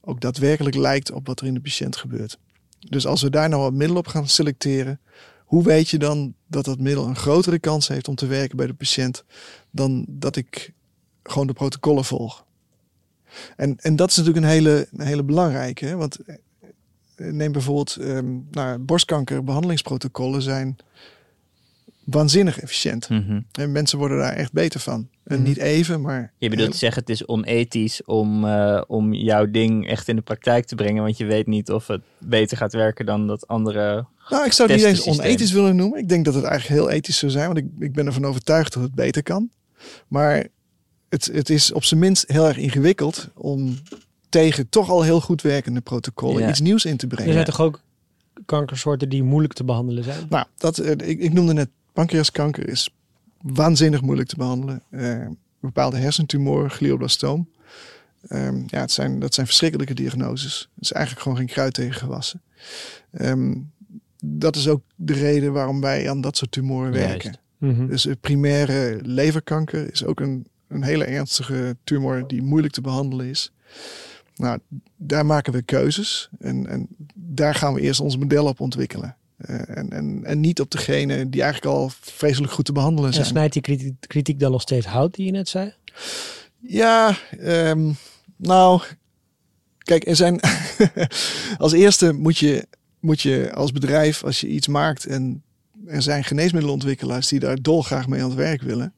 ook 0.00 0.20
daadwerkelijk 0.20 0.76
lijkt 0.76 1.12
op 1.12 1.26
wat 1.26 1.40
er 1.40 1.46
in 1.46 1.54
de 1.54 1.60
patiënt 1.60 1.96
gebeurt. 1.96 2.38
Dus 2.78 3.06
als 3.06 3.22
we 3.22 3.30
daar 3.30 3.48
nou 3.48 3.62
wat 3.62 3.72
middel 3.72 3.96
op 3.96 4.06
gaan 4.06 4.28
selecteren, 4.28 5.00
hoe 5.44 5.62
weet 5.62 5.88
je 5.88 5.98
dan 5.98 6.34
dat 6.46 6.64
dat 6.64 6.78
middel 6.78 7.06
een 7.06 7.16
grotere 7.16 7.58
kans 7.58 7.88
heeft 7.88 8.08
om 8.08 8.14
te 8.14 8.26
werken 8.26 8.56
bij 8.56 8.66
de 8.66 8.74
patiënt 8.74 9.24
dan 9.70 10.04
dat 10.08 10.36
ik 10.36 10.72
gewoon 11.22 11.46
de 11.46 11.52
protocollen 11.52 12.04
volg? 12.04 12.44
En, 13.56 13.76
en 13.80 13.96
dat 13.96 14.10
is 14.10 14.16
natuurlijk 14.16 14.44
een 14.44 14.52
hele, 14.52 14.88
een 14.92 15.06
hele 15.06 15.24
belangrijke, 15.24 15.96
want 15.96 16.18
eh, 16.18 16.36
neem 17.16 17.52
bijvoorbeeld 17.52 17.96
um, 18.00 18.46
nou, 18.50 18.78
borstkankerbehandelingsprotocollen 18.78 20.42
zijn 20.42 20.76
waanzinnig 22.04 22.60
efficiënt. 22.60 23.08
Mhm. 23.08 23.40
En 23.52 23.72
mensen 23.72 23.98
worden 23.98 24.18
daar 24.18 24.32
echt 24.32 24.52
beter 24.52 24.80
van. 24.80 25.08
En 25.24 25.36
Mhm. 25.38 25.48
niet 25.48 25.56
even, 25.56 26.00
maar 26.00 26.32
Je 26.38 26.48
bedoelt 26.48 26.70
te 26.70 26.76
zeggen, 26.76 27.00
het 27.00 27.10
is 27.10 27.26
onethisch 27.26 28.04
om, 28.04 28.44
eh, 28.44 28.82
om 28.86 29.12
jouw 29.14 29.50
ding 29.50 29.88
echt 29.88 30.08
in 30.08 30.16
de 30.16 30.22
praktijk 30.22 30.64
te 30.66 30.74
brengen, 30.74 31.02
want 31.02 31.16
je 31.16 31.24
weet 31.24 31.46
niet 31.46 31.70
of 31.70 31.86
het 31.86 32.02
beter 32.18 32.56
gaat 32.56 32.72
werken 32.72 33.06
dan 33.06 33.26
dat 33.26 33.48
andere. 33.48 34.06
Nou, 34.30 34.44
ik 34.44 34.52
zou 34.52 34.68
het 34.72 34.78
niet 34.78 34.86
eens 34.88 35.06
onethisch 35.06 35.52
willen 35.52 35.76
noemen. 35.76 35.98
Ik 35.98 36.08
denk 36.08 36.24
dat 36.24 36.34
het 36.34 36.44
eigenlijk 36.44 36.80
heel 36.80 36.90
ethisch 36.90 37.18
zou 37.18 37.32
zijn, 37.32 37.46
want 37.46 37.58
ik, 37.58 37.66
ik 37.78 37.92
ben 37.92 38.06
ervan 38.06 38.24
overtuigd 38.26 38.72
dat 38.72 38.82
het 38.82 38.94
beter 38.94 39.22
kan. 39.22 39.50
Maar 40.08 40.46
het, 41.08 41.30
het 41.32 41.50
is 41.50 41.72
op 41.72 41.84
zijn 41.84 42.00
minst 42.00 42.24
heel 42.26 42.46
erg 42.46 42.56
ingewikkeld 42.56 43.28
om 43.34 43.78
tegen 44.28 44.68
toch 44.68 44.90
al 44.90 45.02
heel 45.02 45.20
goed 45.20 45.42
werkende 45.42 45.80
protocollen 45.80 46.42
Ja. 46.42 46.48
iets 46.48 46.60
nieuws 46.60 46.84
in 46.84 46.96
te 46.96 47.06
Er 47.06 47.14
brengen. 47.14 47.32
zijn 47.32 47.44
toch 47.44 47.60
ook 47.60 47.80
kankersoorten 48.46 49.08
die 49.08 49.22
moeilijk 49.22 49.52
te 49.54 49.64
behandelen 49.64 50.04
zijn? 50.04 50.26
Nou, 50.28 50.46
dat, 50.56 50.78
eh, 50.78 50.90
ik, 50.90 51.20
ik 51.20 51.32
noemde 51.32 51.52
net 51.52 51.68
pancreaskanker 51.94 52.68
is 52.68 52.90
waanzinnig 53.40 54.02
moeilijk 54.02 54.28
te 54.28 54.36
behandelen. 54.36 54.82
Eh, 54.90 55.26
bepaalde 55.60 55.96
hersentumoren, 55.96 56.70
glioblastoom. 56.70 57.48
Ehm, 58.28 58.62
ja, 58.66 58.80
het 58.80 58.90
zijn, 58.90 59.18
dat 59.18 59.34
zijn 59.34 59.46
verschrikkelijke 59.46 59.94
diagnoses. 59.94 60.68
Er 60.74 60.82
is 60.82 60.92
eigenlijk 60.92 61.22
gewoon 61.22 61.38
geen 61.38 61.46
kruid 61.46 61.74
tegen 61.74 61.94
gewassen. 61.94 62.42
Ehm, 63.10 63.54
dat 64.24 64.56
is 64.56 64.68
ook 64.68 64.82
de 64.94 65.12
reden 65.12 65.52
waarom 65.52 65.80
wij 65.80 66.10
aan 66.10 66.20
dat 66.20 66.36
soort 66.36 66.50
tumoren 66.50 66.92
werken. 66.92 67.38
Mhm. 67.58 67.86
Dus 67.86 68.06
primaire 68.20 68.98
leverkanker 69.02 69.92
is 69.92 70.04
ook 70.04 70.20
een, 70.20 70.46
een 70.68 70.82
hele 70.82 71.04
ernstige 71.04 71.76
tumor 71.84 72.26
die 72.26 72.42
moeilijk 72.42 72.72
te 72.74 72.80
behandelen 72.80 73.26
is. 73.26 73.52
Nou, 74.36 74.58
daar 74.96 75.26
maken 75.26 75.52
we 75.52 75.62
keuzes 75.62 76.28
en, 76.38 76.66
en 76.66 76.88
daar 77.14 77.54
gaan 77.54 77.74
we 77.74 77.80
eerst 77.80 78.00
ons 78.00 78.16
model 78.16 78.46
op 78.46 78.60
ontwikkelen. 78.60 79.16
Eh, 79.46 79.76
en, 79.76 79.90
en, 79.90 80.20
en 80.24 80.40
niet 80.40 80.60
op 80.60 80.70
degene 80.70 81.28
die 81.28 81.42
eigenlijk 81.42 81.74
al 81.74 81.90
vreselijk 82.00 82.52
goed 82.52 82.64
te 82.64 82.72
behandelen 82.72 83.08
En 83.08 83.14
zijn. 83.14 83.26
snijdt 83.26 83.52
die 83.52 83.62
kritiek, 83.62 83.94
kritiek 84.00 84.40
dan 84.40 84.50
nog 84.50 84.62
steeds 84.62 84.86
hout 84.86 85.14
die 85.14 85.26
je 85.26 85.32
net 85.32 85.48
zei? 85.48 85.74
Ja, 86.60 87.16
ehm, 87.38 87.92
nou, 88.36 88.82
kijk, 89.78 90.06
er 90.06 90.16
zijn. 90.16 90.40
als 91.58 91.72
eerste 91.72 92.12
moet 92.12 92.38
je, 92.38 92.66
moet 93.00 93.20
je 93.20 93.52
als 93.54 93.72
bedrijf, 93.72 94.24
als 94.24 94.40
je 94.40 94.48
iets 94.48 94.68
maakt 94.68 95.06
en 95.06 95.42
er 95.86 96.02
zijn 96.02 96.24
geneesmiddelenontwikkelaars 96.24 97.28
die 97.28 97.40
daar 97.40 97.62
dolgraag 97.62 98.08
mee 98.08 98.22
aan 98.22 98.28
het 98.28 98.38
werk 98.38 98.62
willen, 98.62 98.94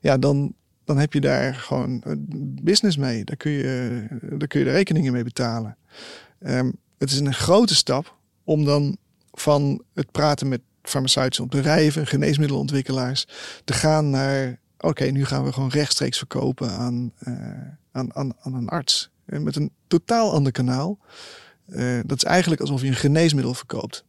ja, 0.00 0.18
dan, 0.18 0.54
dan 0.84 0.98
heb 0.98 1.12
je 1.12 1.20
daar 1.20 1.54
gewoon 1.54 2.00
een 2.04 2.58
business 2.62 2.96
mee. 2.96 3.24
Daar 3.24 3.36
kun 3.36 3.50
je, 3.50 4.06
daar 4.20 4.48
kun 4.48 4.58
je 4.58 4.66
de 4.66 4.72
rekeningen 4.72 5.12
mee 5.12 5.24
betalen. 5.24 5.76
Ehm, 6.38 6.70
het 6.98 7.10
is 7.10 7.18
een 7.18 7.34
grote 7.34 7.74
stap 7.74 8.16
om 8.44 8.64
dan 8.64 8.96
van 9.40 9.82
het 9.94 10.10
praten 10.10 10.48
met 10.48 10.60
farmaceutische 10.82 11.46
bedrijven, 11.46 12.06
geneesmiddelenontwikkelaars, 12.06 13.26
te 13.64 13.72
gaan 13.72 14.10
naar 14.10 14.58
oké, 14.80 15.04
nu 15.04 15.24
gaan 15.24 15.44
we 15.44 15.52
gewoon 15.52 15.68
rechtstreeks 15.68 16.18
verkopen 16.18 16.70
aan, 16.70 17.12
eh, 17.18 17.34
aan, 17.92 18.14
aan, 18.14 18.32
aan 18.40 18.54
een 18.54 18.68
arts. 18.68 19.10
En 19.24 19.42
met 19.42 19.56
een 19.56 19.70
totaal 19.86 20.32
ander 20.32 20.52
kanaal. 20.52 20.98
Eh, 21.66 21.98
dat 22.06 22.16
is 22.16 22.24
eigenlijk 22.24 22.60
alsof 22.60 22.80
je 22.80 22.86
een 22.86 22.94
geneesmiddel 22.94 23.54
verkoopt. 23.54 24.04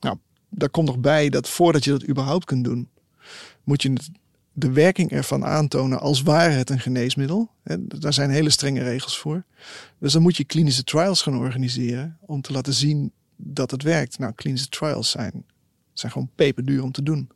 Nou, 0.00 0.16
daar 0.48 0.70
komt 0.70 0.86
nog 0.86 0.98
bij 0.98 1.28
dat 1.28 1.48
voordat 1.48 1.84
je 1.84 1.90
dat 1.90 2.08
überhaupt 2.08 2.44
kunt 2.44 2.64
doen, 2.64 2.88
moet 3.64 3.82
je 3.82 3.92
de 4.52 4.72
werking 4.72 5.10
ervan 5.10 5.44
aantonen 5.44 6.00
als 6.00 6.22
ware 6.22 6.52
het 6.52 6.70
een 6.70 6.80
geneesmiddel. 6.80 7.50
Hè, 7.62 7.86
daar 7.86 8.12
zijn 8.12 8.30
hele 8.30 8.50
strenge 8.50 8.82
regels 8.82 9.18
voor. 9.18 9.44
Dus 9.98 10.12
dan 10.12 10.22
moet 10.22 10.36
je 10.36 10.44
klinische 10.44 10.84
trials 10.84 11.22
gaan 11.22 11.38
organiseren 11.38 12.18
om 12.20 12.40
te 12.40 12.52
laten 12.52 12.72
zien 12.72 13.12
dat 13.44 13.70
het 13.70 13.82
werkt. 13.82 14.18
Nou, 14.18 14.32
klinische 14.32 14.68
trials 14.68 15.10
zijn, 15.10 15.44
zijn 15.92 16.12
gewoon 16.12 16.30
peperduur 16.34 16.82
om 16.82 16.92
te 16.92 17.02
doen. 17.02 17.30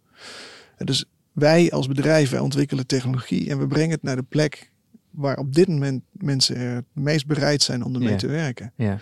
En 0.76 0.86
Dus 0.86 1.04
wij 1.32 1.70
als 1.70 1.86
bedrijf 1.86 2.30
wij 2.30 2.40
ontwikkelen 2.40 2.86
technologie 2.86 3.50
en 3.50 3.58
we 3.58 3.66
brengen 3.66 3.90
het 3.90 4.02
naar 4.02 4.16
de 4.16 4.22
plek 4.22 4.70
waar 5.10 5.38
op 5.38 5.54
dit 5.54 5.68
moment 5.68 6.02
mensen 6.12 6.56
er 6.56 6.74
het 6.74 6.84
meest 6.92 7.26
bereid 7.26 7.62
zijn 7.62 7.84
om 7.84 7.94
ermee 7.94 8.16
te 8.16 8.26
werken. 8.26 8.72
Ja. 8.76 8.98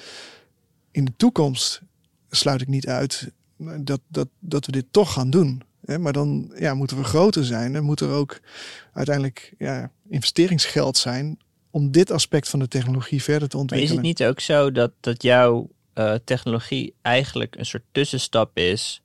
In 0.90 1.04
de 1.04 1.12
toekomst 1.16 1.82
sluit 2.30 2.60
ik 2.60 2.68
niet 2.68 2.88
uit 2.88 3.30
dat, 3.80 4.00
dat, 4.08 4.28
dat 4.38 4.66
we 4.66 4.72
dit 4.72 4.86
toch 4.90 5.12
gaan 5.12 5.30
doen. 5.30 5.62
Hè, 5.84 5.98
Maar 5.98 6.12
dan 6.12 6.52
ja, 6.58 6.74
moeten 6.74 6.96
we 6.96 7.04
groter 7.04 7.44
zijn. 7.44 7.72
Dan 7.72 7.84
moet 7.84 8.00
er 8.00 8.10
ook 8.10 8.40
uiteindelijk 8.92 9.54
ja, 9.58 9.90
investeringsgeld 10.08 10.96
zijn 10.96 11.38
om 11.70 11.90
dit 11.90 12.10
aspect 12.10 12.48
van 12.48 12.58
de 12.58 12.68
technologie 12.68 13.22
verder 13.22 13.48
te 13.48 13.56
Maar 13.56 13.66
is 13.66 13.72
ontwikkelen. 13.72 13.96
het 13.96 14.18
niet 14.18 14.28
ook 14.28 14.40
zo 14.40 14.72
dat, 14.72 14.92
dat 15.00 15.22
jouw 15.22 15.70
eh, 15.94 16.14
technologie 16.24 16.94
eigenlijk 17.02 17.56
een 17.56 17.66
soort 17.66 17.82
tussenstap 17.92 18.58
is 18.58 19.02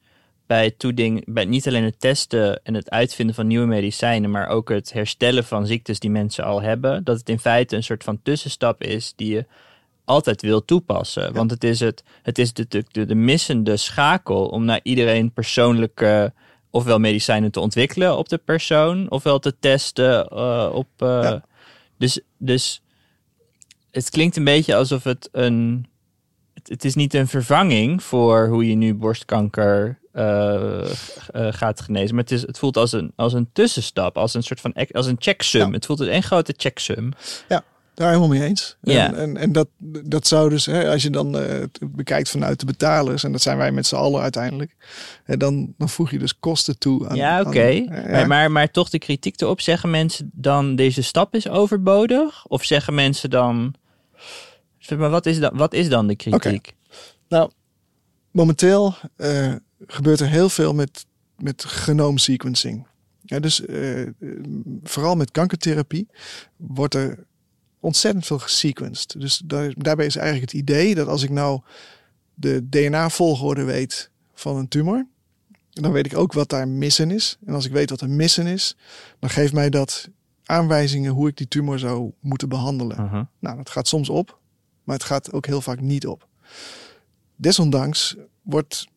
bij 0.47 0.71
toeding, 0.71 1.23
bij 1.33 1.45
niet 1.45 1.67
alleen 1.67 1.83
het 1.83 1.99
testen 1.99 2.63
en 2.63 2.73
het 2.73 2.89
uitvinden 2.89 3.35
van 3.35 3.47
nieuwe 3.47 3.65
medicijnen, 3.65 4.31
maar 4.31 4.47
ook 4.47 4.69
het 4.69 4.93
herstellen 4.93 5.43
van 5.43 5.67
ziektes 5.67 5.99
die 5.99 6.09
mensen 6.09 6.43
al 6.43 6.61
hebben? 6.61 7.03
Dat 7.03 7.17
het 7.17 7.29
in 7.29 7.39
feite 7.39 7.75
een 7.75 7.83
soort 7.83 8.03
van 8.03 8.19
tussenstap 8.23 8.83
is 8.83 9.13
die 9.15 9.33
je 9.33 9.45
altijd 10.05 10.41
wil 10.41 10.65
toepassen. 10.65 11.33
Want 11.33 11.51
het 11.51 11.63
is, 11.63 11.79
het, 11.79 12.03
het 12.21 12.37
is 12.37 12.53
de, 12.53 12.65
de, 12.69 12.83
de, 12.91 13.05
de 13.05 13.15
missende 13.15 13.77
schakel 13.77 14.45
om 14.47 14.65
naar 14.65 14.79
iedereen 14.83 15.31
persoonlijke 15.31 16.33
ofwel 16.69 16.99
medicijnen 16.99 17.51
te 17.51 17.59
ontwikkelen 17.59 18.17
op 18.17 18.29
de 18.29 18.37
persoon, 18.37 19.11
ofwel 19.11 19.39
te 19.39 19.55
testen 19.59 20.27
eh, 20.27 20.69
op. 20.73 20.87
eh, 20.97 21.07
Ja. 21.23 21.43
Dus, 21.97 22.19
dus 22.37 22.81
het 23.91 24.09
klinkt 24.09 24.35
een 24.37 24.43
beetje 24.43 24.75
alsof 24.75 25.03
het 25.03 25.29
een. 25.31 25.87
Het, 26.69 26.85
is 26.85 26.95
niet 26.95 27.13
een 27.13 27.27
vervanging 27.27 28.03
voor 28.03 28.47
hoe 28.47 28.67
je 28.67 28.75
nu 28.75 28.93
borstkanker 28.93 29.99
eh, 30.11 30.81
eh, 30.81 30.91
gaat 31.31 31.81
genezen. 31.81 32.15
Maar 32.15 32.23
het, 32.23 32.33
is, 32.33 32.41
het 32.41 32.59
voelt 32.59 32.77
als 32.77 32.91
een, 32.91 33.11
als 33.15 33.33
een 33.33 33.49
tussenstap, 33.53 34.17
als 34.17 34.33
een 34.33 34.43
soort 34.43 34.61
van 34.61 34.73
als 34.91 35.05
een 35.05 35.15
checksum. 35.19 35.67
Ja. 35.67 35.71
Het 35.71 35.85
voelt 35.85 35.99
als 35.99 36.09
één 36.09 36.23
grote 36.23 36.53
checksum. 36.57 37.11
Daar 37.99 38.07
helemaal 38.07 38.29
mee 38.29 38.43
eens. 38.43 38.77
Ja. 38.81 39.07
En, 39.07 39.15
en, 39.15 39.37
en 39.37 39.51
dat, 39.51 39.67
dat 40.03 40.27
zou 40.27 40.49
dus, 40.49 40.65
hè, 40.65 40.89
als 40.91 41.03
je 41.03 41.09
dan 41.09 41.37
eh, 41.37 41.63
bekijkt 41.79 42.29
vanuit 42.29 42.59
de 42.59 42.65
betalers, 42.65 43.23
en 43.23 43.31
dat 43.31 43.41
zijn 43.41 43.57
wij 43.57 43.71
met 43.71 43.85
z'n 43.85 43.95
allen 43.95 44.21
uiteindelijk, 44.21 44.75
hè, 45.23 45.37
dan, 45.37 45.73
dan 45.77 45.89
voeg 45.89 46.11
je 46.11 46.19
dus 46.19 46.39
kosten 46.39 46.77
toe 46.77 47.07
aan. 47.07 47.15
ja, 47.15 47.41
oké. 47.41 47.85
maar, 48.09 48.27
maar, 48.27 48.51
maar 48.51 48.71
toch 48.71 48.89
de 48.89 48.99
kritiek 48.99 49.41
erop. 49.41 49.61
Zeggen 49.61 49.89
mensen 49.89 50.29
dan 50.33 50.75
deze 50.75 51.01
stap 51.01 51.35
is 51.35 51.49
overbodig? 51.49 52.45
Of 52.45 52.63
zeggen 52.63 52.93
mensen 52.93 53.29
dan. 53.29 53.73
Maar 54.97 55.09
wat 55.09 55.25
is 55.25 55.39
dan, 55.39 55.57
wat 55.57 55.73
is 55.73 55.89
dan 55.89 56.07
de 56.07 56.15
kritiek? 56.15 56.73
Nou, 57.27 57.51
momenteel 58.31 58.95
eh, 59.15 59.55
gebeurt 59.87 60.19
er 60.19 60.27
heel 60.27 60.49
veel 60.49 60.73
met, 60.73 61.05
met 61.37 61.65
genoom 61.65 62.17
sequencing. 62.17 62.87
Ja, 63.21 63.39
dus 63.39 63.65
eh, 63.65 64.07
vooral 64.83 65.15
met 65.15 65.31
kankertherapie 65.31 66.07
wordt 66.55 66.95
er 66.95 67.25
ontzettend 67.79 68.25
veel 68.25 68.39
gesequenced. 68.39 69.19
Dus 69.19 69.41
daar, 69.45 69.73
daarbij 69.77 70.05
is 70.05 70.15
eigenlijk 70.15 70.51
het 70.51 70.61
idee 70.61 70.95
dat 70.95 71.07
als 71.07 71.23
ik 71.23 71.29
nou 71.29 71.61
de 72.33 72.69
DNA-volgorde 72.69 73.63
weet 73.63 74.09
van 74.33 74.57
een 74.57 74.67
tumor, 74.67 75.07
dan 75.69 75.91
weet 75.91 76.05
ik 76.05 76.17
ook 76.17 76.33
wat 76.33 76.49
daar 76.49 76.67
missen 76.67 77.11
is. 77.11 77.37
En 77.45 77.53
als 77.53 77.65
ik 77.65 77.71
weet 77.71 77.89
wat 77.89 78.01
er 78.01 78.09
missen 78.09 78.47
is, 78.47 78.75
dan 79.19 79.29
geeft 79.29 79.53
mij 79.53 79.69
dat 79.69 80.09
aanwijzingen 80.45 81.11
hoe 81.11 81.27
ik 81.27 81.37
die 81.37 81.47
tumor 81.47 81.79
zou 81.79 82.11
moeten 82.19 82.49
behandelen. 82.49 83.03
Mhm. 83.03 83.23
Nou, 83.39 83.57
dat 83.57 83.69
gaat 83.69 83.87
soms 83.87 84.09
op, 84.09 84.38
maar 84.89 84.97
het 84.97 85.07
gaat 85.07 85.33
ook 85.33 85.45
heel 85.45 85.61
vaak 85.61 85.81
niet 85.81 86.07
op. 86.07 86.27
Desondanks 87.35 88.15
wordt 88.41 88.87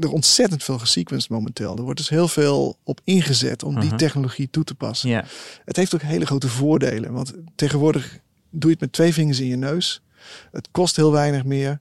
er 0.00 0.10
ontzettend 0.10 0.62
veel 0.64 0.78
gesequenced 0.78 1.30
momenteel. 1.30 1.76
Er 1.76 1.82
wordt 1.82 1.98
dus 1.98 2.08
heel 2.08 2.28
veel 2.28 2.78
op 2.84 3.00
ingezet 3.04 3.62
om 3.62 3.74
die 3.80 3.88
Mhm. 3.88 3.96
technologie 3.96 4.50
toe 4.50 4.64
te 4.64 4.74
passen. 4.74 5.08
Het 5.64 5.76
heeft 5.76 5.94
ook 5.94 6.02
hele 6.02 6.26
grote 6.26 6.48
voordelen, 6.48 7.12
want 7.12 7.32
tegenwoordig 7.54 8.18
doe 8.50 8.64
je 8.64 8.70
het 8.70 8.80
met 8.80 8.92
twee 8.92 9.12
vingers 9.12 9.40
in 9.40 9.46
je 9.46 9.56
neus. 9.56 10.02
Het 10.52 10.68
kost 10.70 10.96
heel 10.96 11.12
weinig 11.12 11.44
meer 11.44 11.80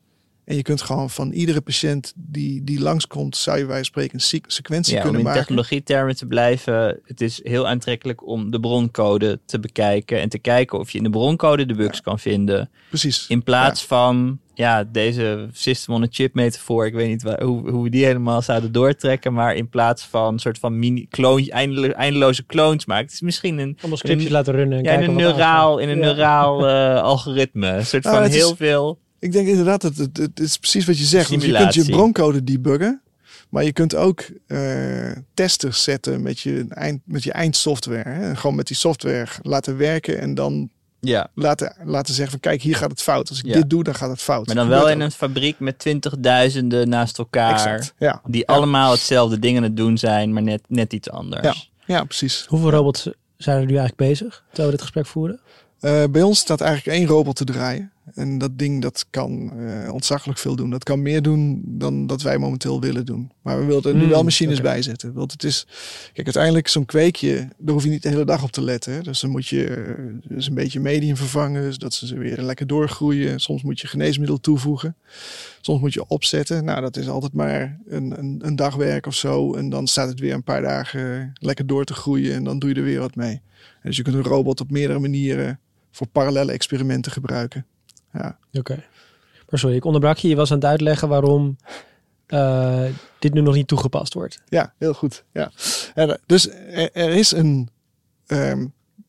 En 0.52 0.58
je 0.58 0.64
kunt 0.64 0.82
gewoon 0.82 1.10
van 1.10 1.32
iedere 1.32 1.62
patiënt 1.62 2.14
die, 2.16 2.64
die 2.64 2.80
langskomt, 2.82 3.38
zou 3.38 3.58
je 3.58 3.66
wij 3.66 3.84
spreken, 3.84 4.14
een 4.14 4.20
sequ- 4.20 4.52
sequentie 4.52 4.92
Ja, 4.94 4.98
om 4.98 5.04
kunnen 5.04 5.22
in 5.22 5.26
maken. 5.28 5.42
technologietermen 5.42 6.16
te 6.16 6.26
blijven, 6.26 7.00
het 7.06 7.22
is 7.22 7.40
heel 7.44 7.68
aantrekkelijk 7.68 8.28
om 8.28 8.52
de 8.52 8.60
broncode 8.60 9.40
te 9.46 9.60
bekijken 9.60 10.20
en 10.20 10.30
te 10.30 10.40
kijken 10.40 10.80
of 10.80 10.92
je 10.92 10.98
in 10.98 11.04
de 11.04 11.10
broncode 11.10 11.66
de 11.66 11.74
bugs 11.76 12.02
kan 12.02 12.20
vinden. 12.20 12.70
Precies. 12.90 13.26
In 13.28 13.44
plaats 13.44 13.86
van 13.86 14.40
ja, 14.54 14.84
deze 14.84 15.48
system 15.52 15.94
on 15.94 16.04
a 16.04 16.08
chip 16.10 16.34
metafoor, 16.34 16.86
ik 16.86 16.94
weet 16.94 17.08
niet 17.10 17.22
hoe, 17.40 17.70
hoe 17.70 17.84
we 17.84 17.90
die 17.90 18.06
helemaal 18.06 18.42
zouden 18.42 18.72
doortrekken, 18.72 19.34
maar 19.34 19.56
in 19.56 19.70
plaats 19.70 20.04
van 20.04 20.34
een 20.34 20.40
soort 20.40 20.60
van 20.60 20.80
mini 20.80 21.08
clone, 21.10 21.52
eindelo- 21.52 21.88
eindeloze 21.94 22.46
clones 22.46 22.86
maken. 22.86 23.06
Het 23.06 23.14
is 23.14 23.22
misschien 23.22 23.58
een, 23.60 23.76
Allemaal 23.80 23.98
scriptjes 23.98 24.32
laten 24.32 24.54
runnen. 24.54 24.78
En 24.78 24.84
ja, 24.84 24.92
in 24.92 25.10
een 25.10 25.16
neuraal, 25.16 25.78
in 25.78 25.90
een 25.90 25.98
Ja. 25.98 26.04
neuraal 26.06 26.68
eh, 26.68 27.02
algoritme. 27.02 27.68
Een 27.68 27.86
soort 27.86 28.04
Nou, 28.04 28.16
van 28.16 28.26
is- 28.26 28.36
heel 28.36 28.56
veel. 28.56 29.00
Ik 29.22 29.32
denk 29.32 29.48
inderdaad 29.48 29.82
dat 29.82 29.96
het, 29.96 30.18
het 30.18 30.40
is 30.40 30.58
precies 30.58 30.86
wat 30.86 30.98
je 30.98 31.04
zegt. 31.04 31.30
Want 31.30 31.44
je 31.44 31.52
kunt 31.54 31.74
je 31.74 31.86
broncode 31.86 32.44
debuggen. 32.44 33.02
Maar 33.50 33.64
je 33.64 33.72
kunt 33.74 33.96
ook 33.96 34.26
eh, 34.48 35.12
testers 35.34 35.84
zetten 35.84 36.22
met 36.22 36.40
je, 36.40 36.66
eind, 36.70 37.02
met 37.06 37.24
je 37.24 37.32
eindsoftware. 37.32 38.10
Hè? 38.10 38.30
En 38.30 38.38
Gewoon 38.38 38.56
met 38.56 38.68
die 38.68 38.76
software 38.76 39.28
laten 39.42 39.78
werken 39.78 40.20
en 40.20 40.36
dan 40.36 40.70
Ja, 41.00 41.28
laten, 41.36 41.76
laten 41.84 42.14
zeggen 42.14 42.32
van 42.32 42.40
kijk, 42.40 42.62
hier 42.62 42.76
gaat 42.76 42.90
het 42.92 43.02
fout. 43.02 43.30
Als 43.30 43.40
ik 43.40 43.46
Ja. 43.46 43.54
dit 43.54 43.70
doe, 43.70 43.84
dan 43.84 43.96
gaat 43.96 44.10
het 44.10 44.22
fout. 44.22 44.46
maar 44.48 44.56
dan 44.56 44.68
wel 44.68 44.90
in 44.90 44.96
ook. 44.96 45.02
een 45.02 45.12
fabriek 45.12 45.60
met 45.60 45.80
twintigduizenden 45.80 46.90
naast 46.90 47.18
elkaar. 47.18 47.52
Exact. 47.54 47.94
Ja. 47.98 48.22
Die 48.26 48.48
allemaal 48.48 48.92
hetzelfde 48.92 49.40
ding 49.40 49.58
aan 49.58 49.64
het 49.64 49.78
doen 49.78 49.98
zijn, 49.98 50.34
maar 50.34 50.44
net, 50.44 50.62
net 50.68 50.94
iets 50.94 51.10
anders. 51.10 51.72
ja, 51.86 52.04
precies. 52.04 52.46
Hoeveel 52.48 52.70
robots 52.72 53.10
zijn 53.38 53.56
er 53.58 53.66
nu 53.66 53.78
eigenlijk 53.78 53.98
bezig, 54.10 54.44
terwijl 54.48 54.66
we 54.66 54.74
dit 54.74 54.82
gesprek 54.82 55.06
voeren? 55.06 55.40
Eh, 55.80 56.04
bij 56.12 56.22
ons 56.22 56.40
staat 56.40 56.62
eigenlijk 56.62 56.98
één 56.98 57.08
robot 57.08 57.36
te 57.36 57.44
draaien. 57.44 57.92
En 58.16 58.38
dat 58.38 58.58
ding 58.58 58.82
dat 58.82 59.06
kan 59.10 59.52
eh 59.58 59.94
ontzaglijk 59.94 60.40
veel 60.40 60.56
doen. 60.56 60.70
Dat 60.70 60.84
kan 60.84 61.02
meer 61.02 61.22
doen 61.22 61.62
dan 61.66 62.08
dat 62.08 62.22
wij 62.22 62.38
momenteel 62.38 62.82
willen 62.82 63.06
doen. 63.06 63.32
Maar 63.42 63.60
we 63.60 63.66
willen 63.66 63.84
er 63.84 63.94
nu 63.94 64.00
Hmm, 64.00 64.10
wel 64.10 64.24
machines 64.24 64.60
oké. 64.60 64.68
bij 64.68 64.82
zetten. 64.82 65.14
Want 65.14 65.32
het 65.32 65.44
is, 65.44 65.68
kijk, 66.14 66.26
uiteindelijk 66.26 66.68
zo'n 66.68 66.86
kweekje, 66.86 67.48
daar 67.58 67.74
hoef 67.74 67.84
je 67.84 67.90
niet 67.90 68.04
de 68.04 68.10
hele 68.10 68.26
dag 68.26 68.44
op 68.44 68.52
te 68.52 68.62
letten. 68.64 68.94
Hè. 68.94 69.02
Dus 69.02 69.20
dan 69.20 69.30
moet 69.30 69.48
je 69.48 69.68
eh, 69.68 70.04
dus 70.28 70.48
een 70.48 70.54
beetje 70.54 70.80
medium 70.80 71.16
vervangen, 71.18 71.74
zodat 71.74 71.94
ze 71.94 72.18
weer 72.18 72.42
lekker 72.42 72.68
doorgroeien. 72.68 73.40
Soms 73.40 73.64
moet 73.64 73.80
je 73.80 73.88
geneesmiddel 73.88 74.40
toevoegen. 74.40 74.96
Soms 75.62 75.82
moet 75.82 75.94
je 75.94 76.08
opzetten. 76.08 76.66
Nou, 76.66 76.82
dat 76.82 76.98
is 76.98 77.08
altijd 77.08 77.34
maar 77.34 77.80
een, 77.88 78.20
een, 78.20 78.40
een 78.44 78.56
dagwerk 78.56 79.06
of 79.06 79.16
zo. 79.16 79.54
En 79.54 79.70
dan 79.70 79.88
staat 79.88 80.08
het 80.10 80.20
weer 80.20 80.34
een 80.34 80.44
paar 80.44 80.62
dagen 80.62 81.32
lekker 81.34 81.68
door 81.68 81.84
te 81.86 81.94
groeien. 81.94 82.34
En 82.36 82.44
dan 82.44 82.60
doe 82.60 82.70
je 82.70 82.76
er 82.76 82.84
weer 82.84 83.00
wat 83.00 83.16
mee. 83.16 83.42
En 83.82 83.88
dus 83.90 83.96
je 83.98 84.04
kunt 84.04 84.16
een 84.16 84.24
robot 84.24 84.60
op 84.62 84.72
meerdere 84.72 85.00
manieren 85.00 85.60
voor 85.92 86.08
parallele 86.08 86.52
experimenten 86.52 87.12
gebruiken. 87.12 87.66
Ja, 88.14 88.38
Oké. 88.54 88.84
Maar 89.50 89.60
sorry, 89.60 89.76
ik 89.76 89.86
onderbrak 89.86 90.18
je. 90.18 90.28
Je 90.28 90.36
was 90.36 90.52
aan 90.52 90.58
het 90.58 90.66
uitleggen 90.66 91.08
waarom 91.08 91.58
eh, 92.26 92.84
dit 93.20 93.34
nu 93.34 93.42
nog 93.42 93.56
niet 93.56 93.68
toegepast 93.68 94.14
wordt. 94.14 94.42
ja 94.50 94.74
heel 94.78 94.94
goed. 94.94 95.24
Ja. 95.32 95.52
En, 95.94 96.10
eh, 96.10 96.16
dus 96.26 96.50
er, 96.50 96.92
er 96.94 97.10
is 97.10 97.32
een 97.32 97.70
ehm, 98.28 98.66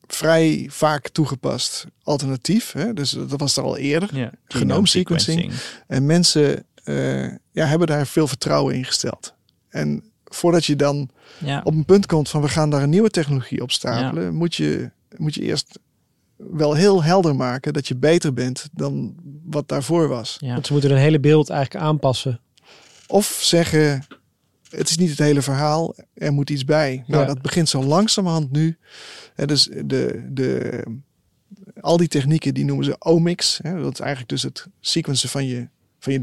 vrij 0.07 0.67
vaak 0.71 1.09
toegepast 1.09 1.87
alternatief. 2.03 2.73
Hè? 2.73 2.93
Dus 2.95 3.11
dat 3.11 3.41
was 3.41 3.57
er 3.57 3.63
al 3.63 3.77
eerder. 3.77 4.17
Ja. 4.17 4.31
Genoom 4.49 4.87
sequencing. 4.87 5.53
En 5.87 6.07
mensen 6.07 6.65
eh, 6.85 7.29
ja, 7.51 7.67
hebben 7.67 7.87
daar 7.87 8.07
veel 8.07 8.29
vertrouwen 8.29 8.75
in 8.75 8.85
gesteld. 8.85 9.35
En 9.69 10.05
voordat 10.25 10.65
je 10.65 10.77
dan 10.77 11.09
Ja. 11.39 11.61
op 11.65 11.75
een 11.75 11.85
punt 11.85 12.07
komt 12.07 12.29
van 12.29 12.41
we 12.43 12.49
gaan 12.49 12.71
daar 12.71 12.83
een 12.83 12.91
nieuwe 12.91 13.11
technologie 13.11 13.63
op 13.63 13.71
stapelen, 13.71 14.35
moet, 14.35 14.55
je, 14.55 14.91
moet 15.17 15.35
je 15.35 15.43
eerst 15.43 15.79
wel 16.51 16.75
heel 16.75 17.03
helder 17.03 17.37
maken 17.37 17.73
dat 17.73 17.89
je 17.89 17.97
beter 17.97 18.33
bent 18.33 18.69
dan 18.73 19.15
wat 19.45 19.69
daarvoor 19.69 20.09
was. 20.09 20.37
Ja. 20.41 20.53
Want 20.53 20.67
ze 20.67 20.73
moeten 20.73 20.91
hun 20.91 20.99
hele 21.01 21.21
beeld 21.21 21.51
eigenlijk 21.51 21.85
aanpassen. 21.85 22.41
Of 23.07 23.39
zeggen, 23.43 24.05
het 24.71 24.89
is 24.89 24.97
niet 24.97 25.11
het 25.11 25.19
hele 25.19 25.43
verhaal, 25.43 25.95
er 26.15 26.33
moet 26.33 26.51
iets 26.51 26.65
bij. 26.65 27.05
Nou, 27.07 27.21
Ja. 27.21 27.27
dat 27.29 27.43
begint 27.43 27.69
zo 27.69 27.83
langzamerhand 27.85 28.53
nu. 28.53 28.77
Hè, 29.35 29.47
dus 29.47 29.69
de, 29.85 30.29
de, 30.33 30.83
al 31.81 31.97
die 31.97 32.09
technieken, 32.09 32.55
die 32.55 32.65
noemen 32.65 32.85
ze 32.85 32.97
omics. 32.99 33.59
Hè, 33.63 33.83
dat 33.83 33.93
is 33.93 34.01
eigenlijk 34.01 34.31
dus 34.31 34.43
het 34.43 34.67
sequencen 34.81 35.29
van 35.29 35.47
je, 35.47 35.69
van 35.99 36.13
je 36.13 36.21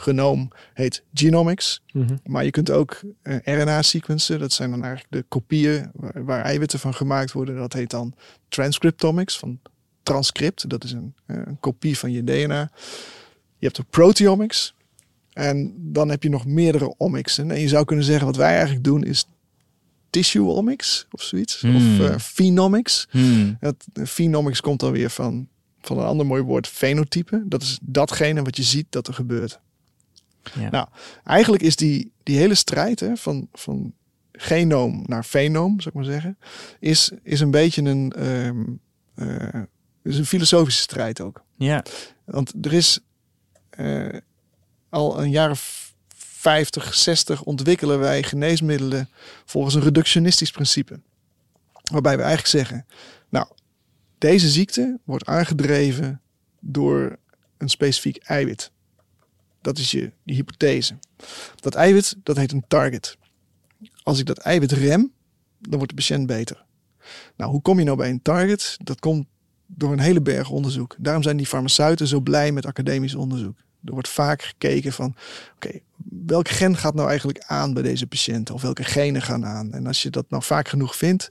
DNA-genoom, 0.00 0.50
heet 0.74 1.02
genomics. 1.14 1.82
Mhm. 1.92 2.16
Maar 2.24 2.44
je 2.44 2.50
kunt 2.50 2.70
ook 2.70 3.00
eh, 3.22 3.36
RNA-sequencen, 3.44 4.38
dat 4.38 4.52
zijn 4.52 4.70
dan 4.70 4.84
eigenlijk 4.84 5.12
de 5.12 5.24
kopieën 5.28 5.90
waar, 5.94 6.24
waar 6.24 6.42
eiwitten 6.44 6.78
van 6.78 6.94
gemaakt 6.94 7.32
worden. 7.32 7.56
Dat 7.56 7.72
heet 7.72 7.90
dan 7.90 8.14
transcriptomics, 8.48 9.38
van 9.38 9.60
transcript. 10.02 10.68
Dat 10.68 10.84
is 10.84 10.92
een, 10.92 11.14
eh, 11.26 11.36
een 11.44 11.60
kopie 11.60 11.98
van 11.98 12.12
je 12.12 12.24
DNA. 12.24 12.70
Je 13.58 13.66
hebt 13.66 13.76
de 13.76 13.84
proteomics. 13.90 14.74
En 15.32 15.74
dan 15.76 16.08
heb 16.08 16.22
je 16.22 16.28
nog 16.28 16.46
meerdere 16.46 16.94
omixen. 16.96 17.50
En 17.50 17.60
je 17.60 17.68
zou 17.68 17.84
kunnen 17.84 18.04
zeggen, 18.04 18.26
wat 18.26 18.36
wij 18.36 18.54
eigenlijk 18.54 18.84
doen 18.84 19.04
is 19.04 19.26
tissue-omics 20.10 21.06
of 21.10 21.22
zoiets. 21.22 21.60
Hmm. 21.60 21.76
Of 21.76 22.08
eh, 22.08 22.18
phenomics. 22.18 23.08
Het, 23.60 23.86
phenomics 24.04 24.60
komt 24.60 24.80
dan 24.80 24.92
weer 24.92 25.10
van, 25.10 25.48
van 25.80 25.98
een 25.98 26.04
ander 26.04 26.26
mooi 26.26 26.42
woord, 26.42 26.66
fenotype. 26.68 27.42
Dat 27.46 27.62
is 27.62 27.78
datgene 27.82 28.42
wat 28.42 28.56
je 28.56 28.62
ziet 28.62 28.86
dat 28.90 29.08
er 29.08 29.14
gebeurt. 29.14 29.60
Ja. 30.58 30.70
Nou, 30.70 30.88
eigenlijk 31.24 31.62
is 31.62 31.76
die, 31.76 32.12
die 32.22 32.38
hele 32.38 32.54
strijd 32.54 33.00
hè, 33.00 33.16
van, 33.16 33.48
van 33.52 33.92
genoom 34.32 35.04
naar 35.06 35.24
fenoom, 35.24 35.80
zou 35.80 35.88
ik 35.88 35.94
maar 35.94 36.12
zeggen, 36.12 36.38
is, 36.78 37.10
is 37.22 37.40
een 37.40 37.50
beetje 37.50 37.82
een, 37.82 38.12
ehm, 38.12 38.64
eh, 39.14 39.62
is 40.02 40.18
een 40.18 40.26
filosofische 40.26 40.82
strijd 40.82 41.20
ook. 41.20 41.44
ja. 41.56 41.84
Want 42.24 42.52
er 42.62 42.72
is 42.72 43.00
eh, 43.70 44.08
al 44.88 45.22
een 45.22 45.30
jaar 45.30 45.50
of 45.50 45.94
50, 46.16 46.94
60 46.94 47.42
ontwikkelen 47.42 47.98
wij 47.98 48.22
geneesmiddelen 48.22 49.08
volgens 49.44 49.74
een 49.74 49.82
reductionistisch 49.82 50.50
principe. 50.50 51.00
Waarbij 51.90 52.16
we 52.16 52.22
eigenlijk 52.22 52.50
zeggen, 52.50 52.86
nou, 53.28 53.46
deze 54.18 54.48
ziekte 54.48 54.98
wordt 55.04 55.26
aangedreven 55.26 56.20
door 56.60 57.18
een 57.58 57.68
specifiek 57.68 58.16
eiwit. 58.16 58.70
Dat 59.60 59.78
is 59.78 59.90
je 59.90 60.12
die 60.24 60.34
hypothese. 60.34 60.98
Dat 61.54 61.74
eiwit, 61.74 62.16
dat 62.22 62.36
heet 62.36 62.52
een 62.52 62.64
target. 62.68 63.16
Als 64.02 64.18
ik 64.18 64.26
dat 64.26 64.38
eiwit 64.38 64.72
rem, 64.72 65.12
dan 65.58 65.78
wordt 65.78 65.88
de 65.88 65.94
patiënt 65.94 66.26
beter. 66.26 66.64
Nou, 67.36 67.50
hoe 67.50 67.62
kom 67.62 67.78
je 67.78 67.84
nou 67.84 67.96
bij 67.96 68.10
een 68.10 68.22
target? 68.22 68.76
Dat 68.82 69.00
komt 69.00 69.26
door 69.66 69.92
een 69.92 70.00
hele 70.00 70.20
berg 70.20 70.50
onderzoek. 70.50 70.96
Daarom 70.98 71.22
zijn 71.22 71.36
die 71.36 71.46
farmaceuten 71.46 72.06
zo 72.06 72.20
blij 72.20 72.52
met 72.52 72.66
academisch 72.66 73.14
onderzoek. 73.14 73.58
Er 73.84 73.92
wordt 73.92 74.08
vaak 74.08 74.42
gekeken 74.42 74.92
van, 74.92 75.14
oké, 75.54 75.78
welk 76.26 76.48
gen 76.48 76.76
gaat 76.76 76.94
nou 76.94 77.08
eigenlijk 77.08 77.38
aan 77.38 77.74
bij 77.74 77.82
deze 77.82 78.06
patiënten? 78.06 78.54
Of 78.54 78.62
welke 78.62 78.84
genen 78.84 79.22
gaan 79.22 79.46
aan? 79.46 79.72
En 79.72 79.86
als 79.86 80.02
je 80.02 80.10
dat 80.10 80.30
nou 80.30 80.42
vaak 80.42 80.68
genoeg 80.68 80.96
vindt, 80.96 81.30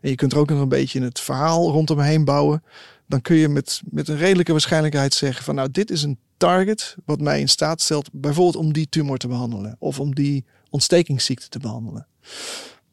en 0.00 0.10
je 0.10 0.14
kunt 0.14 0.32
er 0.32 0.38
ook 0.38 0.48
nog 0.48 0.60
een 0.60 0.68
beetje 0.68 1.02
het 1.02 1.20
verhaal 1.20 1.70
rondom 1.70 2.24
bouwen, 2.24 2.62
dan 3.06 3.20
kun 3.20 3.36
je 3.36 3.48
met, 3.48 3.80
met 3.90 4.08
een 4.08 4.16
redelijke 4.16 4.52
waarschijnlijkheid 4.52 5.14
zeggen 5.14 5.44
van, 5.44 5.54
nou, 5.54 5.70
dit 5.70 5.90
is 5.90 6.02
een 6.02 6.18
target 6.36 6.96
wat 7.04 7.20
mij 7.20 7.40
in 7.40 7.48
staat 7.48 7.80
stelt, 7.80 8.08
bijvoorbeeld 8.12 8.64
om 8.64 8.72
die 8.72 8.88
tumor 8.88 9.18
te 9.18 9.28
behandelen. 9.28 9.76
Of 9.78 10.00
om 10.00 10.14
die 10.14 10.44
ontstekingsziekte 10.70 11.48
te 11.48 11.58
behandelen. 11.58 12.06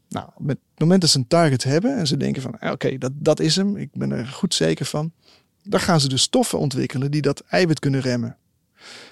Nou, 0.10 0.30
met 0.38 0.58
het 0.72 0.80
moment 0.80 1.02
dat 1.02 1.10
ze 1.10 1.18
een 1.18 1.28
target 1.28 1.64
hebben 1.64 1.98
en 1.98 2.08
ze 2.08 2.18
denken 2.18 2.42
van, 2.42 2.60
ah, 2.60 2.72
oké, 2.72 2.98
dat, 2.98 3.12
dat 3.16 3.40
is 3.40 3.56
hem, 3.56 3.78
ik 3.78 3.90
ben 3.94 4.12
er 4.12 4.28
goed 4.28 4.54
zeker 4.54 4.86
van, 4.86 5.12
dan 5.64 5.80
gaan 5.80 6.00
ze 6.00 6.10
dus 6.10 6.22
stoffen 6.22 6.60
ontwikkelen 6.60 7.12
die 7.12 7.22
dat 7.22 7.44
eiwit 7.48 7.80
kunnen 7.80 8.02
remmen. 8.02 8.38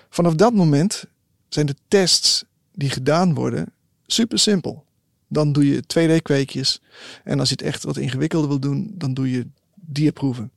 Vanaf 0.10 0.36
dat 0.36 0.54
moment 0.54 1.06
zijn 1.50 1.66
de 1.66 1.76
tests 1.88 2.46
die 2.72 2.90
gedaan 2.90 3.34
worden 3.34 3.74
super 4.06 4.40
simpel. 4.40 4.86
Dan 5.28 5.52
doe 5.52 5.68
je 5.68 5.84
2D-kweekjes 5.84 6.82
en 7.24 7.40
als 7.40 7.50
je 7.50 7.56
het 7.56 7.66
echt 7.66 7.84
wat 7.84 7.98
ingewikkelder 7.98 8.50
wil 8.50 8.60
doen, 8.60 8.92
dan 8.94 9.14
doe 9.14 9.32
je 9.32 9.48
dierproeven. 9.76 10.52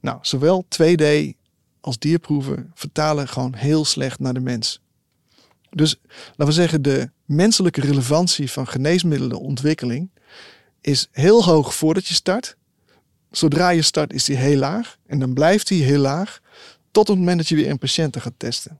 Nou, 0.00 0.18
zowel 0.22 0.64
2D 0.64 1.36
als 1.88 1.98
dierproeven 1.98 2.70
vertalen 2.74 3.28
gewoon 3.28 3.54
heel 3.54 3.84
slecht 3.84 4.18
naar 4.18 4.34
de 4.34 4.40
mens. 4.40 4.80
Dus 5.70 6.00
laten 6.28 6.46
we 6.46 6.52
zeggen, 6.52 6.82
de 6.82 7.10
menselijke 7.24 7.80
relevantie 7.80 8.50
van 8.50 8.66
geneesmiddelenontwikkeling 8.68 10.10
is 10.80 11.08
heel 11.12 11.44
hoog 11.44 11.74
voordat 11.74 12.06
je 12.06 12.14
start. 12.14 12.56
Zodra 13.30 13.68
je 13.70 13.82
start 13.82 14.12
is 14.12 14.24
die 14.24 14.36
heel 14.36 14.58
laag 14.58 14.96
en 15.06 15.18
dan 15.18 15.32
blijft 15.34 15.68
die 15.68 15.84
heel 15.84 16.00
laag 16.00 16.40
tot 16.90 17.08
het 17.08 17.18
moment 17.18 17.36
dat 17.38 17.48
je 17.48 17.54
weer 17.54 17.70
een 17.70 17.78
patiënten 17.78 18.20
gaat 18.20 18.32
testen. 18.36 18.78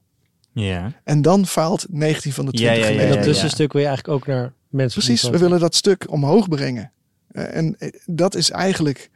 Ja. 0.52 0.92
En 1.04 1.22
dan 1.22 1.46
faalt 1.46 1.86
19 1.90 2.32
van 2.32 2.46
de 2.46 2.50
Ja, 2.52 2.58
20 2.58 2.74
ja, 2.74 2.74
ja, 2.74 2.78
En 2.78 2.86
geneesmiddelen. 2.86 3.24
dat 3.24 3.32
tussenstuk 3.34 3.72
wil 3.72 3.80
je 3.82 3.86
eigenlijk 3.88 4.18
ook 4.18 4.26
naar 4.26 4.52
mensen. 4.68 5.02
Precies, 5.02 5.28
we 5.28 5.38
willen 5.38 5.60
dat 5.60 5.74
stuk 5.74 6.10
omhoog 6.10 6.48
brengen. 6.48 6.92
Eh, 7.28 7.56
En 7.56 7.76
eh, 7.78 7.88
dat 8.06 8.34
is 8.34 8.50
eigenlijk 8.50 9.10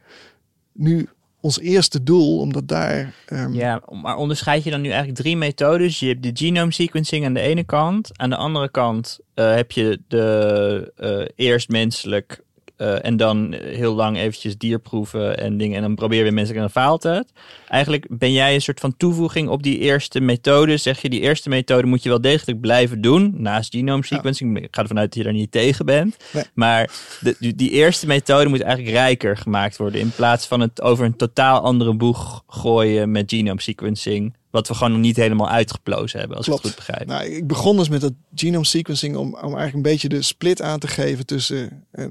nu 0.71 1.09
ons 1.43 1.59
eerste 1.59 2.03
doel, 2.03 2.39
omdat 2.39 2.67
daar... 2.67 3.13
ehm, 3.25 3.53
ja, 3.53 3.81
maar 4.01 4.15
onderscheid 4.15 4.63
je 4.63 4.69
dan 4.69 4.81
nu 4.81 4.89
eigenlijk 4.89 5.19
drie 5.19 5.37
methodes? 5.37 5.99
Je 5.99 6.07
hebt 6.07 6.23
de 6.23 6.31
genome 6.33 6.71
sequencing 6.71 7.25
aan 7.25 7.33
de 7.33 7.39
ene 7.39 7.63
kant. 7.63 8.09
Aan 8.19 8.29
de 8.29 8.35
andere 8.35 8.69
kant 8.71 9.19
eh, 9.33 9.55
heb 9.55 9.71
je 9.71 10.01
de 10.07 10.91
eh, 10.95 11.45
eerst 11.47 11.69
menselijk 11.69 12.43
eh, 12.75 13.05
en 13.05 13.17
dan 13.17 13.53
heel 13.53 13.93
lang 13.93 14.17
eventjes 14.17 14.57
dierproeven 14.57 15.37
en 15.37 15.57
dingen. 15.57 15.75
En 15.75 15.81
dan 15.81 15.95
probeer 15.95 16.23
weer 16.23 16.33
mensen 16.33 16.55
en 16.55 16.61
dan 16.61 16.69
faalt 16.69 17.03
het. 17.03 17.31
Eigenlijk 17.67 18.05
ben 18.09 18.31
jij 18.31 18.53
een 18.53 18.61
soort 18.61 18.79
van 18.79 18.97
toevoeging 18.97 19.49
op 19.49 19.63
die 19.63 19.79
eerste 19.79 20.19
methode. 20.19 20.77
Zeg 20.77 21.01
je, 21.01 21.09
die 21.09 21.19
eerste 21.19 21.49
methode 21.49 21.87
moet 21.87 22.03
je 22.03 22.09
wel 22.09 22.21
degelijk 22.21 22.59
blijven 22.59 23.01
doen. 23.01 23.33
Naast 23.37 23.75
genome 23.75 24.05
sequencing. 24.05 24.57
Ik 24.57 24.67
ga 24.71 24.81
ervan 24.81 24.99
uit 24.99 25.07
dat 25.07 25.17
je 25.17 25.23
daar 25.23 25.33
niet 25.33 25.51
tegen 25.51 25.85
bent. 25.85 26.17
Nee. 26.33 26.43
Maar 26.53 26.91
de, 27.19 27.53
die, 27.55 27.69
eerste 27.69 28.07
methode 28.07 28.49
moet 28.49 28.61
eigenlijk 28.61 28.95
rijker 28.95 29.37
gemaakt 29.37 29.77
worden. 29.77 29.99
In 29.99 30.11
plaats 30.15 30.45
van 30.45 30.59
het 30.59 30.81
over 30.81 31.05
een 31.05 31.15
totaal 31.15 31.61
andere 31.61 31.93
boeg 31.93 32.43
gooien 32.47 33.11
met 33.11 33.29
genome 33.31 33.61
sequencing. 33.61 34.35
Wat 34.49 34.67
we 34.67 34.73
gewoon 34.73 34.91
nog 34.91 35.01
niet 35.01 35.15
helemaal 35.15 35.49
uitgeplozen 35.49 36.19
hebben, 36.19 36.37
als 36.37 36.47
ik 36.47 36.53
het 36.53 36.61
goed 36.61 36.75
begrijp. 36.75 37.05
Nou, 37.05 37.25
ik 37.25 37.47
begon 37.47 37.77
dus 37.77 37.89
met 37.89 38.01
dat 38.01 38.13
genome 38.35 38.65
sequencing 38.65 39.15
om, 39.15 39.27
om 39.27 39.41
eigenlijk 39.41 39.73
een 39.73 39.81
beetje 39.81 40.09
de 40.09 40.21
split 40.21 40.61
aan 40.61 40.79
te 40.79 40.87
geven 40.87 41.25
tussen 41.25 41.85
eh, 41.91 42.05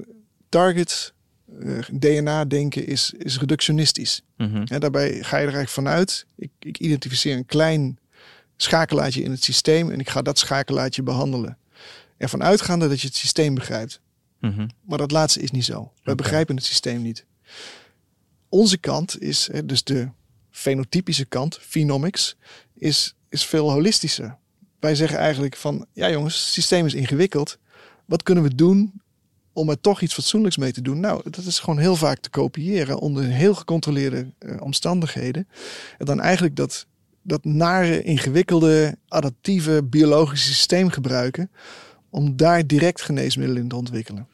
target, 0.53 1.13
eh, 1.61 1.79
DNA-denken 1.93 2.87
is, 2.87 3.13
is 3.19 3.39
reductionistisch. 3.39 4.23
Mhm. 4.37 4.65
En 4.67 4.81
daarbij 4.81 5.09
ga 5.11 5.37
je 5.37 5.47
er 5.47 5.55
eigenlijk 5.55 5.69
vanuit, 5.69 6.27
ik, 6.37 6.51
ik 6.59 6.79
identificeer 6.79 7.37
een 7.37 7.47
klein 7.47 7.99
schakelaartje 8.57 9.23
in 9.23 9.31
het 9.31 9.45
systeem 9.45 9.91
en 9.91 10.01
ik 10.01 10.09
ga 10.09 10.23
dat 10.23 10.39
schakelaartje 10.39 11.03
behandelen. 11.03 11.59
Ervan 12.17 12.43
uitgaande 12.43 12.89
dat 12.89 13.01
je 13.01 13.07
het 13.07 13.17
systeem 13.17 13.55
begrijpt. 13.55 14.01
Mhm. 14.41 14.69
Maar 14.81 14.99
dat 14.99 15.11
laatste 15.11 15.41
is 15.41 15.51
niet 15.51 15.65
zo. 15.65 15.81
We 15.83 16.11
Oké. 16.11 16.15
begrijpen 16.15 16.57
het 16.57 16.65
systeem 16.65 17.03
niet. 17.03 17.25
Onze 18.49 18.79
kant 18.79 19.21
is, 19.21 19.49
dus 19.65 19.85
de 19.85 20.09
fenotypische 20.51 21.25
kant, 21.25 21.59
phenomics, 21.61 22.37
is, 22.75 23.15
is 23.29 23.45
veel 23.45 23.71
holistischer. 23.71 24.37
Wij 24.81 24.95
zeggen 24.95 25.19
eigenlijk 25.19 25.57
van, 25.57 25.87
ja 25.93 26.11
jongens, 26.11 26.35
het 26.35 26.53
systeem 26.53 26.87
is 26.87 26.95
ingewikkeld. 26.95 27.59
Wat 28.05 28.23
kunnen 28.23 28.45
we 28.45 28.55
doen 28.55 29.02
om 29.53 29.69
er 29.71 29.81
toch 29.81 30.01
iets 30.01 30.15
fatsoenlijks 30.15 30.57
mee 30.57 30.73
te 30.73 30.83
doen? 30.83 31.01
Nou, 31.01 31.21
dat 31.31 31.45
is 31.45 31.59
gewoon 31.59 31.79
heel 31.79 31.97
vaak 31.97 32.19
te 32.19 32.31
kopiëren 32.31 32.99
onder 32.99 33.25
heel 33.25 33.55
gecontroleerde 33.55 34.27
eh, 34.39 34.61
omstandigheden. 34.61 35.49
En 35.99 36.07
dan 36.07 36.21
eigenlijk 36.21 36.57
dat, 36.57 36.87
dat 37.23 37.45
nare, 37.45 38.03
ingewikkelde, 38.03 38.97
adaptieve 39.09 39.83
biologische 39.85 40.53
systeem 40.53 40.89
gebruiken 40.89 41.51
om 42.11 42.37
daar 42.37 42.67
direct 42.67 43.03
geneesmiddelen 43.03 43.63
in 43.63 43.69
te 43.69 43.77
ontwikkelen. 43.77 44.27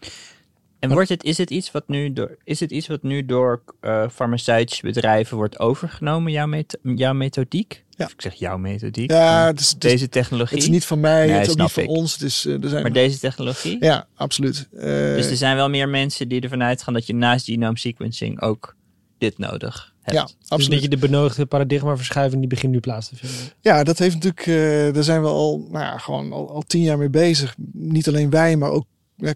En 0.78 0.92
wordt 0.92 1.08
het, 1.08 1.24
is, 1.24 1.38
het 1.38 1.50
iets 1.50 1.70
wat 1.70 1.88
nu 1.88 2.12
door, 2.12 2.36
is 2.44 2.60
het 2.60 2.70
iets 2.70 2.86
wat 2.86 3.02
nu 3.02 3.26
door 3.26 3.62
eh, 3.80 4.08
farmaceutische 4.08 4.86
bedrijven 4.86 5.36
wordt 5.36 5.58
overgenomen, 5.58 6.32
jouw, 6.32 6.46
met, 6.46 6.78
jouw 6.82 7.12
methodiek? 7.12 7.84
Ja. 7.98 8.04
Of 8.04 8.12
ik 8.12 8.20
zeg 8.22 8.34
jouw 8.34 8.58
methodiek. 8.58 9.10
Ja, 9.10 9.18
maar 9.32 9.46
het 9.46 9.60
is, 9.60 9.70
het 9.70 9.84
is- 9.84 9.90
deze 9.90 10.08
technologie. 10.08 10.54
het 10.56 10.64
is 10.66 10.70
niet 10.72 10.84
van 10.84 11.00
mij, 11.00 11.26
Nee, 11.26 11.34
het 11.36 11.46
is 11.46 11.52
ook 11.52 11.58
niet 11.58 11.72
van 11.72 11.82
ik. 11.82 11.88
ons. 11.88 12.12
Het 12.12 12.22
is, 12.22 12.44
eh, 12.46 12.62
er 12.62 12.68
zijn, 12.68 12.82
Maar 12.82 12.92
deze 12.92 13.18
technologie? 13.18 13.76
ja, 13.84 14.06
absoluut. 14.14 14.68
Eh, 14.76 14.82
Dus 14.84 15.26
er 15.26 15.36
zijn 15.36 15.56
wel 15.56 15.68
meer 15.68 15.88
mensen 15.88 16.28
die 16.28 16.40
ervan 16.40 16.62
uitgaan 16.62 16.94
dat 16.94 17.06
je 17.06 17.14
naast 17.14 17.44
genome 17.44 17.78
sequencing 17.78 18.40
ook 18.40 18.76
dit 19.18 19.38
nodig 19.38 19.94
hebt. 20.02 20.16
ja, 20.16 20.22
Dus 20.24 20.34
absoluut. 20.48 20.70
dat 20.70 20.82
je 20.82 20.88
de 20.88 21.06
benodigde 21.06 21.46
paradigmaverschuiving 21.46 22.40
die 22.40 22.48
begint 22.48 22.72
nu 22.72 22.80
plaats 22.80 23.08
te 23.08 23.16
vinden. 23.16 23.38
Ja, 23.60 23.84
dat 23.84 23.98
heeft 23.98 24.14
natuurlijk, 24.14 24.46
eh, 24.46 24.94
daar 24.94 25.04
zijn 25.04 25.22
we 25.22 25.28
al, 25.28 25.58
nou 25.70 25.84
ja, 25.84 25.98
gewoon 25.98 26.32
al, 26.32 26.50
al 26.50 26.62
tien 26.66 26.82
jaar 26.82 26.98
mee 26.98 27.10
bezig. 27.10 27.54
Niet 27.72 28.08
alleen 28.08 28.30
wij, 28.30 28.56
maar 28.56 28.70
ook 28.70 28.86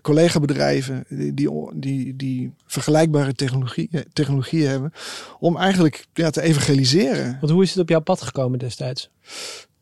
collega-bedrijven 0.03 1.05
die, 1.09 1.35
die, 1.35 1.51
die, 1.75 2.17
die 2.17 2.53
vergelijkbare 2.67 3.35
technologie, 3.35 3.89
eh, 3.93 4.01
technologieën 4.13 4.69
hebben. 4.69 4.93
Om 5.39 5.57
eigenlijk 5.57 6.07
ja, 6.13 6.31
te 6.31 6.43
evangeliseren. 6.43 7.37
Want 7.41 7.53
hoe 7.53 7.63
is 7.63 7.71
het 7.71 7.79
op 7.79 7.89
jouw 7.89 8.01
pad 8.01 8.23
gekomen 8.23 8.59
destijds? 8.59 9.11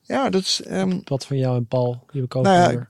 Ja, 0.02 0.30
dat 0.30 0.42
is. 0.42 0.62
ehm, 0.66 0.98
pad 0.98 1.26
van 1.26 1.36
jou 1.38 1.56
en 1.56 1.66
Paul, 1.66 2.04
co 2.28 2.40
nou 2.40 2.72
ja, 2.72 2.86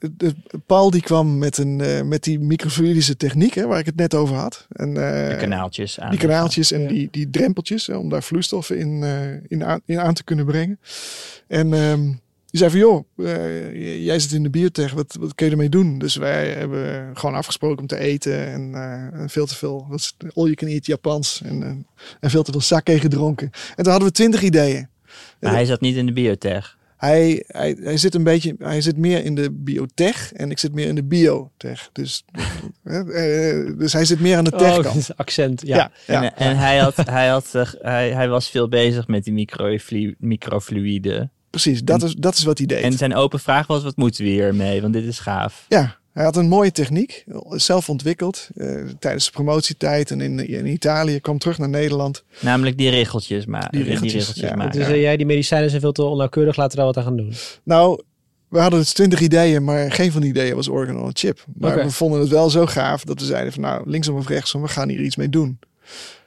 Paul 0.67 0.91
die 0.91 1.03
kwam 1.03 1.39
met, 1.39 1.59
een, 1.59 1.81
eh, 1.81 2.03
met 2.03 2.23
die 2.25 2.39
microfluidische 2.39 3.17
techniek, 3.17 3.55
hè, 3.55 3.67
waar 3.67 3.79
ik 3.79 3.87
het 3.87 3.97
net 3.97 4.15
over 4.15 4.37
had. 4.37 4.67
En, 4.71 4.89
eh, 4.89 5.29
De 5.29 5.37
kanaaltjes 5.39 6.01
aan. 6.01 6.11
Die 6.11 6.19
kanaaltjes 6.19 6.73
en 6.73 6.81
Ja. 6.81 6.89
die, 6.89 7.09
die 7.11 7.31
drempeltjes, 7.31 7.87
hè, 7.87 7.97
om 7.97 8.09
daar 8.09 8.23
vloeistoffen 8.23 8.79
in, 8.79 9.03
eh, 9.03 9.51
in, 9.51 9.65
aan, 9.65 9.81
in 9.85 10.01
aan 10.01 10.15
te 10.15 10.25
kunnen 10.25 10.45
brengen. 10.47 10.81
En 11.47 11.75
ehm, 11.75 12.13
die 12.51 12.61
zei 12.61 12.71
van, 12.71 12.81
joh, 12.81 13.05
eh, 13.17 14.05
jij 14.05 14.19
zit 14.19 14.33
in 14.33 14.43
de 14.43 14.51
biotech, 14.51 14.93
wat, 14.93 15.17
wat 15.21 15.35
kun 15.35 15.47
je 15.47 15.53
ermee 15.53 15.69
doen? 15.69 15.99
Dus 15.99 16.17
wij 16.17 16.49
hebben 16.49 17.11
gewoon 17.17 17.35
afgesproken 17.35 17.79
om 17.79 17.87
te 17.87 17.99
eten 17.99 18.47
en 18.47 18.75
eh, 18.75 19.23
veel 19.29 19.47
te 19.47 19.55
veel, 19.55 19.87
is 19.95 20.17
all 20.35 20.45
you 20.45 20.55
can 20.55 20.69
eat 20.69 20.87
Japans 20.87 21.43
en, 21.45 21.63
eh, 21.63 21.69
en 22.21 22.31
veel 22.31 22.43
te 22.43 22.53
veel 22.53 22.61
sake 22.61 23.01
gedronken. 23.01 23.51
En 23.77 23.83
toen 23.83 23.93
hadden 23.93 24.09
we 24.09 24.15
twintig 24.15 24.43
ideeën. 24.43 24.89
Maar 25.41 25.53
hij 25.53 25.65
zat 25.65 25.81
niet 25.81 25.97
in 25.97 26.07
de 26.07 26.13
biotech. 26.13 26.79
Hij, 26.97 27.45
hij, 27.47 27.77
hij 27.81 27.97
zit 27.97 28.15
een 28.15 28.23
beetje, 28.23 28.55
hij 28.59 28.81
zit 28.81 28.97
meer 28.97 29.25
in 29.25 29.35
de 29.35 29.51
biotech 29.51 30.33
en 30.33 30.51
ik 30.51 30.59
zit 30.59 30.73
meer 30.75 30.87
in 30.89 30.95
de 30.95 31.05
biotech. 31.05 31.91
Dus, 31.93 32.25
dus 33.79 33.93
hij 33.93 34.05
zit 34.05 34.21
meer 34.21 34.37
aan 34.37 34.45
de 34.45 34.51
tech 34.51 34.77
Oh, 34.77 34.83
kant. 34.83 35.11
accent, 35.17 35.63
ja. 35.67 35.77
Ja, 35.77 35.91
ja. 36.07 36.23
En, 36.23 36.37
en 36.37 36.57
hij, 36.57 36.79
had, 36.79 36.97
hij, 36.97 37.29
had, 37.29 37.53
hij, 37.81 38.11
hij 38.11 38.29
was 38.29 38.51
veel 38.51 38.69
bezig 38.69 39.07
met 39.07 39.25
die 39.25 39.33
microflu- 39.33 40.15
microfluïden. 40.19 41.33
Precies. 41.51 41.83
Dat 41.83 42.03
is, 42.03 42.15
dat 42.15 42.35
is 42.35 42.45
wat 42.45 42.59
hij 42.59 42.67
deed. 42.67 42.83
En 42.83 42.93
zijn 42.93 43.15
open 43.15 43.41
vraag 43.41 43.67
was, 43.67 43.83
wat 43.83 43.97
moeten 43.97 44.25
we 44.25 44.31
hiermee? 44.31 44.81
Want 44.81 44.93
dit 44.93 45.05
is 45.05 45.19
gaaf. 45.19 45.65
Ja, 45.69 45.99
hij 46.13 46.25
had 46.25 46.37
een 46.37 46.49
mooie 46.49 46.73
techniek, 46.73 47.25
zelf 47.51 47.89
ontwikkeld 47.89 48.49
eh, 48.57 48.83
tijdens 48.99 49.25
de 49.25 49.31
promotietijd 49.31 50.11
en 50.11 50.21
in, 50.21 50.49
in 50.49 50.67
Italië. 50.67 51.21
kwam 51.21 51.39
terug 51.39 51.59
naar 51.59 51.69
Nederland. 51.69 52.25
Namelijk 52.41 52.79
die 52.79 52.91
riggeltjes, 52.91 53.47
ma 53.47 53.69
Die 53.71 53.83
riggeltjes, 53.83 54.33
ja. 54.35 54.55
maken. 54.55 54.79
Dus 54.79 54.89
eh, 54.89 55.01
jij, 55.01 55.17
die 55.17 55.27
medicijnen 55.27 55.69
zijn 55.69 55.81
veel 55.81 55.93
te 55.93 56.03
onnauwkeurig, 56.03 56.57
laten 56.57 56.71
we 56.71 56.77
daar 56.77 56.87
wat 56.87 56.97
aan 56.97 57.05
gaan 57.05 57.17
doen. 57.17 57.33
Nou, 57.65 58.03
we 58.49 58.59
hadden 58.59 58.81
dus 58.81 58.93
twintig 58.93 59.21
ideeën, 59.21 59.65
maar 59.65 59.93
geen 59.93 60.13
van 60.13 60.21
die 60.21 60.31
ideeën 60.31 60.55
was 60.55 60.69
organ 60.69 61.01
on 61.01 61.09
a 61.09 61.11
chip. 61.13 61.45
Maar 61.57 61.77
we 61.77 61.91
vonden 61.91 62.21
het 62.21 62.29
wel 62.29 62.51
zo 62.51 62.67
gaaf 62.67 63.05
dat 63.05 63.21
we 63.21 63.27
zeiden 63.27 63.53
van 63.53 63.63
nou, 63.63 63.91
linksom 63.91 64.17
of 64.17 64.29
rechtsom, 64.29 64.63
we 64.63 64.69
gaan 64.69 64.89
hier 64.89 65.01
iets 65.01 65.17
mee 65.17 65.29
doen. 65.29 65.59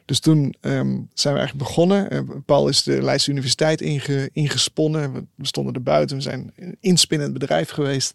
Dus 0.06 0.20
toen 0.20 0.56
ehm, 0.60 0.99
zijn 1.14 1.34
we 1.34 1.39
eigenlijk 1.39 1.70
begonnen. 1.70 2.10
Eh, 2.10 2.20
Paul 2.45 2.68
is 2.68 2.84
de 2.84 3.01
Leidse 3.01 3.32
Universiteit 3.32 3.82
inge, 3.82 4.30
ingesponnen. 4.34 5.14
We, 5.14 5.26
we 5.36 5.45
stonden 5.45 5.74
er 5.74 5.84
buiten. 5.84 6.16
We 6.16 6.22
zijn 6.22 6.51
een 6.56 6.78
inspinnend 6.80 7.34
bedrijf 7.34 7.70
geweest. 7.70 8.14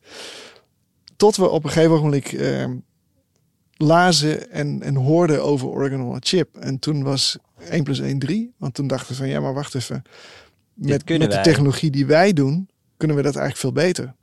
Tot 1.17 1.37
we 1.37 1.49
op 1.49 1.65
een 1.65 1.71
gegeven 1.71 1.97
moment 1.97 2.35
ehm, 2.35 2.77
lazen 3.77 4.51
en, 4.51 4.83
en 4.83 4.95
hoorden 4.95 5.43
over 5.43 5.69
organ 5.69 6.03
on 6.03 6.15
a 6.15 6.19
chip. 6.21 6.57
En 6.57 6.79
toen 6.79 7.03
was 7.03 7.39
1 7.71 7.85
plus 7.85 8.01
1 8.01 8.19
3. 8.19 8.53
Want 8.57 8.75
toen 8.75 8.87
dachten 8.87 9.09
we 9.09 9.15
van 9.15 9.29
ja, 9.29 9.41
maar 9.41 9.55
wacht 9.55 9.75
even. 9.75 10.03
Met, 10.75 11.07
de 11.07 11.41
technologie 11.43 11.91
die 11.91 12.07
wij 12.07 12.33
doen, 12.33 12.69
kunnen 12.97 13.17
we 13.17 13.23
dat 13.23 13.37
eigenlijk 13.37 13.61
veel 13.61 13.85
beter. 13.85 14.15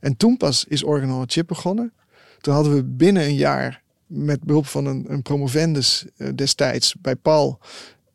En 0.00 0.16
toen 0.16 0.36
pas 0.36 0.64
is 0.64 0.82
organ 0.82 1.12
on 1.12 1.20
a 1.20 1.24
chip 1.26 1.46
begonnen. 1.46 1.92
Toen 2.40 2.54
hadden 2.54 2.74
we 2.74 2.84
binnen 2.84 3.22
een 3.22 3.34
jaar 3.34 3.82
met 4.08 4.42
behulp 4.44 4.66
van 4.66 4.86
een, 4.86 5.04
een 5.08 5.22
promovendus 5.22 6.04
eh, 6.16 6.28
destijds 6.34 6.94
bij 7.00 7.16
Paul, 7.16 7.58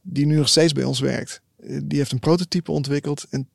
die 0.01 0.25
nu 0.25 0.35
nog 0.35 0.47
steeds 0.49 0.73
bij 0.73 0.83
ons 0.83 0.99
werkt. 0.99 1.41
eh, 1.67 1.79
die 1.83 1.97
heeft 1.97 2.11
een 2.11 2.19
prototype 2.19 2.71
ontwikkeld. 2.71 3.25
En 3.29 3.47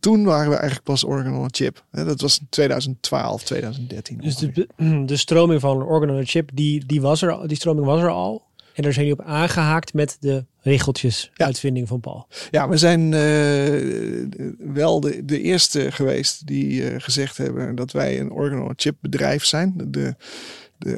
toen 0.00 0.24
waren 0.24 0.48
we 0.48 0.54
eigenlijk 0.54 0.84
pas 0.84 1.04
organ 1.04 1.36
on 1.38 1.44
a 1.44 1.48
chip. 1.50 1.84
Dat 1.90 2.20
was 2.20 2.38
in 2.40 2.46
2012, 2.50 3.42
2013. 3.42 4.18
Dus 4.18 4.36
de, 4.36 4.68
de 5.06 5.16
stroming 5.16 5.60
van 5.60 5.82
organ 5.82 6.10
on 6.10 6.20
a 6.20 6.24
chip, 6.24 6.50
die, 6.54 6.86
die, 6.86 7.00
was 7.00 7.22
er, 7.22 7.30
al- 7.32 7.46
die 7.46 7.56
stroming 7.56 7.86
was 7.86 8.00
er 8.02 8.08
al. 8.10 8.44
En 8.74 8.82
daar 8.82 8.92
zijn 8.92 9.06
jullie 9.06 9.20
op 9.20 9.26
aangehaakt 9.26 9.94
met 9.94 10.16
de 10.20 10.44
regeltjes 10.60 11.30
Ja. 11.34 11.44
uitvinding 11.46 11.88
van 11.88 12.00
Paul. 12.00 12.26
Ja, 12.50 12.68
we 12.68 12.76
zijn 12.76 13.14
eh, 13.14 14.44
wel 14.74 15.00
de, 15.00 15.24
de 15.24 15.40
eerste 15.40 15.92
geweest 15.92 16.46
die 16.46 17.00
gezegd 17.00 17.36
hebben 17.36 17.74
dat 17.74 17.92
wij 17.92 18.20
een 18.20 18.30
organ 18.30 18.62
on 18.62 18.68
a 18.70 18.72
chip 18.76 18.96
bedrijf 19.00 19.44
zijn. 19.44 19.74
De, 19.86 20.14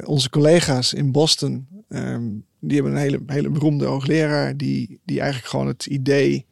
onze 0.03 0.29
collega's 0.29 0.93
in 0.93 1.11
Boston, 1.11 1.67
ehm, 1.89 2.27
die 2.59 2.73
hebben 2.75 2.91
een 2.91 3.01
hele, 3.01 3.21
hele 3.25 3.49
beroemde 3.49 3.85
hoogleraar 3.85 4.57
die, 4.57 4.99
die 5.05 5.19
eigenlijk 5.19 5.49
gewoon 5.49 5.67
het 5.67 5.85
idee, 5.85 6.45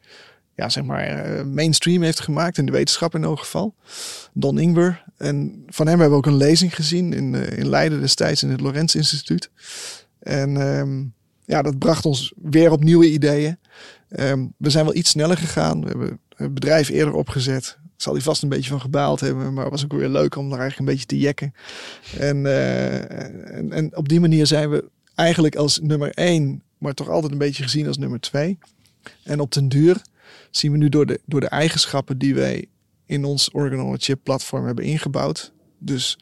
ja, 0.54 0.68
zeg 0.68 0.84
maar, 0.84 1.06
eh, 1.06 1.44
mainstream 1.44 2.02
heeft 2.02 2.20
gemaakt 2.20 2.58
in 2.58 2.66
de 2.66 2.72
wetenschap 2.72 3.14
in 3.14 3.24
elk 3.24 3.38
geval. 3.38 3.74
Don 4.32 4.58
Ingber. 4.58 5.04
En 5.16 5.62
van 5.66 5.86
hem 5.86 6.00
hebben 6.00 6.18
we 6.18 6.26
ook 6.26 6.32
een 6.32 6.36
lezing 6.36 6.74
gezien 6.74 7.12
in, 7.12 7.34
eh, 7.34 7.58
in 7.58 7.68
Leiden 7.68 8.00
destijds 8.00 8.42
in 8.42 8.50
het 8.50 8.60
Lorenz 8.60 8.94
Instituut. 8.94 9.50
En 10.18 10.56
ehm, 10.56 11.04
ja, 11.44 11.62
dat 11.62 11.78
bracht 11.78 12.04
ons 12.04 12.32
weer 12.42 12.70
op 12.70 12.82
nieuwe 12.82 13.10
ideeën. 13.10 13.58
Ehm, 14.08 14.46
we 14.56 14.70
zijn 14.70 14.84
wel 14.84 14.94
iets 14.94 15.10
sneller 15.10 15.36
gegaan. 15.36 15.80
We 15.80 15.88
hebben 15.88 16.20
het 16.36 16.54
bedrijf 16.54 16.88
eerder 16.88 17.14
opgezet. 17.14 17.78
Zal 17.98 18.12
hij 18.12 18.22
vast 18.22 18.42
een 18.42 18.48
beetje 18.48 18.70
van 18.70 18.80
gebaald 18.80 19.20
hebben, 19.20 19.54
maar 19.54 19.70
was 19.70 19.84
ook 19.84 19.92
weer 19.92 20.08
leuk 20.08 20.36
om 20.36 20.50
daar 20.50 20.58
eigenlijk 20.58 20.78
een 20.78 20.94
beetje 20.94 21.06
te 21.06 21.18
jekken. 21.18 21.54
En, 22.18 22.46
eh, 22.46 23.56
en, 23.56 23.72
en 23.72 23.96
op 23.96 24.08
die 24.08 24.20
manier 24.20 24.46
zijn 24.46 24.70
we 24.70 24.90
eigenlijk 25.14 25.56
als 25.56 25.78
nummer 25.78 26.10
één, 26.14 26.62
maar 26.78 26.94
toch 26.94 27.08
altijd 27.08 27.32
een 27.32 27.38
beetje 27.38 27.62
gezien 27.62 27.86
als 27.86 27.98
nummer 27.98 28.20
twee. 28.20 28.58
En 29.22 29.40
op 29.40 29.52
den 29.52 29.68
duur 29.68 30.02
zien 30.50 30.72
we 30.72 30.78
nu 30.78 30.88
door 30.88 31.06
de, 31.06 31.20
door 31.24 31.40
de 31.40 31.48
eigenschappen 31.48 32.18
die 32.18 32.34
wij 32.34 32.66
in 33.06 33.24
ons 33.24 33.50
Organ 33.50 33.96
Chip 33.98 34.20
platform 34.22 34.66
hebben 34.66 34.84
ingebouwd. 34.84 35.52
Dus 35.78 36.18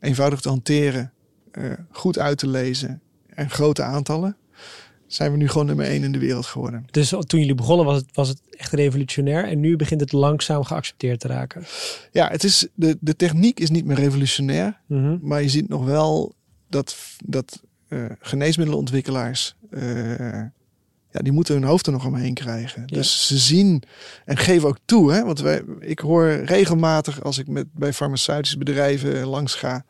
eenvoudig 0.00 0.40
te 0.40 0.48
hanteren, 0.48 1.12
eh, 1.50 1.72
goed 1.90 2.18
uit 2.18 2.38
te 2.38 2.48
lezen 2.48 3.00
en 3.26 3.50
grote 3.50 3.82
aantallen. 3.82 4.36
Zijn 5.12 5.30
we 5.30 5.36
nu 5.36 5.48
gewoon 5.48 5.66
nummer 5.66 5.86
één 5.86 6.02
in 6.02 6.12
de 6.12 6.18
wereld 6.18 6.46
geworden. 6.46 6.86
Dus 6.90 7.08
toen 7.08 7.40
jullie 7.40 7.54
begonnen 7.54 7.86
was 7.86 7.96
het, 7.96 8.06
was 8.12 8.28
het 8.28 8.40
echt 8.50 8.72
revolutionair. 8.72 9.44
En 9.44 9.60
nu 9.60 9.76
begint 9.76 10.00
het 10.00 10.12
langzaam 10.12 10.64
geaccepteerd 10.64 11.20
te 11.20 11.28
raken. 11.28 11.64
Ja, 12.12 12.28
het 12.28 12.44
is, 12.44 12.66
de, 12.74 12.96
de 13.00 13.16
techniek 13.16 13.60
is 13.60 13.70
niet 13.70 13.84
meer 13.84 13.96
revolutionair. 13.96 14.80
Mhm. 14.86 15.18
Maar 15.20 15.42
je 15.42 15.48
ziet 15.48 15.68
nog 15.68 15.84
wel 15.84 16.34
dat, 16.68 16.96
dat 17.24 17.62
eh, 17.88 18.04
geneesmiddelenontwikkelaars, 18.20 19.54
eh, 19.70 20.40
ja, 21.10 21.20
die 21.22 21.32
moeten 21.32 21.54
hun 21.54 21.64
hoofd 21.64 21.86
er 21.86 21.92
nog 21.92 22.06
omheen 22.06 22.34
krijgen. 22.34 22.82
Ja. 22.86 22.96
Dus 22.96 23.26
ze 23.26 23.38
zien 23.38 23.82
en 24.24 24.36
geven 24.36 24.68
ook 24.68 24.78
toe. 24.84 25.12
Hè, 25.12 25.24
want 25.24 25.40
wij, 25.40 25.62
ik 25.80 25.98
hoor 25.98 26.30
regelmatig 26.30 27.22
als 27.22 27.38
ik 27.38 27.48
met, 27.48 27.66
bij 27.72 27.92
farmaceutische 27.92 28.58
bedrijven 28.58 29.26
langs 29.26 29.54
ga, 29.54 29.84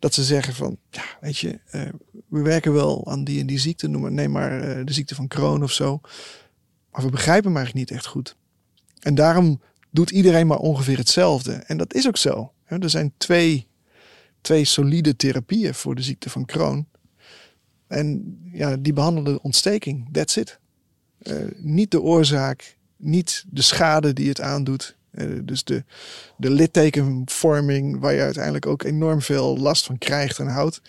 dat 0.00 0.14
ze 0.14 0.24
zeggen 0.24 0.54
van, 0.54 0.76
ja, 0.90 1.04
weet 1.20 1.38
je, 1.38 1.60
eh, 1.70 1.88
we 2.28 2.42
werken 2.42 2.72
wel 2.72 3.10
aan 3.10 3.24
die 3.24 3.40
en 3.40 3.46
die 3.46 3.58
ziekte, 3.58 3.88
noem 3.88 4.00
maar, 4.00 4.12
neem 4.12 4.30
maar 4.30 4.60
eh, 4.60 4.84
de 4.84 4.92
ziekte 4.92 5.14
van 5.14 5.28
Crohn 5.28 5.62
of 5.62 5.72
zo. 5.72 6.00
Maar 6.90 7.02
we 7.02 7.10
begrijpen 7.10 7.46
hem 7.46 7.56
eigenlijk 7.56 7.88
niet 7.88 7.98
echt 7.98 8.06
goed. 8.06 8.36
En 9.00 9.14
daarom 9.14 9.60
doet 9.90 10.10
iedereen 10.10 10.46
maar 10.46 10.58
ongeveer 10.58 10.98
hetzelfde. 10.98 11.52
En 11.52 11.76
dat 11.76 11.94
is 11.94 12.06
ook 12.06 12.16
zo. 12.16 12.52
Er 12.64 12.90
zijn 12.90 13.12
twee, 13.16 13.66
twee 14.40 14.64
solide 14.64 15.16
therapieën 15.16 15.74
voor 15.74 15.94
de 15.94 16.02
ziekte 16.02 16.30
van 16.30 16.44
Crohn. 16.44 16.88
En 17.86 18.38
ja, 18.52 18.76
die 18.76 18.92
behandelen 18.92 19.32
de 19.32 19.42
ontsteking. 19.42 20.08
That's 20.12 20.36
it. 20.36 20.58
Eh, 21.18 21.36
niet 21.56 21.90
de 21.90 22.00
oorzaak, 22.00 22.76
niet 22.96 23.44
de 23.48 23.62
schade 23.62 24.12
die 24.12 24.28
het 24.28 24.40
aandoet. 24.40 24.96
Eh, 25.20 25.38
dus 25.44 25.64
de, 25.64 25.84
de 26.36 26.50
littekenvorming, 26.50 28.00
waar 28.00 28.12
je 28.12 28.20
uiteindelijk 28.20 28.66
ook 28.66 28.82
enorm 28.82 29.22
veel 29.22 29.58
last 29.58 29.84
van 29.84 29.98
krijgt 29.98 30.38
en 30.38 30.48
houdt. 30.48 30.80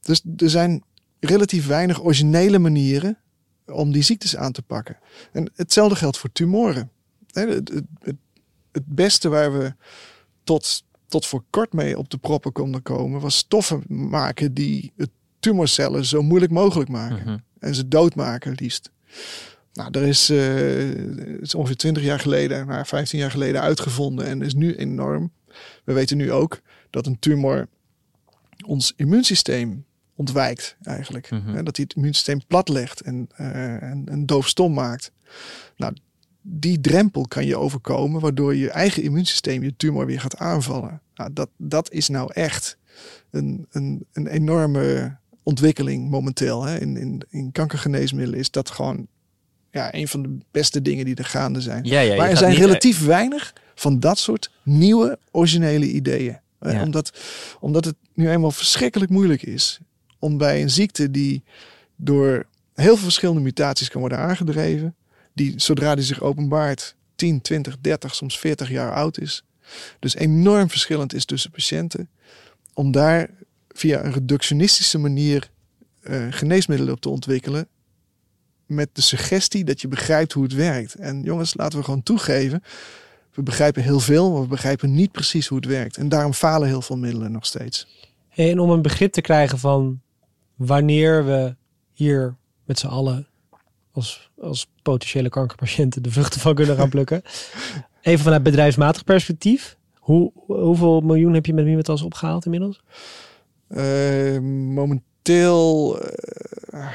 Dus 0.00 0.22
er 0.36 0.50
zijn 0.50 0.82
relatief 1.20 1.66
weinig 1.66 2.02
originele 2.02 2.58
manieren 2.58 3.18
om 3.66 3.92
die 3.92 4.02
ziektes 4.02 4.36
aan 4.36 4.52
te 4.52 4.62
pakken. 4.62 4.98
En 5.32 5.50
hetzelfde 5.54 5.96
geldt 5.96 6.18
voor 6.18 6.32
tumoren. 6.32 6.90
Het, 7.32 7.68
het, 7.68 8.16
het 8.72 8.86
beste 8.86 9.28
waar 9.28 9.58
we 9.58 9.74
tot, 10.44 10.84
tot 11.08 11.26
voor 11.26 11.44
kort 11.50 11.72
mee 11.72 11.98
op 11.98 12.10
de 12.10 12.18
proppen 12.18 12.52
konden 12.52 12.82
komen, 12.82 13.20
was 13.20 13.36
stoffen 13.36 13.82
maken 13.86 14.54
die 14.54 14.92
het 14.96 15.10
tumorcellen 15.38 16.04
zo 16.04 16.22
moeilijk 16.22 16.52
mogelijk 16.52 16.90
maken. 16.90 17.22
Mhm. 17.24 17.38
En 17.58 17.74
ze 17.74 17.88
doodmaken 17.88 18.52
liefst. 18.56 18.90
Nou, 19.76 19.90
er 19.90 20.02
is, 20.02 20.28
het 20.28 21.40
is 21.40 21.54
ongeveer 21.54 21.76
20 21.76 22.02
jaar 22.02 22.20
geleden, 22.20 22.66
maar 22.66 22.86
15 22.86 23.18
jaar 23.18 23.30
geleden 23.30 23.60
uitgevonden 23.60 24.26
en 24.26 24.42
is 24.42 24.54
nu 24.54 24.74
enorm. 24.74 25.32
We 25.84 25.92
weten 25.92 26.16
nu 26.16 26.32
ook 26.32 26.60
dat 26.90 27.06
een 27.06 27.18
tumor 27.18 27.68
ons 28.66 28.92
immuunsysteem 28.96 29.84
ontwijkt 30.14 30.76
eigenlijk. 30.82 31.28
Hè, 31.28 31.62
Dat 31.62 31.76
hij 31.76 31.84
het 31.88 31.94
immuunsysteem 31.94 32.40
platlegt 32.46 33.00
en, 33.00 33.28
eh, 33.34 33.82
en, 33.82 34.02
en 34.08 34.26
doofstom 34.26 34.72
maakt. 34.72 35.12
Nou, 35.76 35.96
die 36.40 36.80
drempel 36.80 37.26
kan 37.28 37.46
je 37.46 37.56
overkomen, 37.56 38.20
waardoor 38.20 38.54
je 38.54 38.70
eigen 38.70 39.02
immuunsysteem 39.02 39.62
je 39.62 39.76
tumor 39.76 40.06
weer 40.06 40.20
gaat 40.20 40.36
aanvallen. 40.36 41.00
Nou, 41.14 41.32
dat, 41.32 41.48
dat 41.56 41.92
is 41.92 42.08
nou 42.08 42.32
echt 42.32 42.78
een, 43.30 43.66
een, 43.70 44.06
een 44.12 44.26
enorme 44.26 45.16
ontwikkeling 45.42 46.10
momenteel. 46.10 46.64
Hè. 46.64 46.80
In, 46.80 46.96
in, 46.96 47.22
in 47.28 47.52
kankergeneesmiddelen 47.52 48.38
is 48.38 48.50
dat 48.50 48.70
gewoon 48.70 49.06
ja, 49.76 49.94
een 49.94 50.08
van 50.08 50.22
de 50.22 50.36
beste 50.50 50.82
dingen 50.82 51.04
die 51.04 51.14
er 51.14 51.24
gaande 51.24 51.60
zijn. 51.60 51.84
Ja, 51.84 52.16
maar 52.16 52.30
er 52.30 52.36
zijn 52.36 52.50
niet- 52.50 52.58
relatief 52.60 53.04
weinig 53.04 53.52
van 53.74 54.00
dat 54.00 54.18
soort 54.18 54.50
nieuwe, 54.62 55.18
originele 55.30 55.86
ideeën. 55.90 56.38
Eh, 56.58 56.72
Ja. 56.72 56.82
Omdat, 56.82 57.18
omdat 57.60 57.84
het 57.84 57.94
nu 58.14 58.30
eenmaal 58.30 58.50
verschrikkelijk 58.50 59.10
moeilijk 59.10 59.42
is 59.42 59.78
om 60.18 60.38
bij 60.38 60.62
een 60.62 60.70
ziekte 60.70 61.10
die 61.10 61.42
door 61.96 62.46
heel 62.74 62.94
veel 62.94 63.04
verschillende 63.04 63.40
mutaties 63.40 63.88
kan 63.88 64.00
worden 64.00 64.18
aangedreven, 64.18 64.94
die 65.34 65.54
zodra 65.56 65.94
die 65.94 66.04
zich 66.04 66.20
openbaart 66.20 66.94
10, 67.16 67.40
20, 67.40 67.76
30, 67.80 68.14
soms 68.14 68.38
40 68.38 68.70
jaar 68.70 68.92
oud 68.92 69.18
is, 69.20 69.42
dus 69.98 70.14
enorm 70.14 70.70
verschillend 70.70 71.14
is 71.14 71.24
tussen 71.24 71.50
patiënten, 71.50 72.08
om 72.74 72.90
daar 72.92 73.30
via 73.68 74.04
een 74.04 74.12
reductionistische 74.12 74.98
manier 74.98 75.50
eh, 76.02 76.26
geneesmiddelen 76.30 76.94
op 76.94 77.00
te 77.00 77.08
ontwikkelen. 77.08 77.68
Met 78.66 78.88
de 78.92 79.02
suggestie 79.02 79.64
dat 79.64 79.80
je 79.80 79.88
begrijpt 79.88 80.32
hoe 80.32 80.42
het 80.42 80.54
werkt. 80.54 80.94
En 80.94 81.22
jongens, 81.22 81.54
laten 81.54 81.78
we 81.78 81.84
gewoon 81.84 82.02
toegeven. 82.02 82.62
We 83.34 83.42
begrijpen 83.42 83.82
heel 83.82 84.00
veel, 84.00 84.32
maar 84.32 84.40
we 84.40 84.46
begrijpen 84.46 84.94
niet 84.94 85.12
precies 85.12 85.46
hoe 85.46 85.58
het 85.58 85.66
werkt. 85.66 85.96
En 85.96 86.08
daarom 86.08 86.32
falen 86.32 86.68
heel 86.68 86.82
veel 86.82 86.96
middelen 86.96 87.32
nog 87.32 87.46
steeds. 87.46 87.86
Hey, 88.28 88.50
En 88.50 88.58
om 88.58 88.70
een 88.70 88.82
begrip 88.82 89.12
te 89.12 89.20
krijgen 89.20 89.58
van 89.58 90.00
wanneer 90.54 91.24
we 91.24 91.56
hier 91.92 92.36
met 92.64 92.78
z'n 92.78 92.86
allen 92.86 93.26
als, 93.92 94.30
als 94.40 94.70
potentiële 94.82 95.28
kankerpatiënten 95.28 96.02
de 96.02 96.10
vruchten 96.10 96.40
van 96.40 96.54
kunnen 96.54 96.76
gaan 96.76 96.88
plukken. 96.88 97.22
Even 98.00 98.24
vanuit 98.24 98.42
bedrijfsmatig 98.42 99.04
perspectief. 99.04 99.76
Hoe, 99.94 100.32
hoeveel 100.34 101.00
miljoen 101.00 101.34
heb 101.34 101.46
je 101.46 101.54
met 101.54 101.64
Mimetas 101.64 102.02
opgehaald 102.02 102.44
inmiddels? 102.44 102.82
Momenteel. 103.68 105.14
Eh, 105.28 106.86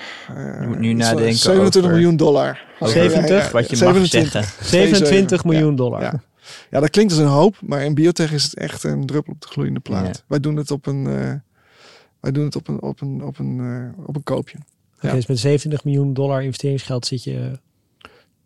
Je 0.61 0.65
moet 0.67 0.79
nu 0.79 0.89
eh, 0.89 0.95
nadenken 0.95 1.33
27 1.35 1.81
over- 1.81 1.91
miljoen 1.91 2.17
dollar. 2.17 2.59
Over 2.79 2.93
70? 2.93 3.51
Wat 3.51 3.69
je 3.69 3.83
mag 3.85 3.93
27. 3.93 4.31
zeggen. 4.31 4.65
27 4.65 5.43
Ja. 5.43 5.49
miljoen 5.49 5.75
dollar. 5.75 6.01
Ja. 6.01 6.21
ja, 6.69 6.79
dat 6.79 6.89
klinkt 6.89 7.11
als 7.11 7.21
een 7.21 7.27
hoop, 7.27 7.55
maar 7.61 7.83
in 7.85 7.93
biotech 7.93 8.33
is 8.33 8.43
het 8.43 8.55
echt 8.55 8.83
een 8.83 9.05
druppel 9.05 9.33
op 9.33 9.41
de 9.41 9.47
gloeiende 9.47 9.79
plaat. 9.79 10.05
Ja. 10.17 10.23
Wij 10.27 10.39
doen 10.39 10.55
het 10.55 10.71
op 10.71 10.85
een, 10.85 11.07
eh, 11.07 11.33
wij 12.19 12.31
doen 12.31 12.45
het 12.45 12.55
op 12.55 12.67
een, 12.67 12.81
op 12.81 13.01
een, 13.01 13.23
op 13.23 13.39
een, 13.39 13.59
eh, 13.59 14.05
op 14.07 14.15
een 14.15 14.23
koopje. 14.23 14.57
Oké, 14.95 15.07
Ja. 15.07 15.13
Dus 15.13 15.27
met 15.27 15.39
27 15.39 15.83
miljoen 15.83 16.13
dollar 16.13 16.43
investeringsgeld 16.43 17.05
zit 17.05 17.23
je... 17.23 17.59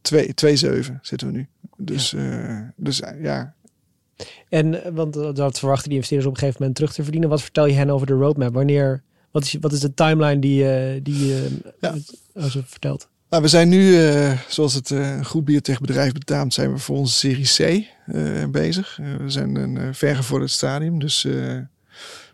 Twee- 0.02 0.34
2,7 0.34 1.00
zitten 1.02 1.28
we 1.28 1.34
nu. 1.34 1.48
Dus, 1.78 2.14
eh, 2.14 2.60
dus 2.76 3.02
eh, 3.02 3.24
ja, 3.24 3.54
En 4.50 4.84
eh, 4.84 4.92
want 4.94 5.16
eh, 5.16 5.34
dat 5.34 5.60
verwachten 5.60 5.86
die 5.86 5.94
investeerders 5.96 6.30
op 6.30 6.34
een 6.36 6.40
gegeven 6.40 6.62
moment 6.62 6.78
terug 6.80 6.94
te 6.94 7.04
verdienen. 7.04 7.30
Wat 7.30 7.42
vertel 7.42 7.66
je 7.66 7.74
hen 7.74 7.90
over 7.90 8.08
de 8.08 8.14
roadmap? 8.14 8.54
Wanneer... 8.54 9.04
Wat 9.36 9.44
is, 9.44 9.58
wat 9.60 9.72
is 9.72 9.80
de 9.80 9.94
timeline 9.94 10.40
die, 10.40 10.70
eh, 10.72 11.00
die 11.04 11.26
je 11.28 11.58
Ja. 11.80 11.96
als 12.34 12.54
je 12.54 12.62
vertelt? 12.66 13.08
Nou, 13.30 13.44
we 13.44 13.50
zijn 13.50 13.70
nu, 13.70 14.06
eh, 14.08 14.40
zoals 14.50 14.74
het 14.74 14.92
eh, 14.92 15.16
een 15.16 15.26
goed 15.26 15.46
biotechbedrijf 15.46 16.12
betaamt, 16.12 16.54
zijn 16.54 16.72
we 16.74 16.78
voor 16.78 16.98
onze 16.98 17.14
serie 17.14 17.46
C 17.84 17.86
eh, 18.06 18.46
bezig. 18.50 19.00
Eh, 19.02 19.16
we 19.16 19.30
zijn 19.30 19.56
een 19.56 19.76
uh, 19.76 19.88
vergevorderd 19.92 20.52
stadium, 20.52 21.00
dus 21.00 21.26
eh, 21.26 21.34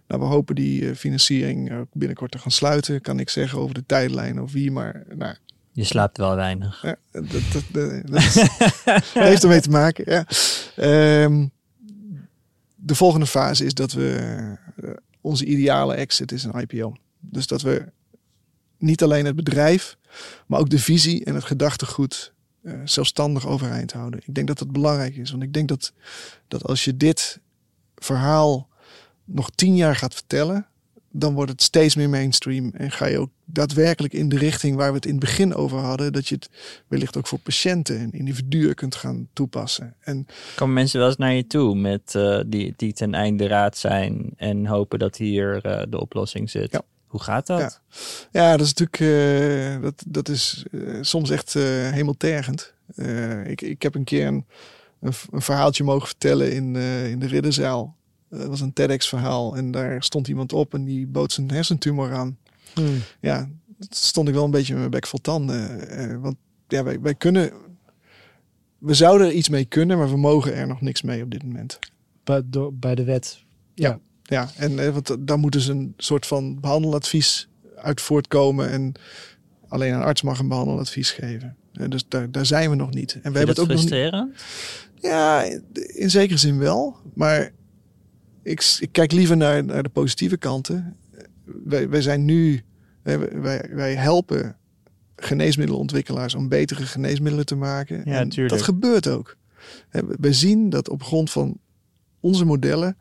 nou, 0.07 0.21
we 0.21 0.23
hopen 0.25 0.55
die 0.55 0.89
eh, 0.89 0.95
financiering 0.95 1.73
ook 1.73 1.87
binnenkort 1.93 2.31
te 2.31 2.37
gaan 2.39 2.51
sluiten. 2.51 3.01
Kan 3.01 3.19
ik 3.19 3.29
zeggen 3.29 3.59
over 3.59 3.73
de 3.73 3.83
tijdlijn 3.85 4.41
of 4.41 4.51
wie, 4.51 4.71
maar 4.71 5.03
nou, 5.15 5.35
Je 5.71 5.83
slaapt 5.83 6.17
wel 6.17 6.35
weinig. 6.35 6.81
ja, 6.81 6.95
dat, 7.11 7.23
dat, 7.53 7.63
dat, 7.71 7.91
dat 8.05 9.03
heeft 9.13 9.43
ermee 9.43 9.61
te 9.61 9.69
maken. 9.69 10.03
Ja. 10.11 10.25
Ehm, 10.75 11.45
de 12.75 12.95
volgende 12.95 13.25
fase 13.27 13.65
is 13.65 13.73
dat 13.73 13.91
we 13.91 14.17
eh, 14.83 14.89
onze 15.21 15.45
ideale 15.45 15.93
exit 15.93 16.31
is 16.31 16.43
een 16.43 16.59
IPO. 16.59 16.95
Dus 17.19 17.47
dat 17.47 17.61
we 17.61 17.91
niet 18.77 19.03
alleen 19.03 19.25
het 19.25 19.35
bedrijf, 19.35 19.97
maar 20.47 20.59
ook 20.59 20.69
de 20.69 20.79
visie 20.79 21.25
en 21.25 21.35
het 21.35 21.43
gedachtegoed 21.43 22.33
eh, 22.61 22.73
zelfstandig 22.83 23.47
overeind 23.47 23.93
houden. 23.93 24.19
Ik 24.25 24.35
denk 24.35 24.47
dat 24.47 24.57
dat 24.57 24.71
belangrijk 24.71 25.15
is, 25.15 25.31
want 25.31 25.43
ik 25.43 25.53
denk 25.53 25.67
dat, 25.67 25.93
dat 26.47 26.63
als 26.63 26.83
je 26.83 26.97
dit 26.97 27.39
verhaal 27.95 28.69
nog 29.25 29.49
tien 29.49 29.75
jaar 29.75 29.95
gaat 29.95 30.13
vertellen, 30.13 30.67
dan 31.11 31.33
wordt 31.33 31.51
het 31.51 31.61
steeds 31.61 31.95
meer 31.95 32.09
mainstream 32.09 32.71
en 32.73 32.91
ga 32.91 33.05
je 33.05 33.19
ook 33.19 33.29
daadwerkelijk 33.45 34.13
in 34.13 34.29
de 34.29 34.37
richting 34.37 34.75
waar 34.75 34.89
we 34.89 34.95
het 34.95 35.05
in 35.05 35.11
het 35.11 35.19
begin 35.19 35.55
over 35.55 35.77
hadden, 35.77 36.13
dat 36.13 36.27
je 36.27 36.35
het 36.35 36.49
wellicht 36.87 37.17
ook 37.17 37.27
voor 37.27 37.39
patiënten 37.39 37.99
en 37.99 38.11
individuen 38.11 38.75
kunt 38.75 38.95
gaan 38.95 39.27
toepassen. 39.33 39.95
En 39.99 40.27
Komen 40.55 40.73
mensen 40.73 40.99
wel 40.99 41.07
eens 41.07 41.17
naar 41.17 41.33
je 41.33 41.47
toe 41.47 41.75
met 41.75 42.15
eh, 42.15 42.39
die, 42.47 42.73
die 42.75 42.93
ten 42.93 43.13
einde 43.13 43.47
raad 43.47 43.77
zijn 43.77 44.31
en 44.35 44.65
hopen 44.65 44.99
dat 44.99 45.15
hier 45.17 45.65
eh, 45.65 45.83
de 45.89 45.99
oplossing 45.99 46.49
zit? 46.49 46.71
Ja. 46.71 46.81
Hoe 47.07 47.21
gaat 47.21 47.47
dat? 47.47 47.59
Ja. 47.59 47.71
Ja, 48.31 48.57
dat 48.57 48.65
is 48.65 48.73
natuurlijk 48.73 48.99
eh, 48.99 49.81
dat, 49.81 50.03
dat 50.07 50.29
is 50.29 50.65
soms 51.01 51.29
echt 51.29 51.53
hemeltergend. 51.53 52.73
Ik, 53.45 53.61
ik 53.61 53.81
heb 53.81 53.95
een 53.95 54.03
keer 54.03 54.27
een, 54.27 54.45
een, 54.99 55.41
verhaaltje 55.41 55.83
mogen 55.83 56.07
vertellen 56.07 56.53
in, 56.53 56.75
in 57.05 57.19
de 57.19 57.27
Ridderzaal. 57.27 57.95
Eh, 58.31 58.39
Dat 58.39 58.47
was 58.47 58.61
een 58.61 58.73
TEDx-verhaal 58.73 59.55
en 59.55 59.71
daar 59.71 60.03
stond 60.03 60.27
iemand 60.27 60.53
op 60.53 60.73
en 60.73 60.83
die 60.83 61.07
bood 61.07 61.31
zijn 61.31 61.51
hersentumor 61.51 62.13
aan. 62.13 62.37
Hmm. 62.73 62.97
Ja, 63.19 63.49
dat 63.77 63.95
stond 63.95 64.27
ik 64.27 64.33
wel 64.33 64.43
een 64.43 64.51
beetje 64.51 64.71
met 64.71 64.79
mijn 64.79 64.91
bek 64.91 65.07
vol 65.07 65.19
tanden. 65.21 65.87
eh, 65.89 66.17
want 66.21 66.35
ja, 66.67 66.83
wij, 66.83 67.01
wij 67.01 67.15
kunnen. 67.15 67.51
We 68.77 68.93
zouden 68.93 69.27
er 69.27 69.33
iets 69.33 69.49
mee 69.49 69.65
kunnen, 69.65 69.97
maar 69.97 70.09
we 70.09 70.17
mogen 70.17 70.53
er 70.55 70.67
nog 70.67 70.81
niks 70.81 71.01
mee 71.01 71.23
op 71.23 71.31
dit 71.31 71.43
moment. 71.43 71.79
Bij, 72.23 72.41
door, 72.45 72.73
bij 72.73 72.95
de 72.95 73.03
wet. 73.03 73.43
Ja, 74.23 74.49
en 74.57 74.79
eh, 74.79 74.89
want 74.93 75.17
daar 75.19 75.39
moet 75.39 75.51
dus 75.51 75.67
een 75.67 75.93
soort 75.97 76.25
van 76.25 76.59
behandeladvies 76.59 77.47
uit 77.75 78.01
voortkomen. 78.01 78.69
En 78.69 78.93
alleen 79.67 79.93
een 79.93 80.01
arts 80.01 80.21
mag 80.21 80.39
een 80.39 80.47
behandeladvies 80.47 81.11
geven. 81.11 81.55
Eh, 81.73 81.89
dus 81.89 82.07
daar, 82.07 82.31
daar 82.31 82.45
zijn 82.45 82.69
we 82.69 82.75
nog 82.75 82.89
niet. 82.93 83.13
En 83.13 83.17
we 83.17 83.21
Vind 83.21 83.33
je 83.33 83.37
hebben 83.37 83.55
dat 83.55 83.65
het 83.65 83.65
ook 83.65 83.81
nog 83.81 83.83
niet. 83.83 83.89
Ja, 85.01 85.43
in 85.73 86.09
zekere 86.09 86.37
zin 86.39 86.57
wel. 86.57 86.95
Maar 87.13 87.51
ik, 88.43 88.87
kijk 88.91 89.11
liever 89.11 89.37
naar, 89.37 89.63
naar 89.63 89.83
de 89.83 89.89
positieve 89.89 90.37
kanten. 90.37 90.97
Wij, 91.43 91.89
wij 91.89 92.01
zijn 92.01 92.25
nu, 92.25 92.61
wij, 93.01 93.69
wij 93.71 93.95
helpen 93.95 94.55
geneesmiddelenontwikkelaars 95.15 96.35
om 96.35 96.47
betere 96.47 96.85
geneesmiddelen 96.85 97.45
te 97.45 97.55
maken. 97.55 98.01
Ja, 98.05 98.19
En 98.19 98.29
tuurlijk. 98.29 98.55
dat 98.55 98.65
gebeurt 98.65 99.07
ook. 99.07 99.37
We 100.19 100.33
zien 100.33 100.69
dat 100.69 100.89
op 100.89 101.03
grond 101.03 101.31
van 101.31 101.57
onze 102.19 102.45
modellen 102.45 102.97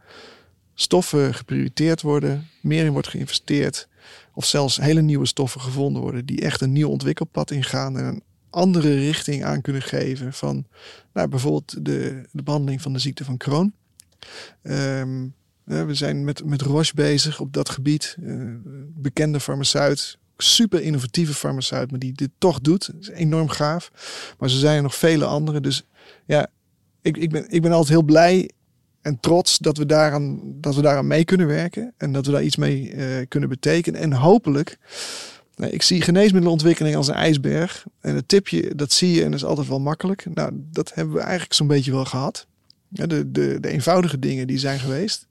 stoffen 0.74 1.34
geprioriteerd 1.34 2.02
worden, 2.02 2.48
meer 2.62 2.84
in 2.84 2.92
wordt 2.92 3.08
geïnvesteerd, 3.08 3.88
of 4.34 4.44
zelfs 4.44 4.76
hele 4.76 5.02
nieuwe 5.02 5.26
stoffen 5.26 5.60
gevonden 5.60 6.02
worden 6.02 6.26
die 6.26 6.40
echt 6.40 6.60
een 6.60 6.72
nieuw 6.72 6.88
ontwikkelpad 6.88 7.50
ingaan 7.50 7.98
en 7.98 8.04
een 8.04 8.22
andere 8.50 8.94
richting 8.94 9.44
aan 9.44 9.60
kunnen 9.60 9.82
geven 9.82 10.32
van 10.32 10.66
nou, 11.12 11.28
bijvoorbeeld 11.28 11.84
de, 11.84 12.22
de 12.32 12.42
behandeling 12.42 12.82
van 12.82 12.92
de 12.92 12.98
ziekte 12.98 13.24
van 13.24 13.36
Crohn. 13.36 13.74
Ehm, 14.62 15.26
eh, 15.64 15.84
we 15.84 15.94
zijn 15.94 16.24
met, 16.24 16.44
met 16.44 16.62
Roche 16.62 16.94
bezig 16.94 17.40
op 17.40 17.52
dat 17.52 17.68
gebied. 17.68 18.16
Eh, 18.24 18.34
bekende 18.94 19.40
farmaceut, 19.40 20.18
super 20.36 20.82
innovatieve 20.82 21.34
farmaceut, 21.34 21.90
maar 21.90 22.00
die 22.00 22.12
dit 22.12 22.30
toch 22.38 22.60
doet. 22.60 22.86
Dat 22.86 23.00
is 23.00 23.08
enorm 23.08 23.48
gaaf. 23.48 23.90
Maar 24.38 24.48
er 24.48 24.54
zijn 24.54 24.76
er 24.76 24.82
nog 24.82 24.94
vele 24.94 25.24
andere. 25.24 25.60
Dus 25.60 25.86
ja, 26.26 26.46
ik, 27.02 27.16
ik, 27.16 27.30
ben, 27.30 27.44
ik 27.48 27.62
ben 27.62 27.72
altijd 27.72 27.88
heel 27.88 28.02
blij 28.02 28.50
en 29.02 29.20
trots 29.20 29.58
dat 29.58 29.76
we 29.76 29.86
daaraan, 29.86 30.40
dat 30.60 30.74
we 30.74 30.82
daaraan 30.82 31.06
mee 31.06 31.24
kunnen 31.24 31.46
werken. 31.46 31.94
En 31.96 32.12
dat 32.12 32.26
we 32.26 32.32
daar 32.32 32.42
iets 32.42 32.56
mee 32.56 32.92
eh, 32.92 33.26
kunnen 33.28 33.48
betekenen. 33.48 34.00
En 34.00 34.12
hopelijk. 34.12 34.78
Nou, 35.56 35.72
ik 35.72 35.82
zie 35.82 36.02
geneesmiddelenontwikkeling 36.02 36.96
als 36.96 37.08
een 37.08 37.14
ijsberg. 37.14 37.86
En 38.00 38.14
het 38.14 38.28
tipje, 38.28 38.74
dat 38.74 38.92
zie 38.92 39.12
je 39.12 39.24
en 39.24 39.30
dat 39.30 39.40
is 39.40 39.46
altijd 39.46 39.68
wel 39.68 39.80
makkelijk. 39.80 40.26
Nou, 40.34 40.50
dat 40.54 40.94
hebben 40.94 41.14
we 41.14 41.20
eigenlijk 41.20 41.52
zo'n 41.52 41.66
beetje 41.66 41.90
wel 41.90 42.04
gehad. 42.04 42.46
Ja, 42.92 43.06
de, 43.06 43.30
de, 43.30 43.60
de 43.60 43.68
eenvoudige 43.68 44.18
dingen 44.18 44.46
die 44.46 44.58
zijn 44.58 44.78
geweest. 44.78 45.26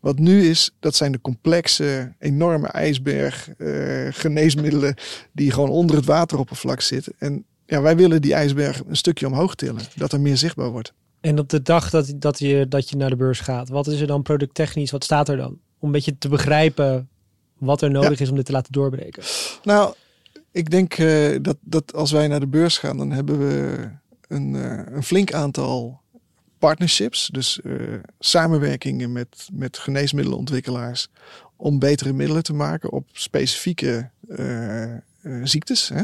Wat 0.00 0.18
nu 0.18 0.48
is, 0.48 0.70
dat 0.80 0.94
zijn 0.94 1.12
de 1.12 1.20
complexe, 1.20 2.12
enorme 2.18 2.66
ijsberg 2.66 3.48
eh, 3.48 4.06
geneesmiddelen 4.10 4.94
die 5.32 5.50
gewoon 5.50 5.68
onder 5.68 5.96
het 5.96 6.04
wateroppervlak 6.04 6.80
zitten. 6.80 7.12
En 7.18 7.44
ja, 7.66 7.82
wij 7.82 7.96
willen 7.96 8.22
die 8.22 8.34
ijsberg 8.34 8.82
een 8.86 8.96
stukje 8.96 9.26
omhoog 9.26 9.54
tillen, 9.54 9.82
dat 9.96 10.12
er 10.12 10.20
meer 10.20 10.36
zichtbaar 10.36 10.70
wordt. 10.70 10.92
En 11.20 11.38
op 11.38 11.48
de 11.48 11.62
dag 11.62 11.90
dat, 11.90 12.12
dat, 12.16 12.38
je, 12.38 12.66
dat 12.68 12.90
je 12.90 12.96
naar 12.96 13.10
de 13.10 13.16
beurs 13.16 13.40
gaat, 13.40 13.68
wat 13.68 13.86
is 13.86 14.00
er 14.00 14.06
dan 14.06 14.22
producttechnisch? 14.22 14.90
Wat 14.90 15.04
staat 15.04 15.28
er 15.28 15.36
dan? 15.36 15.58
Om 15.78 15.86
een 15.86 15.92
beetje 15.92 16.18
te 16.18 16.28
begrijpen 16.28 17.08
wat 17.58 17.82
er 17.82 17.90
nodig 17.90 18.20
is 18.20 18.30
om 18.30 18.36
dit 18.36 18.44
te 18.44 18.52
laten 18.52 18.72
doorbreken. 18.72 19.22
Nou, 19.62 19.94
ik 20.50 20.70
denk 20.70 20.98
uh, 20.98 21.38
dat, 21.42 21.56
dat 21.60 21.94
als 21.94 22.10
wij 22.10 22.28
naar 22.28 22.40
de 22.40 22.46
beurs 22.46 22.78
gaan, 22.78 22.96
dan 22.96 23.10
hebben 23.10 23.38
we 23.38 23.88
een, 24.28 24.54
uh, 24.54 24.80
een 24.86 25.02
flink 25.02 25.32
aantal 25.32 26.01
partnerships, 26.62 27.28
dus 27.32 27.60
uh, 27.64 27.98
samenwerkingen 28.18 29.12
met, 29.12 29.48
met 29.52 29.78
geneesmiddelenontwikkelaars 29.78 31.08
om 31.56 31.78
betere 31.78 32.12
middelen 32.12 32.42
te 32.42 32.52
maken 32.52 32.92
op 32.92 33.08
specifieke 33.12 34.10
uh, 34.28 34.94
uh, 35.22 35.40
ziektes. 35.44 35.88
Hè. 35.88 36.02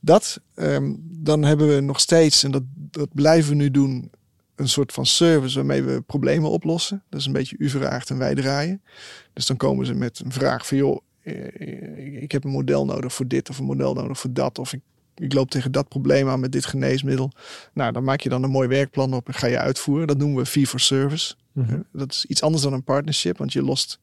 Dat, 0.00 0.40
um, 0.56 0.96
dan 1.02 1.42
hebben 1.44 1.74
we 1.74 1.80
nog 1.80 2.00
steeds, 2.00 2.42
en 2.42 2.50
dat, 2.50 2.62
dat 2.74 3.08
blijven 3.12 3.50
we 3.50 3.56
nu 3.56 3.70
doen, 3.70 4.10
een 4.54 4.68
soort 4.68 4.92
van 4.92 5.06
service 5.06 5.56
waarmee 5.56 5.82
we 5.82 6.00
problemen 6.00 6.50
oplossen. 6.50 7.02
Dat 7.08 7.20
is 7.20 7.26
een 7.26 7.32
beetje 7.32 7.56
u 7.58 7.68
vraagt 7.68 8.10
en 8.10 8.18
wij 8.18 8.34
draaien. 8.34 8.82
Dus 9.32 9.46
dan 9.46 9.56
komen 9.56 9.86
ze 9.86 9.94
met 9.94 10.20
een 10.24 10.32
vraag 10.32 10.66
van 10.66 10.76
joh, 10.76 11.00
ik 12.20 12.32
heb 12.32 12.44
een 12.44 12.50
model 12.50 12.84
nodig 12.84 13.12
voor 13.12 13.26
dit 13.26 13.50
of 13.50 13.58
een 13.58 13.64
model 13.64 13.94
nodig 13.94 14.18
voor 14.18 14.32
dat. 14.32 14.58
Of 14.58 14.72
ik 14.72 14.80
ik 15.16 15.32
loop 15.32 15.50
tegen 15.50 15.72
dat 15.72 15.88
probleem 15.88 16.28
aan 16.28 16.40
met 16.40 16.52
dit 16.52 16.66
geneesmiddel. 16.66 17.32
Nou, 17.72 17.92
dan 17.92 18.04
maak 18.04 18.20
je 18.20 18.28
dan 18.28 18.42
een 18.42 18.50
mooi 18.50 18.68
werkplan 18.68 19.14
op 19.14 19.26
en 19.26 19.34
ga 19.34 19.46
je 19.46 19.58
uitvoeren. 19.58 20.06
Dat 20.06 20.18
noemen 20.18 20.42
we 20.42 20.46
fee 20.46 20.66
for 20.66 20.80
service. 20.80 21.34
Mm 21.52 21.64
-hmm. 21.64 21.84
Dat 21.92 22.12
is 22.12 22.24
iets 22.24 22.42
anders 22.42 22.62
dan 22.62 22.72
een 22.72 22.84
partnership, 22.84 23.38
want 23.38 23.52
je 23.52 23.62
lost. 23.62 23.98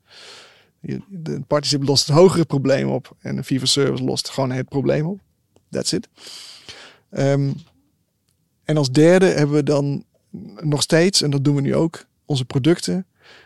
Je, 0.80 1.02
de 1.10 1.42
partnership 1.48 1.84
lost 1.88 2.08
het 2.08 2.16
hogere 2.16 2.46
probleem 2.46 2.90
op 2.90 3.16
en 3.20 3.38
een 3.38 3.44
fee 3.44 3.60
for 3.60 3.68
service 3.68 4.04
lost 4.04 4.30
gewoon 4.30 4.52
het 4.52 4.70
probleem 4.70 5.06
op. 5.06 5.20
That's 5.70 5.92
it. 5.92 6.10
Um, 7.12 7.54
en 8.64 8.78
als 8.78 8.92
derde 8.92 9.26
hebben 9.26 9.56
we 9.56 9.64
dan 9.64 10.06
nog 10.62 10.82
steeds, 10.82 11.22
en 11.22 11.30
dat 11.30 11.44
doen 11.44 11.56
we 11.56 11.62
nu 11.62 11.76
ook, 11.76 12.06
onze 12.26 12.46
producten 12.46 13.06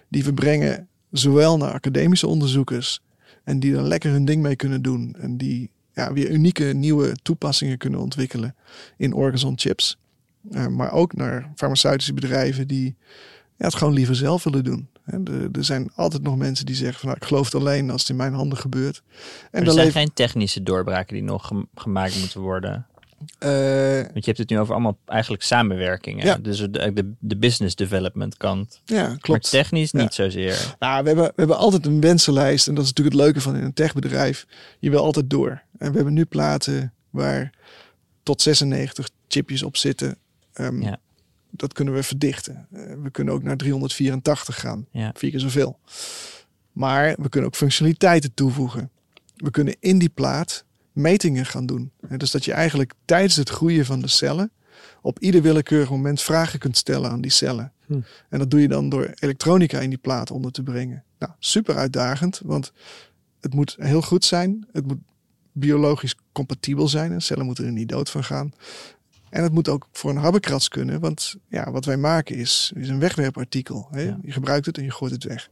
die 0.10 0.24
we 0.24 0.34
brengen 0.34 0.88
zowel 1.12 1.58
naar 1.58 1.72
academische 1.72 2.28
onderzoekers 2.28 3.02
en 3.44 3.60
die 3.60 3.74
dan 3.74 3.88
lekker 3.88 4.12
hun 4.12 4.26
ding 4.26 4.42
mee 4.42 4.56
kunnen 4.56 4.82
doen 4.82 5.16
en 5.20 5.38
die 5.38 5.72
ja, 5.98 6.14
weer 6.14 6.30
unieke 6.30 6.64
nieuwe 6.64 7.16
toepassingen 7.22 7.78
kunnen 7.78 8.00
ontwikkelen 8.00 8.56
in 8.98 9.14
Orgazon 9.14 9.54
chips. 9.58 9.98
Uh, 10.52 10.68
maar 10.68 10.92
ook 10.92 11.14
naar 11.14 11.52
farmaceutische 11.56 12.14
bedrijven 12.14 12.68
die 12.68 12.96
ja, 13.56 13.66
het 13.66 13.76
gewoon 13.76 13.94
liever 13.94 14.16
zelf 14.16 14.44
willen 14.44 14.64
doen. 14.64 14.88
Er, 15.06 15.50
er 15.52 15.64
zijn 15.64 15.92
altijd 15.96 16.24
nog 16.24 16.38
mensen 16.38 16.66
die 16.66 16.76
zeggen 16.76 17.00
van 17.00 17.08
nou, 17.08 17.20
ik 17.22 17.28
geloof 17.28 17.46
het 17.46 17.56
alleen 17.56 17.90
als 17.90 18.02
het 18.02 18.10
in 18.10 18.16
mijn 18.16 18.34
handen 18.34 18.58
gebeurt. 18.58 19.04
En 19.52 19.66
er 19.66 19.72
zijn 19.72 19.92
geen 19.92 20.14
technische 20.14 20.64
doorbraken 20.64 21.14
die 21.14 21.24
nog 21.24 21.52
gemaakt 21.76 22.20
moeten 22.20 22.42
worden. 22.42 22.86
Uh, 23.20 24.02
Want 24.02 24.14
je 24.14 24.22
hebt 24.26 24.38
het 24.38 24.50
nu 24.50 24.60
over 24.60 24.74
allemaal 24.74 24.98
eigenlijk 25.06 25.44
samenwerkingen. 25.44 26.26
Ja. 26.26 26.38
Dus 26.38 26.58
de, 26.58 27.14
de, 27.20 27.38
business 27.38 27.76
development 27.76 28.38
kant. 28.38 28.82
Ja, 28.86 29.06
klopt. 29.06 29.28
Maar 29.28 29.40
technisch 29.40 29.92
niet 29.92 30.14
zozeer. 30.14 30.76
Nou, 30.80 31.02
we 31.02 31.08
hebben, 31.08 31.26
we 31.26 31.34
hebben 31.36 31.58
altijd 31.58 31.86
een 31.86 32.02
wensenlijst. 32.02 32.68
En 32.68 32.76
dat 32.76 32.84
is 32.84 32.90
natuurlijk 32.90 33.16
het 33.16 33.26
leuke 33.26 33.42
van 33.42 33.56
in 33.56 33.64
een 33.64 33.74
techbedrijf. 33.74 34.46
Je 34.80 34.90
wil 34.90 35.04
altijd 35.04 35.30
door. 35.30 35.62
En 35.78 35.90
we 35.90 35.96
hebben 35.96 36.14
nu 36.14 36.26
platen 36.26 36.94
waar 37.10 37.52
tot 38.24 38.42
96 38.42 39.10
chipjes 39.28 39.64
op 39.64 39.78
zitten. 39.78 40.18
Um, 40.54 40.82
ja. 40.82 41.00
Dat 41.52 41.74
kunnen 41.74 41.94
we 41.94 42.04
verdichten. 42.04 42.68
Uh, 42.74 42.82
we 43.04 43.10
kunnen 43.10 43.34
ook 43.34 43.44
naar 43.44 43.58
384 43.58 44.60
gaan. 44.60 44.88
Ja. 44.92 45.12
Vier 45.14 45.32
keer 45.32 45.40
zoveel. 45.40 45.80
Maar 46.72 47.16
we 47.20 47.30
kunnen 47.30 47.50
ook 47.50 47.56
functionaliteiten 47.56 48.34
toevoegen. 48.34 48.90
We 49.36 49.52
kunnen 49.52 49.76
in 49.80 50.00
die 50.00 50.10
plaat 50.10 50.66
metingen 50.98 51.46
gaan 51.46 51.66
doen. 51.66 51.92
Dus 52.18 52.32
dat 52.32 52.46
je 52.46 52.54
eigenlijk 52.54 52.94
tijdens 53.06 53.36
het 53.36 53.50
groeien 53.50 53.86
van 53.86 54.00
de 54.00 54.08
cellen 54.08 54.52
op 55.02 55.20
ieder 55.20 55.42
willekeurig 55.42 55.90
moment 55.90 56.22
vragen 56.22 56.60
kunt 56.60 56.78
stellen 56.78 57.10
aan 57.10 57.22
die 57.22 57.32
cellen. 57.32 57.72
Hm. 57.86 58.00
En 58.30 58.40
dat 58.40 58.52
doe 58.52 58.62
je 58.62 58.68
dan 58.68 58.90
door 58.90 59.12
elektronica 59.20 59.80
in 59.80 59.90
die 59.90 59.98
plaat 59.98 60.32
onder 60.32 60.52
te 60.52 60.64
brengen. 60.64 61.04
Nou, 61.20 61.32
super 61.40 61.76
uitdagend, 61.76 62.42
want 62.44 62.72
het 63.42 63.54
moet 63.54 63.76
heel 63.80 64.02
goed 64.02 64.26
zijn. 64.26 64.68
Het 64.72 64.88
moet 64.88 65.00
biologisch 65.52 66.16
compatibel 66.32 66.88
zijn. 66.88 67.12
En 67.12 67.22
cellen 67.22 67.46
moeten 67.46 67.66
er 67.66 67.72
niet 67.72 67.90
dood 67.90 68.10
van 68.10 68.24
gaan. 68.24 68.54
En 69.30 69.44
het 69.44 69.54
moet 69.54 69.70
ook 69.70 69.88
voor 69.92 70.10
een 70.10 70.18
habbekrats 70.18 70.68
kunnen, 70.68 71.00
want 71.00 71.36
ja, 71.48 71.72
wat 71.72 71.86
wij 71.86 71.98
maken 71.98 72.36
is, 72.36 72.72
is 72.76 72.90
een 72.90 73.00
wegwerpartikel. 73.00 73.88
Hè? 73.92 74.02
Ja. 74.02 74.20
Je 74.22 74.32
gebruikt 74.32 74.66
het 74.66 74.78
en 74.78 74.84
je 74.84 74.92
gooit 74.92 75.12
het 75.12 75.24
weg. 75.24 75.50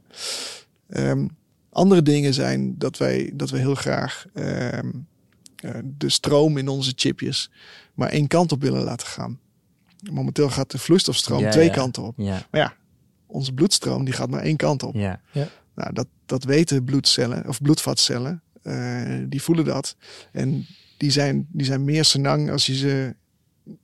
Um, 0.90 1.30
andere 1.70 2.02
dingen 2.02 2.34
zijn 2.34 2.78
dat 2.78 2.98
wij, 2.98 3.32
dat 3.34 3.50
we 3.50 3.58
heel 3.58 3.76
graag 3.76 4.26
um, 4.34 5.08
de 5.84 6.10
stroom 6.10 6.58
in 6.58 6.68
onze 6.68 6.94
chipjes 6.96 7.50
maar 7.96 8.10
één 8.10 8.28
kant 8.28 8.52
op 8.52 8.62
willen 8.62 8.84
laten 8.84 9.08
gaan. 9.08 9.40
Momenteel 10.12 10.50
gaat 10.50 10.72
de 10.72 10.78
vloeistofstroom 10.78 11.40
ja, 11.40 11.52
twee 11.52 11.66
ja. 11.66 11.74
kanten 11.74 12.04
op. 12.04 12.14
Ja. 12.18 12.48
Maar 12.52 12.62
ja, 12.62 12.74
onze 13.26 13.54
bloedstroom 13.54 14.06
die 14.06 14.14
gaat 14.14 14.30
maar 14.30 14.42
één 14.42 14.56
kant 14.56 14.84
op. 14.84 14.96
Ja. 14.96 15.20
Nou, 15.76 15.94
dat, 15.94 16.08
dat 16.26 16.44
weten 16.44 16.84
bloedcellen 16.84 17.48
of 17.48 17.62
bloedvatcellen. 17.62 18.42
Uh, 18.64 19.26
die 19.28 19.42
voelen 19.42 19.66
dat. 19.66 19.96
En 20.32 20.68
die 20.98 21.12
zijn, 21.12 21.48
die 21.52 21.66
zijn 21.66 21.84
meer 21.84 22.06
senang 22.06 22.52
als 22.52 22.66
je 22.66 22.76
ze 22.76 23.16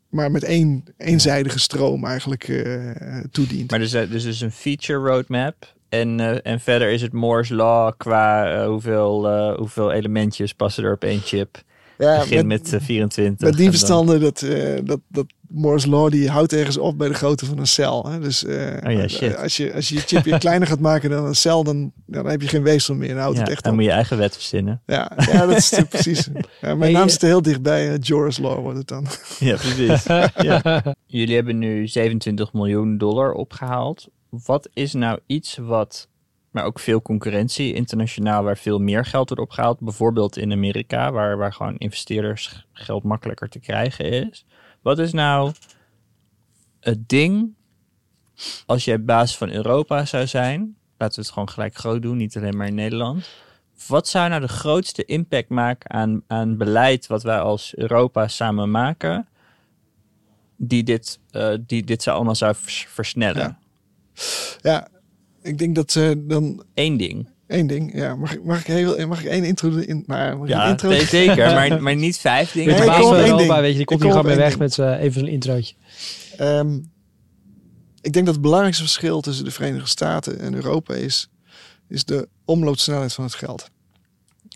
maar 0.09 0.31
met 0.31 0.43
één 0.43 0.83
eenzijdige 0.97 1.59
stroom 1.59 2.05
eigenlijk 2.05 2.47
uh, 2.47 3.19
toedient. 3.31 3.69
Maar 3.69 3.79
dus, 3.79 3.91
dus 3.91 4.23
is 4.23 4.41
een 4.41 4.51
feature 4.51 5.09
roadmap. 5.09 5.73
En, 5.89 6.19
uh, 6.19 6.45
en 6.45 6.59
verder 6.59 6.91
is 6.91 7.01
het 7.01 7.13
Moore's 7.13 7.49
Law 7.49 7.93
qua 7.97 8.67
hoeveel, 8.67 9.53
hoeveel 9.55 9.91
elementjes 9.91 10.53
passen 10.53 10.83
er 10.83 10.93
op 10.93 11.03
één 11.03 11.21
chip. 11.21 11.63
Ja, 12.01 12.19
Begin 12.19 12.47
met, 12.47 12.71
met 12.71 12.83
24. 12.83 13.47
Met 13.47 13.57
die 13.57 13.69
verstanden, 13.69 14.19
dat, 14.19 14.41
uh, 14.41 14.79
dat, 14.83 14.99
dat 15.07 15.25
Moore's 15.47 15.85
Law 15.85 16.11
die 16.11 16.29
houdt 16.29 16.53
ergens 16.53 16.77
op 16.77 16.97
bij 16.97 17.07
de 17.07 17.13
grootte 17.13 17.45
van 17.45 17.57
een 17.57 17.67
cel. 17.67 18.09
Hè? 18.09 18.19
Dus 18.19 18.43
uh, 18.43 18.77
oh 18.83 18.91
ja, 18.91 19.07
shit. 19.07 19.37
als 19.37 19.57
je 19.57 19.73
als 19.73 19.89
je, 19.89 19.95
je 19.95 20.01
chipje 20.01 20.37
kleiner 20.47 20.67
gaat 20.67 20.79
maken 20.79 21.09
dan 21.09 21.25
een 21.25 21.35
cel, 21.35 21.63
dan, 21.63 21.91
dan 22.05 22.25
heb 22.25 22.41
je 22.41 22.47
geen 22.47 22.63
weefsel 22.63 22.95
meer. 22.95 23.07
Dan 23.07 23.17
houdt 23.17 23.35
ja, 23.35 23.41
het 23.41 23.51
echt 23.51 23.63
dan 23.63 23.71
op. 23.71 23.77
moet 23.77 23.87
je 23.87 23.93
eigen 23.93 24.17
wet 24.17 24.33
verzinnen. 24.33 24.81
Ja, 24.85 25.11
ja 25.31 25.45
dat 25.45 25.57
is 25.57 25.81
precies. 25.89 26.29
Ja, 26.61 26.75
mijn 26.75 26.93
naam 26.93 27.09
zit 27.09 27.21
er 27.21 27.27
heel 27.27 27.41
dichtbij. 27.41 27.91
Uh, 27.91 27.95
Joris 27.99 28.37
Law 28.37 28.61
wordt 28.61 28.77
het 28.77 28.87
dan. 28.87 29.05
Ja, 29.39 29.55
precies. 29.55 30.03
ja. 30.35 30.95
Jullie 31.05 31.35
hebben 31.35 31.57
nu 31.57 31.87
27 31.87 32.53
miljoen 32.53 32.97
dollar 32.97 33.33
opgehaald. 33.33 34.07
Wat 34.29 34.69
is 34.73 34.93
nou 34.93 35.19
iets 35.25 35.57
wat 35.57 36.07
maar 36.51 36.63
ook 36.63 36.79
veel 36.79 37.01
concurrentie 37.01 37.73
internationaal 37.73 38.43
waar 38.43 38.57
veel 38.57 38.79
meer 38.79 39.05
geld 39.05 39.29
wordt 39.29 39.43
opgehaald. 39.43 39.79
Bijvoorbeeld 39.79 40.37
in 40.37 40.51
Amerika, 40.51 41.11
waar, 41.11 41.37
waar 41.37 41.53
gewoon 41.53 41.77
investeerders 41.77 42.65
geld 42.73 43.03
makkelijker 43.03 43.49
te 43.49 43.59
krijgen 43.59 44.05
is. 44.05 44.45
Wat 44.81 44.99
is 44.99 45.11
nou 45.11 45.51
het 46.79 47.09
ding 47.09 47.53
als 48.65 48.85
jij 48.85 49.03
baas 49.03 49.37
van 49.37 49.49
Europa 49.49 50.05
zou 50.05 50.27
zijn? 50.27 50.75
Laten 50.97 51.15
we 51.15 51.21
het 51.21 51.31
gewoon 51.31 51.49
gelijk 51.49 51.75
groot 51.75 52.01
doen, 52.01 52.17
niet 52.17 52.37
alleen 52.37 52.57
maar 52.57 52.67
in 52.67 52.75
Nederland. 52.75 53.29
Wat 53.87 54.07
zou 54.07 54.29
nou 54.29 54.41
de 54.41 54.47
grootste 54.47 55.05
impact 55.05 55.49
maken 55.49 55.89
aan, 55.89 56.23
aan 56.27 56.57
beleid 56.57 57.07
wat 57.07 57.23
wij 57.23 57.39
als 57.39 57.75
Europa 57.75 58.27
samen 58.27 58.71
maken, 58.71 59.27
die 60.55 60.83
dit, 60.83 61.19
uh, 61.31 61.53
die 61.65 61.83
dit 61.83 62.03
zou 62.03 62.15
allemaal 62.15 62.35
zou 62.35 62.55
versnellen? 62.87 63.57
Ja, 64.13 64.61
ja 64.61 64.87
ik 65.41 65.57
denk 65.57 65.75
dat 65.75 65.91
ze 65.91 66.23
dan... 66.27 66.63
Eén 66.73 66.97
ding. 66.97 67.27
Eén 67.47 67.67
ding, 67.67 67.95
ja. 67.95 68.15
Mag, 68.15 68.33
ik, 68.33 68.43
mag, 68.43 68.59
ik, 68.59 68.65
heel, 68.65 69.07
mag 69.07 69.19
ik 69.23 69.25
één 69.25 69.43
intro 69.43 69.69
in? 69.69 70.03
Maar, 70.05 70.37
mag 70.37 70.47
ja, 70.47 70.69
intro? 70.69 70.89
nee, 70.89 71.05
zeker. 71.05 71.53
Maar, 71.53 71.81
maar 71.83 71.95
niet 71.95 72.17
vijf 72.17 72.51
dingen. 72.51 72.69
Met 72.69 72.77
de 72.77 72.89
Nee, 72.89 72.99
Europa, 72.99 73.37
ding. 73.37 73.59
weet 73.59 73.71
je, 73.71 73.77
die 73.77 73.85
komt 73.85 73.99
Ik 73.99 74.05
hier 74.05 74.15
kom 74.15 74.21
gewoon 74.21 74.25
mee 74.25 74.35
weg 74.35 74.57
met 74.57 74.73
z'n 74.73 74.81
even 74.81 75.21
een 75.21 75.27
introotje. 75.27 75.75
Um, 76.39 76.91
ik 78.01 78.13
denk 78.13 78.25
dat 78.25 78.33
het 78.33 78.43
belangrijkste 78.43 78.83
verschil 78.83 79.21
tussen 79.21 79.45
de 79.45 79.51
Verenigde 79.51 79.87
Staten 79.87 80.39
en 80.39 80.53
Europa 80.53 80.93
is, 80.93 81.29
is 81.87 82.05
de 82.05 82.27
omloopsnelheid 82.45 83.13
van 83.13 83.23
het 83.23 83.33
geld. 83.33 83.69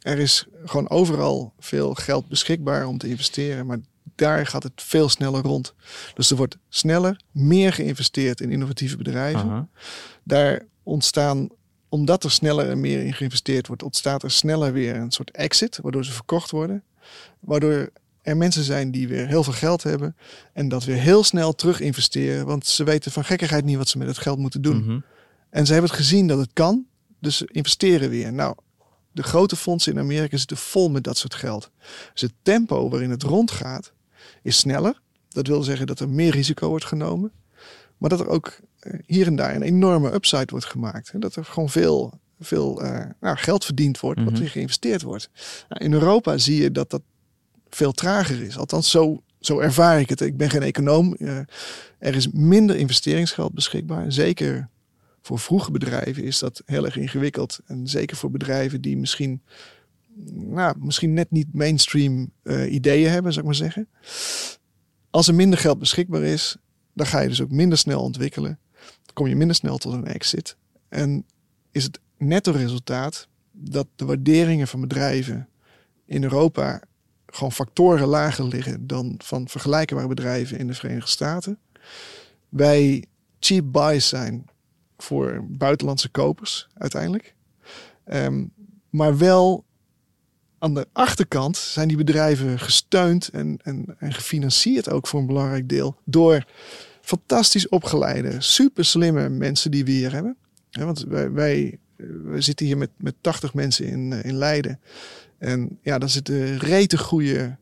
Er 0.01 0.19
is 0.19 0.45
gewoon 0.65 0.89
overal 0.89 1.53
veel 1.59 1.93
geld 1.93 2.27
beschikbaar 2.27 2.88
om 2.88 2.97
te 2.97 3.07
investeren, 3.07 3.65
maar 3.65 3.79
daar 4.15 4.47
gaat 4.47 4.63
het 4.63 4.73
veel 4.75 5.09
sneller 5.09 5.41
rond. 5.41 5.73
Dus 6.13 6.29
er 6.29 6.38
wordt 6.38 6.57
sneller, 6.69 7.21
meer 7.31 7.73
geïnvesteerd 7.73 8.41
in 8.41 8.51
innovatieve 8.51 8.97
bedrijven. 8.97 9.49
Aha. 9.49 9.67
Daar 10.23 10.65
ontstaan, 10.86 11.49
omdat 11.89 12.23
er 12.23 12.31
sneller 12.31 12.69
en 12.69 12.79
meer 12.79 13.03
in 13.03 13.13
geïnvesteerd 13.13 13.67
wordt, 13.67 13.83
ontstaat 13.83 14.23
er 14.23 14.31
sneller 14.31 14.73
weer 14.73 14.95
een 14.95 15.11
soort 15.11 15.31
exit, 15.31 15.79
waardoor 15.81 16.05
ze 16.05 16.11
verkocht 16.11 16.51
worden. 16.51 16.83
Waardoor 17.39 17.89
er 18.21 18.38
mensen 18.38 18.63
zijn 18.63 18.91
die 18.91 19.07
weer 19.07 19.27
heel 19.27 19.43
veel 19.43 19.53
geld 19.53 19.83
hebben 19.83 20.15
en 20.53 20.67
dat 20.67 20.83
weer 20.83 20.97
heel 20.97 21.23
snel 21.23 21.55
terug 21.55 21.79
investeren, 21.79 22.45
want 22.45 22.65
ze 22.65 22.83
weten 22.83 23.11
van 23.11 23.25
gekkigheid 23.25 23.65
niet 23.65 23.77
wat 23.77 23.89
ze 23.89 23.97
met 23.97 24.07
het 24.07 24.17
geld 24.17 24.38
moeten 24.38 24.61
doen. 24.61 24.83
Mhm. 24.83 24.99
En 25.49 25.65
ze 25.65 25.71
hebben 25.71 25.91
het 25.91 25.99
gezien 25.99 26.27
dat 26.27 26.38
het 26.38 26.53
kan, 26.53 26.86
dus 27.19 27.38
ze 27.38 27.49
investeren 27.51 28.09
weer. 28.09 28.33
Nou, 28.33 28.55
de 29.11 29.23
grote 29.23 29.55
fondsen 29.55 29.91
in 29.93 29.99
Amerika 29.99 30.38
zitten 30.38 30.57
vol 30.57 30.89
met 30.89 31.03
dat 31.03 31.17
soort 31.17 31.36
geld. 31.36 31.71
Dus 32.13 32.21
het 32.21 32.33
tempo 32.41 32.89
waarin 32.89 33.09
het 33.09 33.23
rondgaat 33.23 33.93
is 34.41 34.57
sneller. 34.57 35.01
Dat 35.29 35.47
wil 35.47 35.63
zeggen 35.63 35.88
dat 35.88 35.99
er 35.99 36.09
meer 36.09 36.31
risico 36.31 36.67
wordt 36.67 36.86
genomen. 36.86 37.31
Maar 37.97 38.09
dat 38.09 38.19
er 38.19 38.27
ook 38.27 38.59
hier 39.05 39.27
en 39.27 39.36
daar 39.36 39.55
een 39.55 39.61
enorme 39.61 40.13
upside 40.13 40.47
wordt 40.49 40.65
gemaakt. 40.65 41.09
En 41.09 41.19
dat 41.19 41.36
er 41.36 41.45
gewoon 41.45 41.69
veel, 41.69 42.19
veel 42.39 42.81
eh, 42.81 43.05
nou, 43.19 43.38
geld 43.38 43.65
verdiend 43.65 43.99
wordt, 43.99 44.23
wat 44.23 44.31
Mhm. 44.31 44.39
weer 44.39 44.49
geïnvesteerd 44.49 45.01
wordt. 45.01 45.29
Nou, 45.69 45.83
in 45.83 45.93
Europa 45.93 46.38
zie 46.38 46.61
je 46.61 46.71
dat 46.71 46.89
dat 46.89 47.01
veel 47.69 47.91
trager 47.91 48.41
is. 48.41 48.57
Althans, 48.57 48.91
zo, 48.91 49.23
zo 49.39 49.59
ervaar 49.59 49.99
ik 49.99 50.09
het. 50.09 50.21
Ik 50.21 50.38
ben 50.38 50.49
geen 50.49 50.61
econoom. 50.63 51.13
Eh, 51.15 51.38
er 51.97 52.15
is 52.15 52.27
minder 52.31 52.75
investeringsgeld 52.75 53.53
beschikbaar. 53.53 54.11
Zeker 54.11 54.69
voor 55.21 55.39
vroege 55.39 55.71
bedrijven 55.71 56.23
is 56.23 56.39
dat 56.39 56.61
heel 56.65 56.86
erg 56.86 56.97
ingewikkeld. 56.97 57.59
En 57.65 57.88
zeker 57.88 58.17
voor 58.17 58.31
bedrijven 58.31 58.81
die 58.81 58.97
misschien, 58.97 59.41
nou, 60.33 60.75
misschien 60.79 61.13
net 61.13 61.31
niet 61.31 61.53
mainstream 61.53 62.31
eh, 62.43 62.73
ideeën 62.73 63.09
hebben, 63.09 63.33
zou 63.33 63.45
ik 63.45 63.51
maar 63.51 63.61
zeggen. 63.61 63.88
Als 65.09 65.27
er 65.27 65.36
minder 65.36 65.59
geld 65.59 65.79
beschikbaar 65.79 66.21
is, 66.23 66.55
dan 66.93 67.05
ga 67.05 67.19
je 67.19 67.27
dus 67.27 67.41
ook 67.41 67.51
minder 67.51 67.77
snel 67.77 68.01
ontwikkelen. 68.01 68.59
Kom 69.16 69.28
je 69.28 69.36
minder 69.36 69.55
snel 69.55 69.78
tot 69.78 69.93
een 69.93 70.07
exit. 70.07 70.55
En 70.89 71.26
is 71.72 71.84
het 71.84 71.99
netto 72.18 72.51
resultaat 72.51 73.28
dat 73.51 73.88
de 73.95 74.05
waarderingen 74.05 74.68
van 74.68 74.82
bedrijven 74.82 75.49
in 76.05 76.24
Europa 76.24 76.82
gewoon 77.26 77.51
factoren 77.51 78.07
lager 78.07 78.45
liggen 78.45 78.88
dan 78.88 79.16
van 79.18 79.47
vergelijkbare 79.47 80.07
bedrijven 80.07 80.57
in 80.57 80.68
de 80.68 80.74
Verenigde 80.74 81.09
Staten. 81.09 81.59
Wij 82.49 83.05
cheap 83.39 83.72
buys 83.72 84.07
zijn 84.07 84.45
voor 84.97 85.45
buitenlandse 85.47 86.09
kopers 86.09 86.68
uiteindelijk. 86.74 87.36
Ehm, 88.03 88.45
maar 88.89 89.18
wel 89.18 89.66
aan 90.57 90.74
de 90.74 90.88
achterkant 90.91 91.57
zijn 91.57 91.88
die 91.88 91.97
bedrijven 91.97 92.59
gesteund 92.59 93.28
en, 93.28 93.59
en, 93.63 93.95
en 93.97 94.13
gefinancierd 94.13 94.89
ook 94.89 95.07
voor 95.07 95.20
een 95.20 95.26
belangrijk 95.26 95.70
deel 95.70 95.95
door 96.03 96.45
fantastisch 97.06 97.70
opgeleide, 97.70 98.36
super 98.39 98.86
slimme 98.86 99.30
mensen 99.30 99.72
die 99.72 99.86
we 99.86 99.91
hier 99.91 100.12
hebben. 100.12 100.36
Want 100.72 101.03
wij, 101.03 101.32
wij, 101.32 101.80
we 102.24 102.41
zitten 102.41 102.66
hier 102.66 102.78
met, 102.78 102.89
met 102.97 103.16
80 103.22 103.53
mensen 103.53 103.86
in, 103.86 104.14
eh, 104.14 104.24
in 104.24 104.36
Leiden. 104.36 104.80
En 105.38 105.80
ja, 105.82 105.97
daar 105.97 106.10
zitten 106.10 106.58
rete 106.58 106.97
goede, 106.97 107.56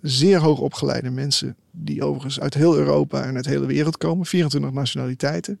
zeer 0.00 0.38
hoog 0.38 0.58
opgeleide 0.58 1.10
mensen. 1.10 1.56
Die 1.70 2.04
overigens 2.04 2.40
uit 2.40 2.54
heel 2.54 2.76
Europa 2.76 3.24
en 3.24 3.34
uit 3.34 3.44
de 3.44 3.50
hele 3.50 3.66
wereld 3.66 3.96
komen. 3.96 4.26
24 4.26 4.72
nationaliteiten. 4.72 5.60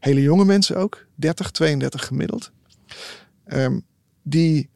Hele 0.00 0.22
jonge 0.22 0.44
mensen 0.44 0.76
ook. 0.76 1.06
30, 1.14 1.50
32 1.50 2.06
gemiddeld. 2.06 2.50
Ehm, 3.44 3.78
die 4.22 4.68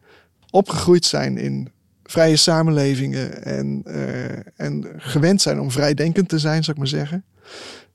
opgegroeid 0.50 1.04
zijn 1.04 1.38
in 1.38 1.68
vrije 2.02 2.36
samenlevingen. 2.36 3.44
En, 3.44 3.82
eh, 3.84 4.38
en 4.56 4.84
gewend 4.96 5.42
zijn 5.42 5.60
om 5.60 5.70
vrijdenkend 5.70 6.28
te 6.28 6.38
zijn, 6.38 6.64
zou 6.64 6.76
ik 6.76 6.82
maar 6.82 7.00
zeggen. 7.00 7.24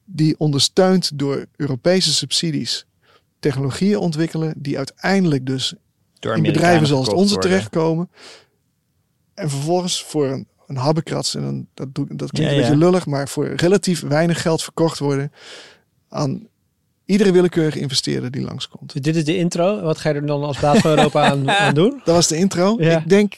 Die 0.06 0.36
ondersteund 0.38 1.12
door 1.20 1.46
Europese 1.56 2.14
subsidies 2.14 2.86
technologieën 3.40 3.98
ontwikkelen. 3.98 4.54
Die 4.58 4.78
uiteindelijk 4.78 5.46
dus 5.46 5.74
Door 6.20 6.36
in 6.36 6.44
bedrijven 6.44 6.88
zoals 6.88 7.10
onze 7.10 7.34
worden. 7.34 7.50
terechtkomen. 7.52 8.10
En 9.34 9.50
vervolgens 9.50 10.04
voor 10.04 10.28
een, 10.28 10.48
een 10.68 10.78
habbekrats, 10.78 11.36
en 11.36 11.68
dat, 11.74 11.96
doe, 11.96 12.06
dat 12.10 12.32
klinkt 12.32 12.38
Ja, 12.38 12.48
een 12.48 12.54
ja. 12.64 12.70
beetje 12.70 12.86
lullig, 12.86 13.06
maar 13.06 13.28
voor 13.28 13.48
relatief 13.48 14.02
weinig 14.02 14.42
geld 14.42 14.64
verkocht 14.64 15.00
worden 15.00 15.32
aan 16.10 16.48
iedere 17.06 17.32
willekeurige 17.32 17.80
investeerder 17.80 18.32
die 18.32 18.42
langskomt. 18.42 18.94
Dus 18.94 19.02
dit 19.02 19.16
is 19.16 19.26
de 19.26 19.38
intro. 19.38 19.82
Wat 19.82 19.98
ga 19.98 20.10
je 20.10 20.16
er 20.16 20.26
dan 20.26 20.44
als 20.44 20.60
baas 20.60 20.80
van 20.80 20.90
Europa 20.90 21.30
aan, 21.30 21.50
aan 21.60 21.74
doen? 21.74 22.02
Dat 22.04 22.16
was 22.16 22.28
de 22.28 22.38
intro. 22.38 22.76
Ja. 22.80 22.98
Ik 23.00 23.10
denk, 23.10 23.34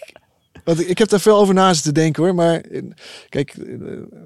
want 0.64 0.90
ik 0.90 0.98
heb 0.98 1.10
daar 1.10 1.20
veel 1.20 1.38
over 1.38 1.54
na 1.54 1.74
zitten 1.74 1.94
denken 1.94 2.24
hoor, 2.24 2.36
maar 2.36 2.62
eh, 2.62 2.82
kijk, 3.30 3.50
eh, 3.54 3.78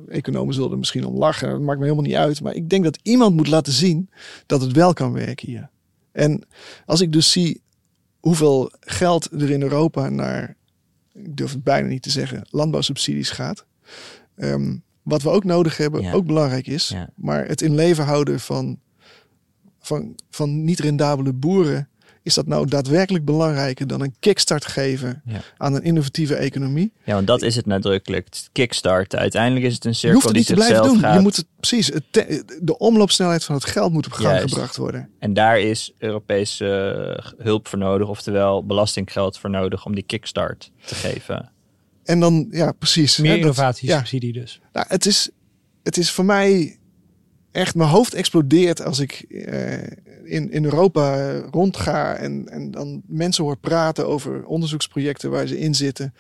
economen 0.08 0.54
zullen 0.54 0.72
er 0.72 0.78
misschien 0.78 1.06
om 1.06 1.18
lachen, 1.18 1.50
dat 1.50 1.60
maakt 1.62 1.78
me 1.80 1.84
helemaal 1.84 2.06
niet 2.06 2.16
uit, 2.16 2.42
maar 2.42 2.54
ik 2.56 2.70
denk 2.70 2.84
dat 2.84 3.00
iemand 3.02 3.36
moet 3.36 3.48
laten 3.48 3.74
zien 3.74 4.10
dat 4.46 4.62
het 4.62 4.72
wel 4.72 4.94
kan 4.94 5.14
werken 5.14 5.48
hier. 5.48 5.70
En 6.12 6.44
als 6.86 7.02
ik 7.02 7.12
dus 7.12 7.32
zie 7.32 7.62
hoeveel 8.20 8.72
geld 8.80 9.32
er 9.32 9.50
in 9.50 9.62
Europa 9.62 10.10
naar, 10.10 10.56
ik 11.14 11.38
durf 11.38 11.52
het 11.52 11.64
bijna 11.64 11.88
niet 11.88 12.02
te 12.02 12.10
zeggen, 12.10 12.48
landbouwsubsidies 12.50 13.30
gaat. 13.30 13.66
ehm, 14.36 14.76
wat 15.02 15.22
we 15.22 15.30
ook 15.30 15.44
nodig 15.44 15.78
hebben, 15.78 16.02
Ja. 16.02 16.14
ook 16.14 16.26
belangrijk 16.26 16.68
is. 16.68 16.88
Ja. 16.88 17.10
Maar 17.16 17.48
het 17.48 17.62
in 17.62 17.76
leven 17.76 18.04
houden 18.06 18.40
van, 18.40 18.80
van, 19.80 20.16
van 20.30 20.64
niet 20.64 20.80
rendabele 20.80 21.34
boeren, 21.34 21.90
is 22.28 22.34
dat 22.34 22.48
nou 22.48 22.68
daadwerkelijk 22.68 23.26
belangrijker 23.26 23.88
dan 23.88 24.02
een 24.02 24.16
kickstart 24.20 24.66
geven 24.66 25.22
Ja. 25.26 25.42
aan 25.58 25.74
een 25.76 25.84
innovatieve 25.84 26.36
economie? 26.36 26.92
Ja, 27.04 27.14
want 27.14 27.28
dat 27.28 27.42
is 27.42 27.56
het 27.56 27.66
nadrukkelijk. 27.66 28.26
Het 28.26 28.50
kickstarten. 28.52 29.20
Uiteindelijk 29.20 29.66
is 29.66 29.74
het 29.74 29.86
een 29.86 29.92
Je 29.92 29.96
cirkel 29.98 30.20
hoeft 30.22 30.36
het 30.36 30.48
die 30.48 30.56
niet 30.56 30.66
te 30.66 30.68
blijven 30.68 30.92
doen. 30.94 31.00
gaat. 31.00 31.16
Je 31.16 31.22
moet 31.22 31.36
het 31.36 31.46
precies, 31.60 31.88
het 31.88 32.04
te- 32.12 32.44
de 32.62 32.78
omloopsnelheid 32.78 33.44
van 33.44 33.56
het 33.56 33.66
geld 33.66 33.94
moet 33.94 34.06
op 34.06 34.12
gang 34.12 34.28
Juist. 34.36 34.54
gebracht 34.54 34.78
worden. 34.78 35.10
En 35.20 35.34
daar 35.34 35.60
is 35.60 35.94
Europese 35.98 36.66
eh, 37.38 37.46
hulp 37.46 37.68
voor 37.68 37.80
nodig, 37.80 38.08
oftewel 38.08 38.66
belastinggeld 38.66 39.38
voor 39.38 39.50
nodig 39.50 39.86
om 39.86 39.96
die 39.96 40.04
kickstart 40.04 40.72
te 40.86 40.96
geven. 40.96 41.52
En 42.04 42.20
dan, 42.20 42.48
ja, 42.52 42.72
precies. 42.72 43.18
Meer 43.18 43.38
innovatiesubsidie 43.38 44.34
dus. 44.34 44.62
Nou, 44.74 44.86
het 44.90 45.06
is, 45.06 45.30
het 45.84 45.98
is 45.98 46.12
voor 46.12 46.26
mij 46.26 46.78
echt, 47.52 47.76
mijn 47.76 47.90
hoofd 47.90 48.14
explodeert 48.14 48.84
als 48.84 49.00
ik 49.00 49.12
eh, 49.30 49.74
in, 50.28 50.52
in 50.52 50.64
Europa 50.64 51.36
rondga 51.52 52.16
en, 52.16 52.50
en 52.50 52.72
dan 52.72 53.02
mensen 53.08 53.44
hoor 53.44 53.58
praten 53.58 54.08
over 54.08 54.46
onderzoeksprojecten 54.46 55.30
waar 55.30 55.48
ze 55.48 55.60
in 55.60 55.76
zitten. 55.76 56.14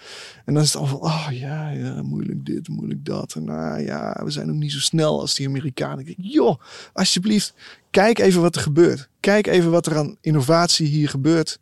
En 0.46 0.54
dan 0.54 0.64
is 0.64 0.74
het 0.74 0.82
al 0.82 0.88
van, 0.88 1.02
oh 1.02 1.28
ja, 1.32 1.70
ja, 1.70 2.02
moeilijk 2.02 2.46
dit, 2.46 2.68
moeilijk 2.68 3.06
dat. 3.06 3.34
En 3.34 3.44
nou 3.44 3.82
ja, 3.82 4.22
we 4.24 4.32
zijn 4.32 4.50
ook 4.50 4.56
niet 4.56 4.72
zo 4.72 4.80
snel 4.80 5.20
als 5.20 5.36
die 5.36 5.48
Amerikanen. 5.48 6.00
Ik 6.00 6.06
denk, 6.06 6.18
joh, 6.34 6.60
alsjeblieft, 6.94 7.54
kijk 7.90 8.20
even 8.20 8.42
wat 8.42 8.56
er 8.56 8.62
gebeurt. 8.62 9.10
Kijk 9.20 9.48
even 9.48 9.72
wat 9.72 9.86
er 9.86 9.98
aan 9.98 10.18
innovatie 10.22 10.88
hier 10.88 11.10
gebeurt. 11.10 11.60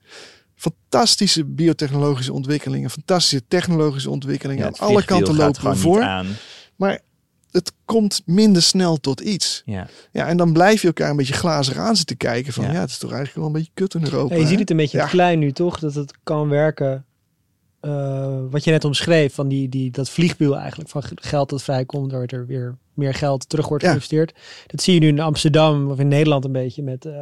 Fantastische 0.55 1.45
biotechnologische 1.45 2.33
ontwikkelingen, 2.33 2.89
fantastische 2.89 3.43
technologische 3.47 4.09
ontwikkelingen. 4.09 4.63
Ja, 4.63 4.67
aan 4.67 4.87
alle 4.87 5.05
kanten 5.05 5.35
lopen 5.35 5.69
we 5.69 5.75
voor. 5.75 6.01
aan. 6.01 6.27
Maar 6.75 6.99
het 7.55 7.71
komt 7.85 8.21
minder 8.25 8.61
snel 8.61 8.97
tot 8.97 9.19
iets. 9.19 9.61
Ja. 9.65 9.87
Ja, 10.11 10.27
en 10.27 10.37
dan 10.37 10.53
blijf 10.53 10.81
je 10.81 10.87
elkaar 10.87 11.09
een 11.09 11.15
beetje 11.17 11.33
glazig 11.33 11.77
aan 11.77 11.95
zitten 11.95 12.17
kijken. 12.17 12.53
Van 12.53 12.63
Ja. 12.65 12.71
ja, 12.71 12.79
het 12.79 12.89
is 12.89 12.97
toch 12.97 13.11
eigenlijk 13.11 13.37
wel 13.39 13.47
een 13.47 13.53
beetje 13.61 13.71
kut 13.73 13.93
in 13.93 14.03
Europa. 14.03 14.33
Ja, 14.35 14.41
je 14.41 14.47
ziet 14.47 14.59
het 14.59 14.69
een 14.69 14.77
beetje 14.77 14.97
Ja. 14.97 15.05
klein 15.07 15.39
nu 15.39 15.51
toch? 15.51 15.79
Dat 15.79 15.93
het 15.93 16.13
kan 16.23 16.49
werken. 16.49 17.05
eh, 17.79 18.39
wat 18.49 18.63
je 18.63 18.71
net 18.71 18.83
omschreef, 18.85 19.33
van 19.33 19.47
die, 19.47 19.69
die, 19.69 19.91
dat 19.91 20.09
vliegwiel 20.09 20.57
eigenlijk 20.57 20.89
van 20.89 21.03
geld 21.15 21.49
dat 21.49 21.63
vrijkomt, 21.63 22.11
waar 22.11 22.25
er 22.25 22.45
weer 22.45 22.77
meer 22.93 23.13
geld 23.13 23.49
terug 23.49 23.67
wordt 23.67 23.83
geïnvesteerd. 23.83 24.33
Dat 24.67 24.81
zie 24.81 24.93
je 24.93 24.99
nu 24.99 25.07
in 25.07 25.19
Amsterdam 25.19 25.89
of 25.91 25.99
in 25.99 26.07
Nederland 26.07 26.45
een 26.45 26.51
beetje 26.51 26.83
met 26.83 27.05
eh, 27.05 27.13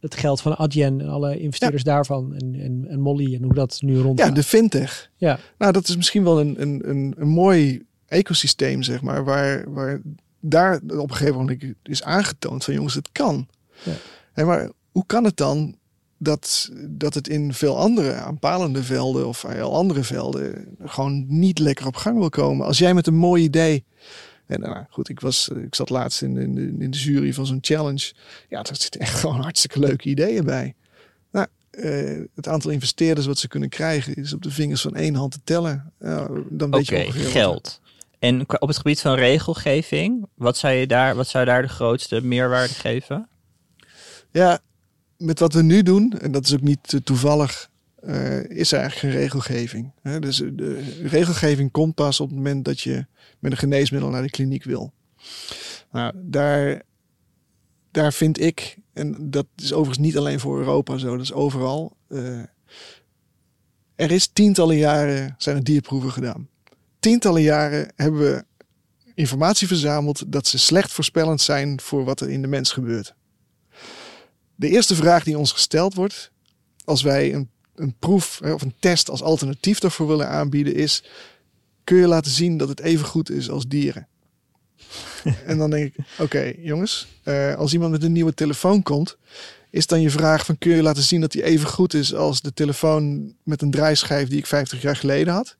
het 0.00 0.14
geld 0.16 0.40
van 0.40 0.56
Adyen 0.56 1.00
en 1.00 1.08
alle 1.08 1.38
investeerders 1.38 1.82
daarvan 1.82 2.34
en, 2.34 2.54
en, 2.60 2.84
en 2.88 3.00
Molly 3.00 3.34
en 3.34 3.42
hoe 3.42 3.54
dat 3.54 3.78
nu 3.82 3.98
rond. 3.98 4.18
Ja, 4.18 4.30
de 4.30 4.42
fintech. 4.42 5.10
ja. 5.16 5.38
Nou, 5.58 5.72
dat 5.72 5.88
is 5.88 5.96
misschien 5.96 6.24
wel 6.24 6.40
een, 6.40 6.60
een, 6.62 6.82
een, 6.88 7.14
een 7.18 7.28
mooi 7.28 7.82
ecosysteem, 8.14 8.82
zeg 8.82 9.02
maar. 9.02 9.24
Waar, 9.24 9.72
waar 9.72 10.00
daar 10.40 10.80
op 10.86 11.10
een 11.10 11.16
gegeven 11.16 11.38
moment 11.38 11.64
is 11.82 12.02
aangetoond 12.02 12.64
van 12.64 12.74
jongens, 12.74 12.94
het 12.94 13.08
kan. 13.12 13.48
Ja. 13.82 13.92
Hé, 14.32 14.44
maar 14.44 14.70
hoe 14.92 15.06
kan 15.06 15.24
het 15.24 15.36
dan 15.36 15.76
dat, 16.18 16.70
dat 16.88 17.14
het 17.14 17.28
in 17.28 17.54
veel 17.54 17.78
andere 17.78 18.14
aanpalende 18.14 18.82
velden 18.82 19.26
of 19.26 19.42
heel 19.42 19.74
andere 19.74 20.02
velden 20.02 20.76
gewoon 20.84 21.24
niet 21.28 21.58
lekker 21.58 21.86
op 21.86 21.96
gang 21.96 22.18
wil 22.18 22.28
komen? 22.28 22.66
Als 22.66 22.78
jij 22.78 22.94
met 22.94 23.06
een 23.06 23.16
mooi 23.16 23.42
idee. 23.42 23.84
En 24.46 24.60
nou 24.60 24.84
goed, 24.90 25.08
ik, 25.08 25.20
was, 25.20 25.48
ik 25.48 25.74
zat 25.74 25.90
laatst 25.90 26.22
in, 26.22 26.36
in, 26.36 26.54
de, 26.54 26.74
in 26.78 26.90
de 26.90 26.98
jury 26.98 27.32
van 27.32 27.46
zo'n 27.46 27.58
challenge. 27.60 28.12
Ja, 28.48 28.62
daar 28.62 28.76
zitten 28.76 29.00
echt 29.00 29.18
gewoon 29.20 29.40
hartstikke 29.40 29.78
leuke 29.78 30.08
ideeën 30.08 30.44
bij. 30.44 30.74
Nou, 31.30 31.46
eh, 31.70 32.20
het 32.34 32.48
aantal 32.48 32.70
investeerders 32.70 33.26
wat 33.26 33.38
ze 33.38 33.48
kunnen 33.48 33.68
krijgen 33.68 34.14
is 34.14 34.32
op 34.32 34.42
de 34.42 34.50
vingers 34.50 34.80
van 34.80 34.94
één 34.94 35.14
hand 35.14 35.32
te 35.32 35.40
tellen. 35.44 35.92
Ja, 36.00 36.28
dan 36.48 36.70
weet 36.70 36.88
je 36.88 37.12
geld. 37.12 37.80
En 38.18 38.40
op 38.60 38.68
het 38.68 38.76
gebied 38.76 39.00
van 39.00 39.14
regelgeving, 39.14 40.26
wat 40.34 40.56
zou 40.56 40.74
je 40.74 40.86
daar, 40.86 41.14
wat 41.14 41.28
zou 41.28 41.44
daar 41.44 41.62
de 41.62 41.68
grootste 41.68 42.20
meerwaarde 42.20 42.74
geven? 42.74 43.28
Ja, 44.30 44.58
met 45.16 45.38
wat 45.38 45.52
we 45.52 45.62
nu 45.62 45.82
doen, 45.82 46.12
en 46.20 46.32
dat 46.32 46.44
is 46.44 46.54
ook 46.54 46.60
niet 46.60 46.92
eh, 46.92 47.00
toevallig 47.00 47.70
eh, 47.96 48.50
is 48.50 48.72
er 48.72 48.78
eigenlijk 48.78 48.94
geen 48.94 49.22
regelgeving. 49.22 49.92
Hè? 50.02 50.20
Dus 50.20 50.36
de 50.36 51.00
regelgeving 51.02 51.70
komt 51.70 51.94
pas 51.94 52.20
op 52.20 52.28
het 52.28 52.36
moment 52.36 52.64
dat 52.64 52.80
je 52.80 53.06
met 53.38 53.52
een 53.52 53.58
geneesmiddel 53.58 54.10
naar 54.10 54.22
de 54.22 54.30
kliniek 54.30 54.64
wil. 54.64 54.92
Nou, 55.92 56.12
daar, 56.16 56.82
daar 57.90 58.12
vind 58.12 58.40
ik, 58.40 58.76
en 58.92 59.30
dat 59.30 59.46
is 59.56 59.72
overigens 59.72 60.06
niet 60.06 60.16
alleen 60.16 60.40
voor 60.40 60.58
Europa 60.58 60.98
zo, 60.98 61.10
dat 61.10 61.24
is 61.24 61.32
overal. 61.32 61.96
eh, 62.08 62.42
er 63.94 64.10
is 64.10 64.26
tientallen 64.26 64.76
jaren 64.76 65.34
zijn 65.38 65.56
er 65.56 65.64
dierproeven 65.64 66.12
gedaan. 66.12 66.48
Tientallen 67.04 67.42
jaren 67.42 67.92
hebben 67.96 68.20
we 68.20 68.44
informatie 69.14 69.66
verzameld 69.66 70.32
dat 70.32 70.46
ze 70.46 70.58
slecht 70.58 70.92
voorspellend 70.92 71.40
zijn 71.40 71.80
voor 71.80 72.04
wat 72.04 72.20
er 72.20 72.30
in 72.30 72.42
de 72.42 72.48
mens 72.48 72.72
gebeurt. 72.72 73.14
De 74.54 74.68
eerste 74.68 74.94
vraag 74.94 75.24
die 75.24 75.38
ons 75.38 75.52
gesteld 75.52 75.94
wordt, 75.94 76.30
als 76.84 77.02
wij 77.02 77.34
een, 77.34 77.50
een 77.74 77.94
proef 77.98 78.40
of 78.40 78.62
een 78.62 78.74
test 78.80 79.10
als 79.10 79.22
alternatief 79.22 79.78
daarvoor 79.78 80.06
willen 80.06 80.28
aanbieden, 80.28 80.74
is: 80.74 81.04
kun 81.84 81.96
je 81.96 82.06
laten 82.06 82.30
zien 82.30 82.56
dat 82.56 82.68
het 82.68 82.80
even 82.80 83.06
goed 83.06 83.30
is 83.30 83.50
als 83.50 83.68
dieren? 83.68 84.08
en 85.46 85.58
dan 85.58 85.70
denk 85.70 85.94
ik: 85.94 86.04
oké, 86.18 86.52
jongens, 86.58 87.06
eh, 87.22 87.54
als 87.54 87.72
iemand 87.72 87.90
met 87.90 88.02
een 88.02 88.12
nieuwe 88.12 88.34
telefoon 88.34 88.82
komt, 88.82 89.16
is 89.70 89.86
dan 89.86 90.00
je 90.00 90.10
vraag 90.10 90.44
van 90.44 90.58
kun 90.58 90.76
je 90.76 90.82
laten 90.82 91.02
zien 91.02 91.20
dat 91.20 91.32
die 91.32 91.42
even 91.42 91.68
goed 91.68 91.94
is 91.94 92.14
als 92.14 92.40
de 92.40 92.52
telefoon 92.52 93.34
met 93.42 93.62
een 93.62 93.70
draaischijf 93.70 94.28
die 94.28 94.38
ik 94.38 94.46
50 94.46 94.82
jaar 94.82 94.96
geleden 94.96 95.34
had? 95.34 95.56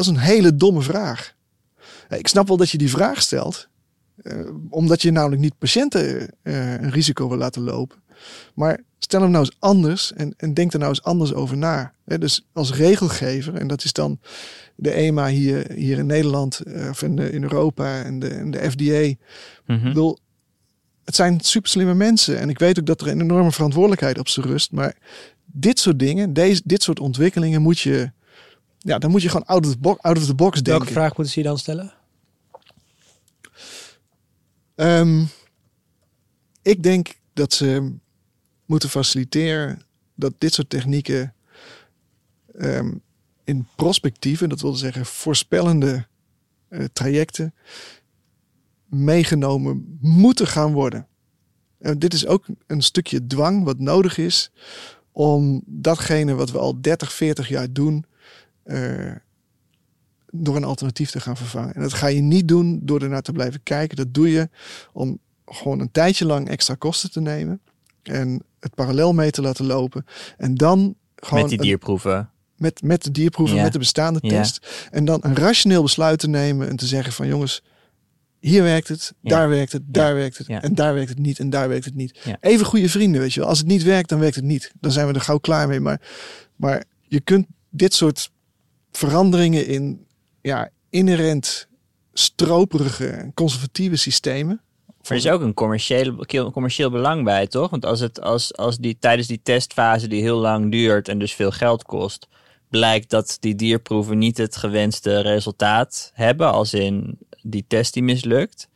Dat 0.00 0.08
is 0.08 0.16
een 0.16 0.26
hele 0.26 0.56
domme 0.56 0.82
vraag. 0.82 1.34
Ik 2.08 2.28
snap 2.28 2.48
wel 2.48 2.56
dat 2.56 2.70
je 2.70 2.78
die 2.78 2.90
vraag 2.90 3.22
stelt, 3.22 3.68
eh, 4.22 4.50
omdat 4.70 5.02
je 5.02 5.10
namelijk 5.10 5.40
niet 5.42 5.58
patiënten 5.58 6.28
eh, 6.42 6.72
een 6.72 6.90
risico 6.90 7.28
wil 7.28 7.38
laten 7.38 7.62
lopen. 7.62 8.02
Maar 8.54 8.80
stel 8.98 9.20
hem 9.20 9.30
nou 9.30 9.44
eens 9.44 9.56
anders 9.58 10.12
en, 10.12 10.34
en 10.36 10.54
denk 10.54 10.72
er 10.72 10.78
nou 10.78 10.90
eens 10.90 11.02
anders 11.02 11.34
over 11.34 11.56
na. 11.56 11.92
Dus 12.04 12.46
als 12.52 12.74
regelgever, 12.74 13.54
en 13.54 13.66
dat 13.66 13.84
is 13.84 13.92
dan 13.92 14.20
de 14.76 14.90
EMA 14.92 15.26
hier, 15.26 15.72
hier 15.72 15.98
in 15.98 16.06
Nederland 16.06 16.60
eh, 16.60 16.88
of 16.88 17.02
in, 17.02 17.18
in 17.18 17.42
Europa 17.42 18.02
en 18.02 18.18
de, 18.18 18.28
en 18.28 18.50
de 18.50 18.70
FDA. 18.70 19.14
Mhm. 19.66 19.78
Ik 19.78 19.82
bedoel, 19.82 20.18
het 21.04 21.14
zijn 21.14 21.40
super 21.40 21.70
slimme 21.70 21.94
mensen. 21.94 22.38
En 22.38 22.48
ik 22.48 22.58
weet 22.58 22.78
ook 22.78 22.86
dat 22.86 23.00
er 23.00 23.08
een 23.08 23.20
enorme 23.20 23.52
verantwoordelijkheid 23.52 24.18
op 24.18 24.28
ze 24.28 24.40
rust. 24.40 24.72
Maar 24.72 24.96
dit 25.44 25.78
soort 25.78 25.98
dingen, 25.98 26.32
deze, 26.32 26.62
dit 26.64 26.82
soort 26.82 27.00
ontwikkelingen 27.00 27.62
moet 27.62 27.78
je... 27.78 28.12
Ja, 28.82 28.98
dan 28.98 29.10
moet 29.10 29.22
je 29.22 29.28
gewoon 29.28 29.46
out 29.46 29.66
of 29.66 29.72
the 29.72 29.78
box, 29.78 30.02
out 30.02 30.16
of 30.16 30.26
the 30.26 30.34
box 30.34 30.54
denken. 30.54 30.72
Welke 30.72 30.92
vraag 30.92 31.16
moeten 31.16 31.32
ze 31.32 31.40
je 31.40 31.46
dan 31.46 31.58
stellen? 31.58 31.92
Ehm, 34.74 35.24
ik 36.62 36.82
denk 36.82 37.14
dat 37.32 37.52
ze 37.52 37.94
moeten 38.66 38.88
faciliteren 38.88 39.82
dat 40.14 40.34
dit 40.38 40.54
soort 40.54 40.70
technieken 40.70 41.34
ehm, 42.58 42.92
in 43.44 43.66
prospectieve, 43.76 44.48
dat 44.48 44.60
wil 44.60 44.74
zeggen 44.74 45.06
voorspellende 45.06 46.06
eh, 46.68 46.84
trajecten, 46.92 47.54
meegenomen 48.86 49.98
moeten 50.00 50.46
gaan 50.46 50.72
worden. 50.72 51.06
En 51.78 51.98
dit 51.98 52.14
is 52.14 52.26
ook 52.26 52.46
een 52.66 52.82
stukje 52.82 53.26
dwang 53.26 53.64
wat 53.64 53.78
nodig 53.78 54.18
is 54.18 54.50
om 55.12 55.62
datgene 55.66 56.34
wat 56.34 56.50
we 56.50 56.58
al 56.58 56.80
30, 56.80 57.12
40 57.12 57.48
jaar 57.48 57.72
doen, 57.72 58.04
eh, 58.62 59.12
door 60.30 60.56
een 60.56 60.64
alternatief 60.64 61.10
te 61.10 61.20
gaan 61.20 61.36
vervangen. 61.36 61.74
En 61.74 61.80
dat 61.80 61.92
ga 61.92 62.06
je 62.06 62.20
niet 62.20 62.48
doen 62.48 62.80
door 62.82 63.02
ernaar 63.02 63.22
te 63.22 63.32
blijven 63.32 63.62
kijken. 63.62 63.96
Dat 63.96 64.14
doe 64.14 64.30
je 64.30 64.48
om 64.92 65.18
gewoon 65.46 65.80
een 65.80 65.90
tijdje 65.90 66.24
lang 66.26 66.48
extra 66.48 66.74
kosten 66.74 67.10
te 67.10 67.20
nemen 67.20 67.60
en 68.02 68.42
het 68.60 68.74
parallel 68.74 69.12
mee 69.12 69.30
te 69.30 69.42
laten 69.42 69.66
lopen. 69.66 70.04
En 70.36 70.54
dan 70.54 70.94
gewoon 71.16 71.40
Met 71.40 71.50
die 71.50 71.58
een- 71.58 71.64
dierproeven. 71.64 72.30
met, 72.56 72.82
met 72.82 73.02
de 73.02 73.10
dierproeven, 73.10 73.56
met 73.62 73.72
de 73.72 73.78
bestaande 73.78 74.20
test. 74.20 74.88
En 74.90 75.04
dan 75.04 75.18
een 75.22 75.36
rationeel 75.36 75.82
besluit 75.82 76.18
te 76.18 76.28
nemen 76.28 76.68
en 76.68 76.76
te 76.76 76.86
zeggen 76.86 77.12
van 77.12 77.26
jongens, 77.26 77.62
hier 78.38 78.62
werkt 78.62 78.88
het, 78.88 79.12
Ja. 79.20 79.30
daar 79.30 79.48
werkt 79.48 79.72
het, 79.72 79.82
daar 79.86 80.14
werkt 80.14 80.38
het. 80.38 80.46
Ja. 80.46 80.62
En 80.62 80.74
daar 80.74 80.94
werkt 80.94 81.08
het 81.08 81.18
niet 81.18 81.38
en 81.38 81.50
daar 81.50 81.68
werkt 81.68 81.84
het 81.84 81.94
niet. 81.94 82.18
Even 82.40 82.66
goede 82.66 82.88
vrienden, 82.88 83.20
weet 83.20 83.32
je 83.32 83.40
wel. 83.40 83.48
Als 83.48 83.58
het 83.58 83.66
niet 83.66 83.82
werkt, 83.82 84.08
dan 84.08 84.18
werkt 84.18 84.36
het 84.36 84.44
niet. 84.44 84.72
Dan 84.80 84.90
zijn 84.92 85.06
we 85.06 85.12
er 85.14 85.20
gauw 85.20 85.38
klaar 85.38 85.68
mee. 85.68 85.80
Maar, 85.80 86.00
maar 86.56 86.84
je 87.02 87.20
kunt 87.20 87.46
dit 87.70 87.94
soort 87.94 88.30
veranderingen 88.92 89.66
in 89.66 90.06
ja, 90.40 90.68
inherent 90.90 91.68
stroperige, 92.12 93.30
conservatieve 93.34 93.96
systemen. 93.96 94.60
Er 95.02 95.16
is 95.16 95.28
ook 95.28 95.40
een 95.40 95.54
commerciële, 95.54 96.26
commercieel 96.52 96.90
belang 96.90 97.24
bij, 97.24 97.46
toch? 97.46 97.70
Want 97.70 97.86
als 97.86 98.00
het 98.00 98.20
als, 98.20 98.56
als 98.56 98.76
die 98.78 98.96
tijdens 98.98 99.28
die 99.28 99.40
testfase 99.42 100.08
die 100.08 100.22
heel 100.22 100.38
lang 100.38 100.70
duurt 100.70 101.08
en 101.08 101.18
dus 101.18 101.32
veel 101.32 101.50
geld 101.50 101.82
kost, 101.82 102.26
blijkt 102.68 103.10
dat 103.10 103.36
die 103.40 103.54
dierproeven 103.54 104.18
niet 104.18 104.36
het 104.38 104.56
gewenste 104.56 105.20
resultaat 105.20 106.10
hebben, 106.14 106.52
als 106.52 106.74
in 106.74 107.18
die 107.42 107.64
test 107.68 107.92
die 107.94 108.02
mislukt, 108.02 108.68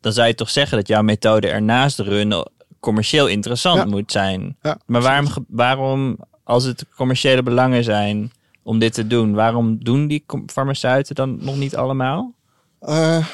dan 0.00 0.12
zou 0.12 0.26
je 0.26 0.34
toch 0.34 0.50
zeggen 0.50 0.76
dat 0.78 0.88
jouw 0.88 1.02
methode 1.02 1.48
ernaast 1.48 1.98
runnen 1.98 2.50
commercieel 2.80 3.26
interessant 3.26 3.78
Ja. 3.78 3.84
moet 3.84 4.12
zijn. 4.12 4.56
Ja, 4.62 4.78
Maar 4.86 5.02
waarom, 5.02 5.28
waarom, 5.48 6.18
als 6.44 6.64
het 6.64 6.84
commerciële 6.96 7.42
belangen 7.42 7.84
zijn 7.84 8.32
om 8.64 8.78
dit 8.78 8.92
te 8.94 9.06
doen, 9.06 9.32
waarom 9.32 9.84
doen 9.84 10.06
die 10.06 10.24
farmaceuten 10.46 11.14
dan 11.14 11.38
nog 11.44 11.56
niet 11.56 11.76
allemaal? 11.76 12.34
Eh, 12.80 13.26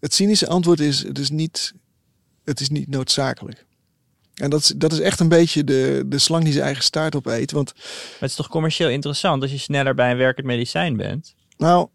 het 0.00 0.14
cynische 0.14 0.48
antwoord 0.48 0.80
is: 0.80 1.02
het 1.02 1.18
is 1.18 1.30
niet, 1.30 1.72
het 2.44 2.60
is 2.60 2.68
niet 2.68 2.88
noodzakelijk. 2.88 3.66
En 4.34 4.50
dat 4.50 4.60
is, 4.60 4.66
dat 4.76 4.92
is 4.92 5.00
echt 5.00 5.20
een 5.20 5.28
beetje 5.28 5.64
de, 5.64 6.04
de 6.06 6.18
slang 6.18 6.42
die 6.44 6.52
zijn 6.52 6.64
eigen 6.64 6.82
staart 6.84 7.16
opeet. 7.16 7.52
Want 7.52 7.72
Maar 7.74 7.84
het 8.20 8.30
is 8.30 8.34
toch 8.36 8.48
commercieel 8.48 8.88
interessant 8.88 9.42
als 9.42 9.50
je 9.50 9.58
sneller 9.58 9.94
bij 9.94 10.10
een 10.10 10.16
werkend 10.16 10.46
medicijn 10.46 10.96
bent? 10.96 11.34
nou, 11.56 11.88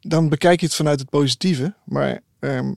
dan 0.00 0.28
bekijk 0.28 0.60
je 0.60 0.66
het 0.66 0.74
vanuit 0.74 1.00
het 1.00 1.10
positieve. 1.10 1.74
Maar 1.84 2.20
ehm, 2.38 2.72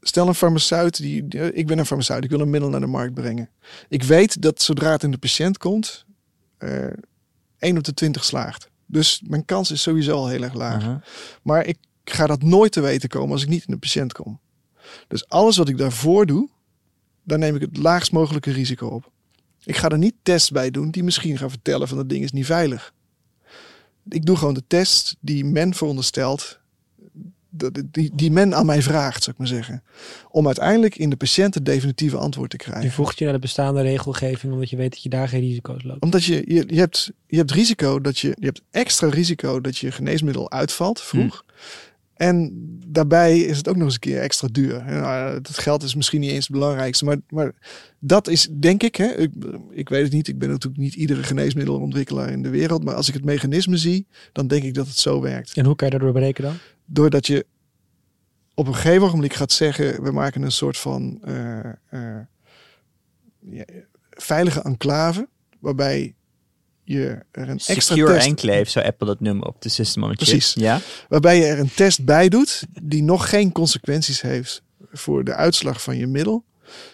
stel 0.00 0.28
een 0.28 0.34
farmaceut, 0.34 0.96
die, 0.96 1.28
die- 1.28 1.52
ik 1.52 1.66
ben 1.66 1.78
een 1.78 1.86
farmaceut, 1.86 2.24
ik 2.24 2.30
wil 2.30 2.40
een 2.40 2.50
middel 2.50 2.68
naar 2.70 2.80
de 2.80 2.86
markt 2.86 3.14
brengen. 3.14 3.50
Ik 3.88 4.02
weet 4.02 4.42
dat 4.42 4.62
zodra 4.62 4.90
het 4.90 5.02
in 5.02 5.10
de 5.10 5.18
patiënt 5.18 5.58
komt, 5.58 6.04
eh 6.58 6.86
1 7.64 7.76
op 7.76 7.84
de 7.84 7.94
20 7.94 8.24
slaagt. 8.24 8.70
Dus 8.86 9.22
mijn 9.26 9.44
kans 9.44 9.70
is 9.70 9.82
sowieso 9.82 10.16
al 10.16 10.28
heel 10.28 10.42
erg 10.42 10.54
laag. 10.54 10.82
Aha. 10.82 11.02
Maar 11.42 11.66
ik 11.66 11.78
ga 12.04 12.26
dat 12.26 12.42
nooit 12.42 12.72
te 12.72 12.80
weten 12.80 13.08
komen 13.08 13.32
als 13.32 13.42
ik 13.42 13.48
niet 13.48 13.64
in 13.66 13.72
de 13.72 13.78
patiënt 13.78 14.12
kom. 14.12 14.40
Dus 15.08 15.28
alles 15.28 15.56
wat 15.56 15.68
ik 15.68 15.78
daarvoor 15.78 16.26
doe, 16.26 16.48
daar 17.22 17.38
neem 17.38 17.54
ik 17.54 17.60
het 17.60 17.76
laagst 17.76 18.12
mogelijke 18.12 18.50
risico 18.50 18.86
op. 18.86 19.12
Ik 19.64 19.76
ga 19.76 19.88
er 19.88 19.98
niet 19.98 20.14
tests 20.22 20.50
bij 20.50 20.70
doen 20.70 20.90
die 20.90 21.04
misschien 21.04 21.38
gaan 21.38 21.50
vertellen 21.50 21.88
van 21.88 21.96
dat 21.96 22.08
ding 22.08 22.24
is 22.24 22.32
niet 22.32 22.46
veilig. 22.46 22.92
Ik 24.08 24.26
doe 24.26 24.36
gewoon 24.36 24.54
de 24.54 24.64
test 24.66 25.16
die 25.20 25.44
men 25.44 25.74
veronderstelt, 25.74 26.60
die, 27.90 28.10
die 28.14 28.30
men 28.30 28.54
aan 28.54 28.66
mij 28.66 28.82
vraagt, 28.82 29.22
zou 29.22 29.30
ik 29.30 29.38
maar 29.38 29.48
zeggen. 29.48 29.82
Om 30.30 30.46
uiteindelijk 30.46 30.96
in 30.96 31.10
de 31.10 31.16
patiënt 31.16 31.54
het 31.54 31.64
definitieve 31.64 32.16
antwoord 32.16 32.50
te 32.50 32.56
Je 32.58 32.62
krijgen. 32.62 32.90
voegt 32.90 33.18
je 33.18 33.24
naar 33.24 33.32
de 33.34 33.40
bestaande 33.40 33.82
regelgeving 33.82 34.52
omdat 34.52 34.70
je 34.70 34.76
weet 34.76 34.90
dat 34.90 35.02
je 35.02 35.08
daar 35.08 35.28
geen 35.28 35.40
risico's 35.40 35.82
loopt. 35.82 36.02
Omdat 36.02 36.24
je, 36.24 36.34
je, 36.46 36.64
je, 36.66 36.78
hebt, 36.78 37.12
je 37.26 37.36
hebt 37.36 37.50
risico 37.50 38.00
dat 38.00 38.18
je, 38.18 38.36
je 38.38 38.46
hebt 38.46 38.62
extra 38.70 39.08
risico 39.08 39.60
dat 39.60 39.78
je 39.78 39.92
geneesmiddel 39.92 40.50
uitvalt 40.50 41.00
vroeg. 41.00 41.44
En 42.14 42.52
daarbij 42.86 43.40
is 43.40 43.56
het 43.56 43.68
ook 43.68 43.76
nog 43.76 43.84
eens 43.84 43.94
een 43.94 44.00
keer 44.00 44.20
extra 44.20 44.48
duur. 44.52 44.84
Dat 45.42 45.58
geld 45.58 45.82
is 45.82 45.94
misschien 45.94 46.20
niet 46.20 46.30
eens 46.30 46.46
het 46.46 46.56
belangrijkste. 46.56 47.04
Maar, 47.04 47.16
maar 47.28 47.52
dat 47.98 48.28
is, 48.28 48.48
denk 48.50 48.82
ik, 48.82 48.96
hè, 48.96 49.06
ik, 49.06 49.30
ik 49.70 49.88
weet 49.88 50.02
het 50.02 50.12
niet. 50.12 50.28
Ik 50.28 50.38
ben 50.38 50.48
natuurlijk 50.48 50.82
niet 50.82 50.94
iedere 50.94 51.22
geneesmiddelontwikkelaar 51.22 52.30
in 52.30 52.42
de 52.42 52.48
wereld. 52.48 52.84
Maar 52.84 52.94
als 52.94 53.08
ik 53.08 53.14
het 53.14 53.24
mechanisme 53.24 53.76
zie, 53.76 54.06
dan 54.32 54.46
denk 54.46 54.62
ik 54.62 54.74
dat 54.74 54.86
het 54.86 54.98
zo 54.98 55.20
werkt. 55.20 55.56
En 55.56 55.64
hoe 55.64 55.76
kan 55.76 55.86
je 55.86 55.92
daardoor 55.92 56.12
berekenen 56.12 56.50
dan? 56.50 56.58
Doordat 56.84 57.26
je 57.26 57.46
op 58.54 58.66
een 58.66 58.74
gegeven 58.74 59.10
moment 59.10 59.34
gaat 59.34 59.52
zeggen... 59.52 60.02
we 60.02 60.10
maken 60.10 60.42
een 60.42 60.52
soort 60.52 60.78
van 60.78 61.18
eh, 61.22 61.58
eh, 61.88 62.20
ja, 63.38 63.64
veilige 64.10 64.62
enclave... 64.62 65.28
waarbij 65.60 66.14
je 66.84 67.18
er 67.30 67.48
een 67.48 67.58
extra 67.58 67.80
Secure 67.80 68.14
test... 68.14 68.26
Enclave, 68.26 68.70
zou 68.70 68.86
Apple 68.86 69.06
dat 69.06 69.20
noemen 69.20 69.46
op 69.46 69.62
de 69.62 69.68
System 69.68 70.02
on 70.02 70.10
a 70.10 70.12
Chip. 70.12 70.18
Precies. 70.18 70.54
Ja? 70.54 70.80
waarbij 71.08 71.36
je 71.36 71.44
er 71.44 71.58
een 71.58 71.74
test 71.74 72.04
bij 72.04 72.28
doet 72.28 72.62
die 72.82 73.02
nog 73.02 73.28
geen 73.28 73.52
consequenties 73.52 74.20
heeft 74.20 74.62
voor 74.92 75.24
de 75.24 75.34
uitslag 75.34 75.82
van 75.82 75.96
je 75.96 76.06
middel, 76.06 76.44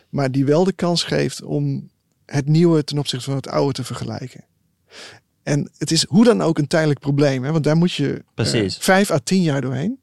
maar 0.08 0.30
die 0.30 0.44
wel 0.44 0.64
de 0.64 0.72
kans 0.72 1.02
geeft 1.02 1.42
om 1.42 1.90
het 2.26 2.46
nieuwe 2.46 2.84
ten 2.84 2.98
opzichte 2.98 3.24
van 3.24 3.34
het 3.34 3.48
oude 3.48 3.72
te 3.72 3.84
vergelijken. 3.84 4.44
En 5.42 5.70
het 5.78 5.90
is 5.90 6.04
hoe 6.08 6.24
dan 6.24 6.42
ook 6.42 6.58
een 6.58 6.66
tijdelijk 6.66 7.00
probleem, 7.00 7.44
hè? 7.44 7.52
want 7.52 7.64
daar 7.64 7.76
moet 7.76 7.92
je 7.92 8.24
eh, 8.34 8.64
vijf 8.68 9.10
à 9.10 9.18
tien 9.18 9.42
jaar 9.42 9.60
doorheen. 9.60 9.98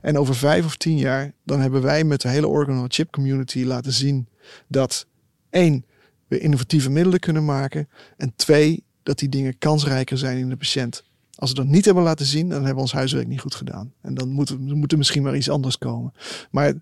En 0.00 0.18
over 0.18 0.34
vijf 0.34 0.64
of 0.64 0.76
tien 0.76 0.98
jaar, 0.98 1.32
dan 1.44 1.60
hebben 1.60 1.82
wij 1.82 2.04
met 2.04 2.20
de 2.20 2.28
hele 2.28 2.48
organ 2.48 2.84
chip 2.88 3.10
community 3.10 3.64
laten 3.64 3.92
zien 3.92 4.28
dat 4.68 5.06
één, 5.50 5.84
we 6.28 6.38
innovatieve 6.38 6.90
middelen 6.90 7.20
kunnen 7.20 7.44
maken. 7.44 7.88
En 8.16 8.32
twee, 8.36 8.84
dat 9.04 9.18
die 9.18 9.28
dingen 9.28 9.58
kansrijker 9.58 10.18
zijn 10.18 10.38
in 10.38 10.48
de 10.48 10.56
patiënt. 10.56 11.04
Als 11.34 11.50
we 11.50 11.56
dat 11.56 11.66
niet 11.66 11.84
hebben 11.84 12.02
laten 12.04 12.26
zien, 12.26 12.48
dan 12.48 12.56
hebben 12.58 12.74
we 12.74 12.80
ons 12.80 12.92
huiswerk 12.92 13.26
niet 13.26 13.40
goed 13.40 13.54
gedaan. 13.54 13.92
En 14.00 14.14
dan 14.14 14.28
moet, 14.28 14.48
er- 14.48 14.58
moet 14.60 14.92
er 14.92 14.98
misschien 14.98 15.22
maar 15.22 15.36
iets 15.36 15.50
anders 15.50 15.78
komen. 15.78 16.12
Maar 16.50 16.72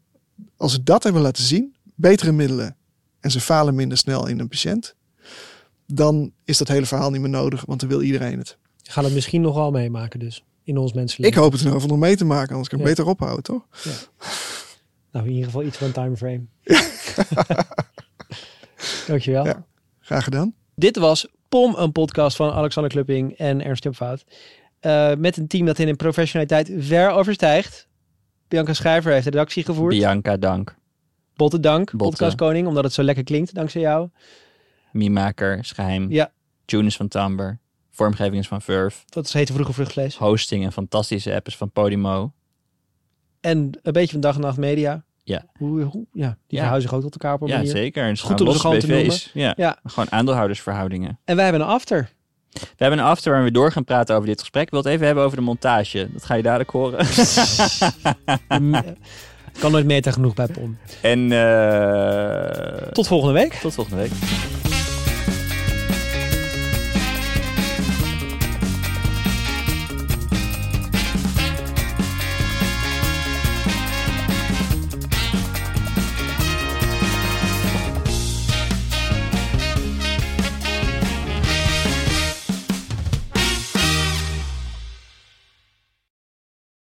als 0.57 0.73
we 0.73 0.83
dat 0.83 1.03
hebben 1.03 1.23
laten 1.23 1.43
zien, 1.45 1.75
betere 1.95 2.33
middelen 2.33 2.77
en 3.21 3.31
ze 3.31 3.41
falen 3.41 3.75
minder 3.75 3.99
snel 3.99 4.27
in 4.27 4.39
een 4.39 4.49
patiënt, 4.49 4.95
dan 5.87 6.33
is 6.45 6.59
dat 6.59 6.69
hele 6.69 6.87
verhaal 6.87 7.11
niet 7.11 7.21
meer 7.21 7.31
nodig, 7.31 7.65
want 7.67 7.81
dan 7.81 7.89
wil 7.89 8.03
iedereen 8.03 8.39
het. 8.39 8.57
We 8.83 8.91
gaan 8.91 9.05
het 9.05 9.13
misschien 9.15 9.41
nog 9.41 9.55
wel 9.55 9.71
meemaken 9.71 10.19
dus. 10.21 10.45
In 10.65 10.77
ons 10.79 10.91
Ik 10.91 10.97
menselijk. 10.97 11.35
hoop 11.35 11.53
het 11.53 11.61
in 11.61 11.67
ieder 11.67 11.81
geval 11.81 11.97
nog 11.97 12.07
mee 12.07 12.17
te 12.17 12.25
maken, 12.25 12.51
anders 12.51 12.69
kan 12.69 12.79
ik 12.79 12.85
Ja. 12.85 12.91
beter 12.91 13.07
ophouden, 13.07 13.43
toch? 13.43 13.67
Nou, 15.13 15.27
in 15.27 15.31
ieder 15.33 15.45
geval 15.45 15.63
iets 15.63 15.77
van 15.77 15.87
een 15.87 15.93
timeframe. 15.93 16.43
Dankjewel. 19.07 19.45
Ja. 19.45 19.65
Graag 20.01 20.25
gedaan. 20.25 20.55
Dit 20.75 20.97
was 20.97 21.27
POM, 21.53 21.75
een 21.77 21.93
podcast 21.93 22.37
van 22.37 22.53
Alexander 22.53 22.93
Klupping 22.93 23.37
en 23.37 23.65
Ernst 23.65 23.85
Jan 23.85 23.95
Fout. 23.95 24.25
Eh, 24.81 25.15
met 25.15 25.37
een 25.37 25.47
team 25.47 25.67
dat 25.67 25.79
in 25.79 25.89
een 25.89 25.97
professionaliteit 25.97 26.73
ver 26.79 27.11
overstijgt. 27.11 27.89
Bianca 28.49 28.73
Schrijver 28.73 29.13
heeft 29.13 29.25
de 29.25 29.31
redactie 29.31 29.65
gevoerd. 29.65 29.95
Bianca, 29.95 30.37
dank. 30.37 30.77
Botte 31.35 31.61
dank, 31.61 31.97
podcastkoning, 31.97 32.67
omdat 32.67 32.85
het 32.85 32.93
zo 32.93 33.03
lekker 33.03 33.25
klinkt 33.25 33.55
dankzij 33.55 33.81
jou. 33.81 34.09
Miemaker, 34.93 35.65
Schijm. 35.65 36.11
Ja. 36.11 36.33
Tune 36.65 36.87
is 36.87 36.97
van 36.97 37.09
Tamber. 37.09 37.59
Vormgeving 37.91 38.39
is 38.39 38.49
van 38.49 38.63
Verve. 38.63 39.03
Dat 39.07 39.25
is 39.25 39.33
hete 39.33 39.53
vroege 39.53 39.73
vruchtvlees. 39.73 40.17
Hosting 40.17 40.65
en 40.65 40.73
fantastische 40.73 41.35
app 41.35 41.47
is 41.47 41.57
van 41.57 41.71
Podimo. 41.71 42.33
En 43.41 43.79
een 43.83 43.93
beetje 43.93 44.13
van 44.13 44.21
dag 44.21 44.35
en 44.35 44.41
nacht 44.41 44.59
media. 44.59 45.05
Ja. 45.25 45.45
Hoe, 45.59 45.83
hoe, 45.83 46.07
ja 46.13 46.37
die 46.47 46.59
verhuizen 46.59 46.89
zich 46.89 46.99
ook 46.99 47.05
tot 47.05 47.13
elkaar 47.13 47.35
op 47.35 47.41
een 47.43 47.49
Ja, 47.49 47.57
manier. 47.57 47.71
zeker. 47.71 48.05
En 48.05 48.19
Goed 48.19 48.41
om 48.41 48.53
ze 48.53 48.59
gewoon 48.59 48.79
te. 48.79 49.29
Ja. 49.35 49.77
Gewoon 49.85 50.13
aandeelhoudersverhoudingen. 50.13 51.19
En 51.25 51.35
wij 51.37 51.45
hebben 51.45 51.63
een 51.63 51.69
after. 51.69 52.11
We 52.53 52.61
hebben 52.77 52.99
een 52.99 53.05
after 53.05 53.33
waar 53.33 53.45
we 53.45 53.51
door 53.51 53.73
gaan 53.73 53.85
praten 53.85 54.15
over 54.17 54.27
dit 54.29 54.41
gesprek. 54.41 54.63
Ik 54.65 54.71
wil 54.71 54.79
het 54.81 54.89
even 54.89 55.07
hebben 55.07 55.25
over 55.25 55.37
de 55.37 55.43
montage. 55.43 56.09
Dat 56.13 56.25
ga 56.25 56.35
je 56.35 56.43
dadelijk 56.43 56.71
horen. 56.71 57.07
Kan 59.61 59.71
nooit 59.73 59.87
meta 59.87 60.11
genoeg 60.11 60.35
bij 60.35 60.47
POM. 60.47 60.79
en 61.03 61.33
eh, 61.33 62.77
Tot 62.93 63.07
volgende 63.07 63.35
week. 63.35 63.53
tot 63.55 63.75
volgende 63.75 64.01
week. 64.03 64.11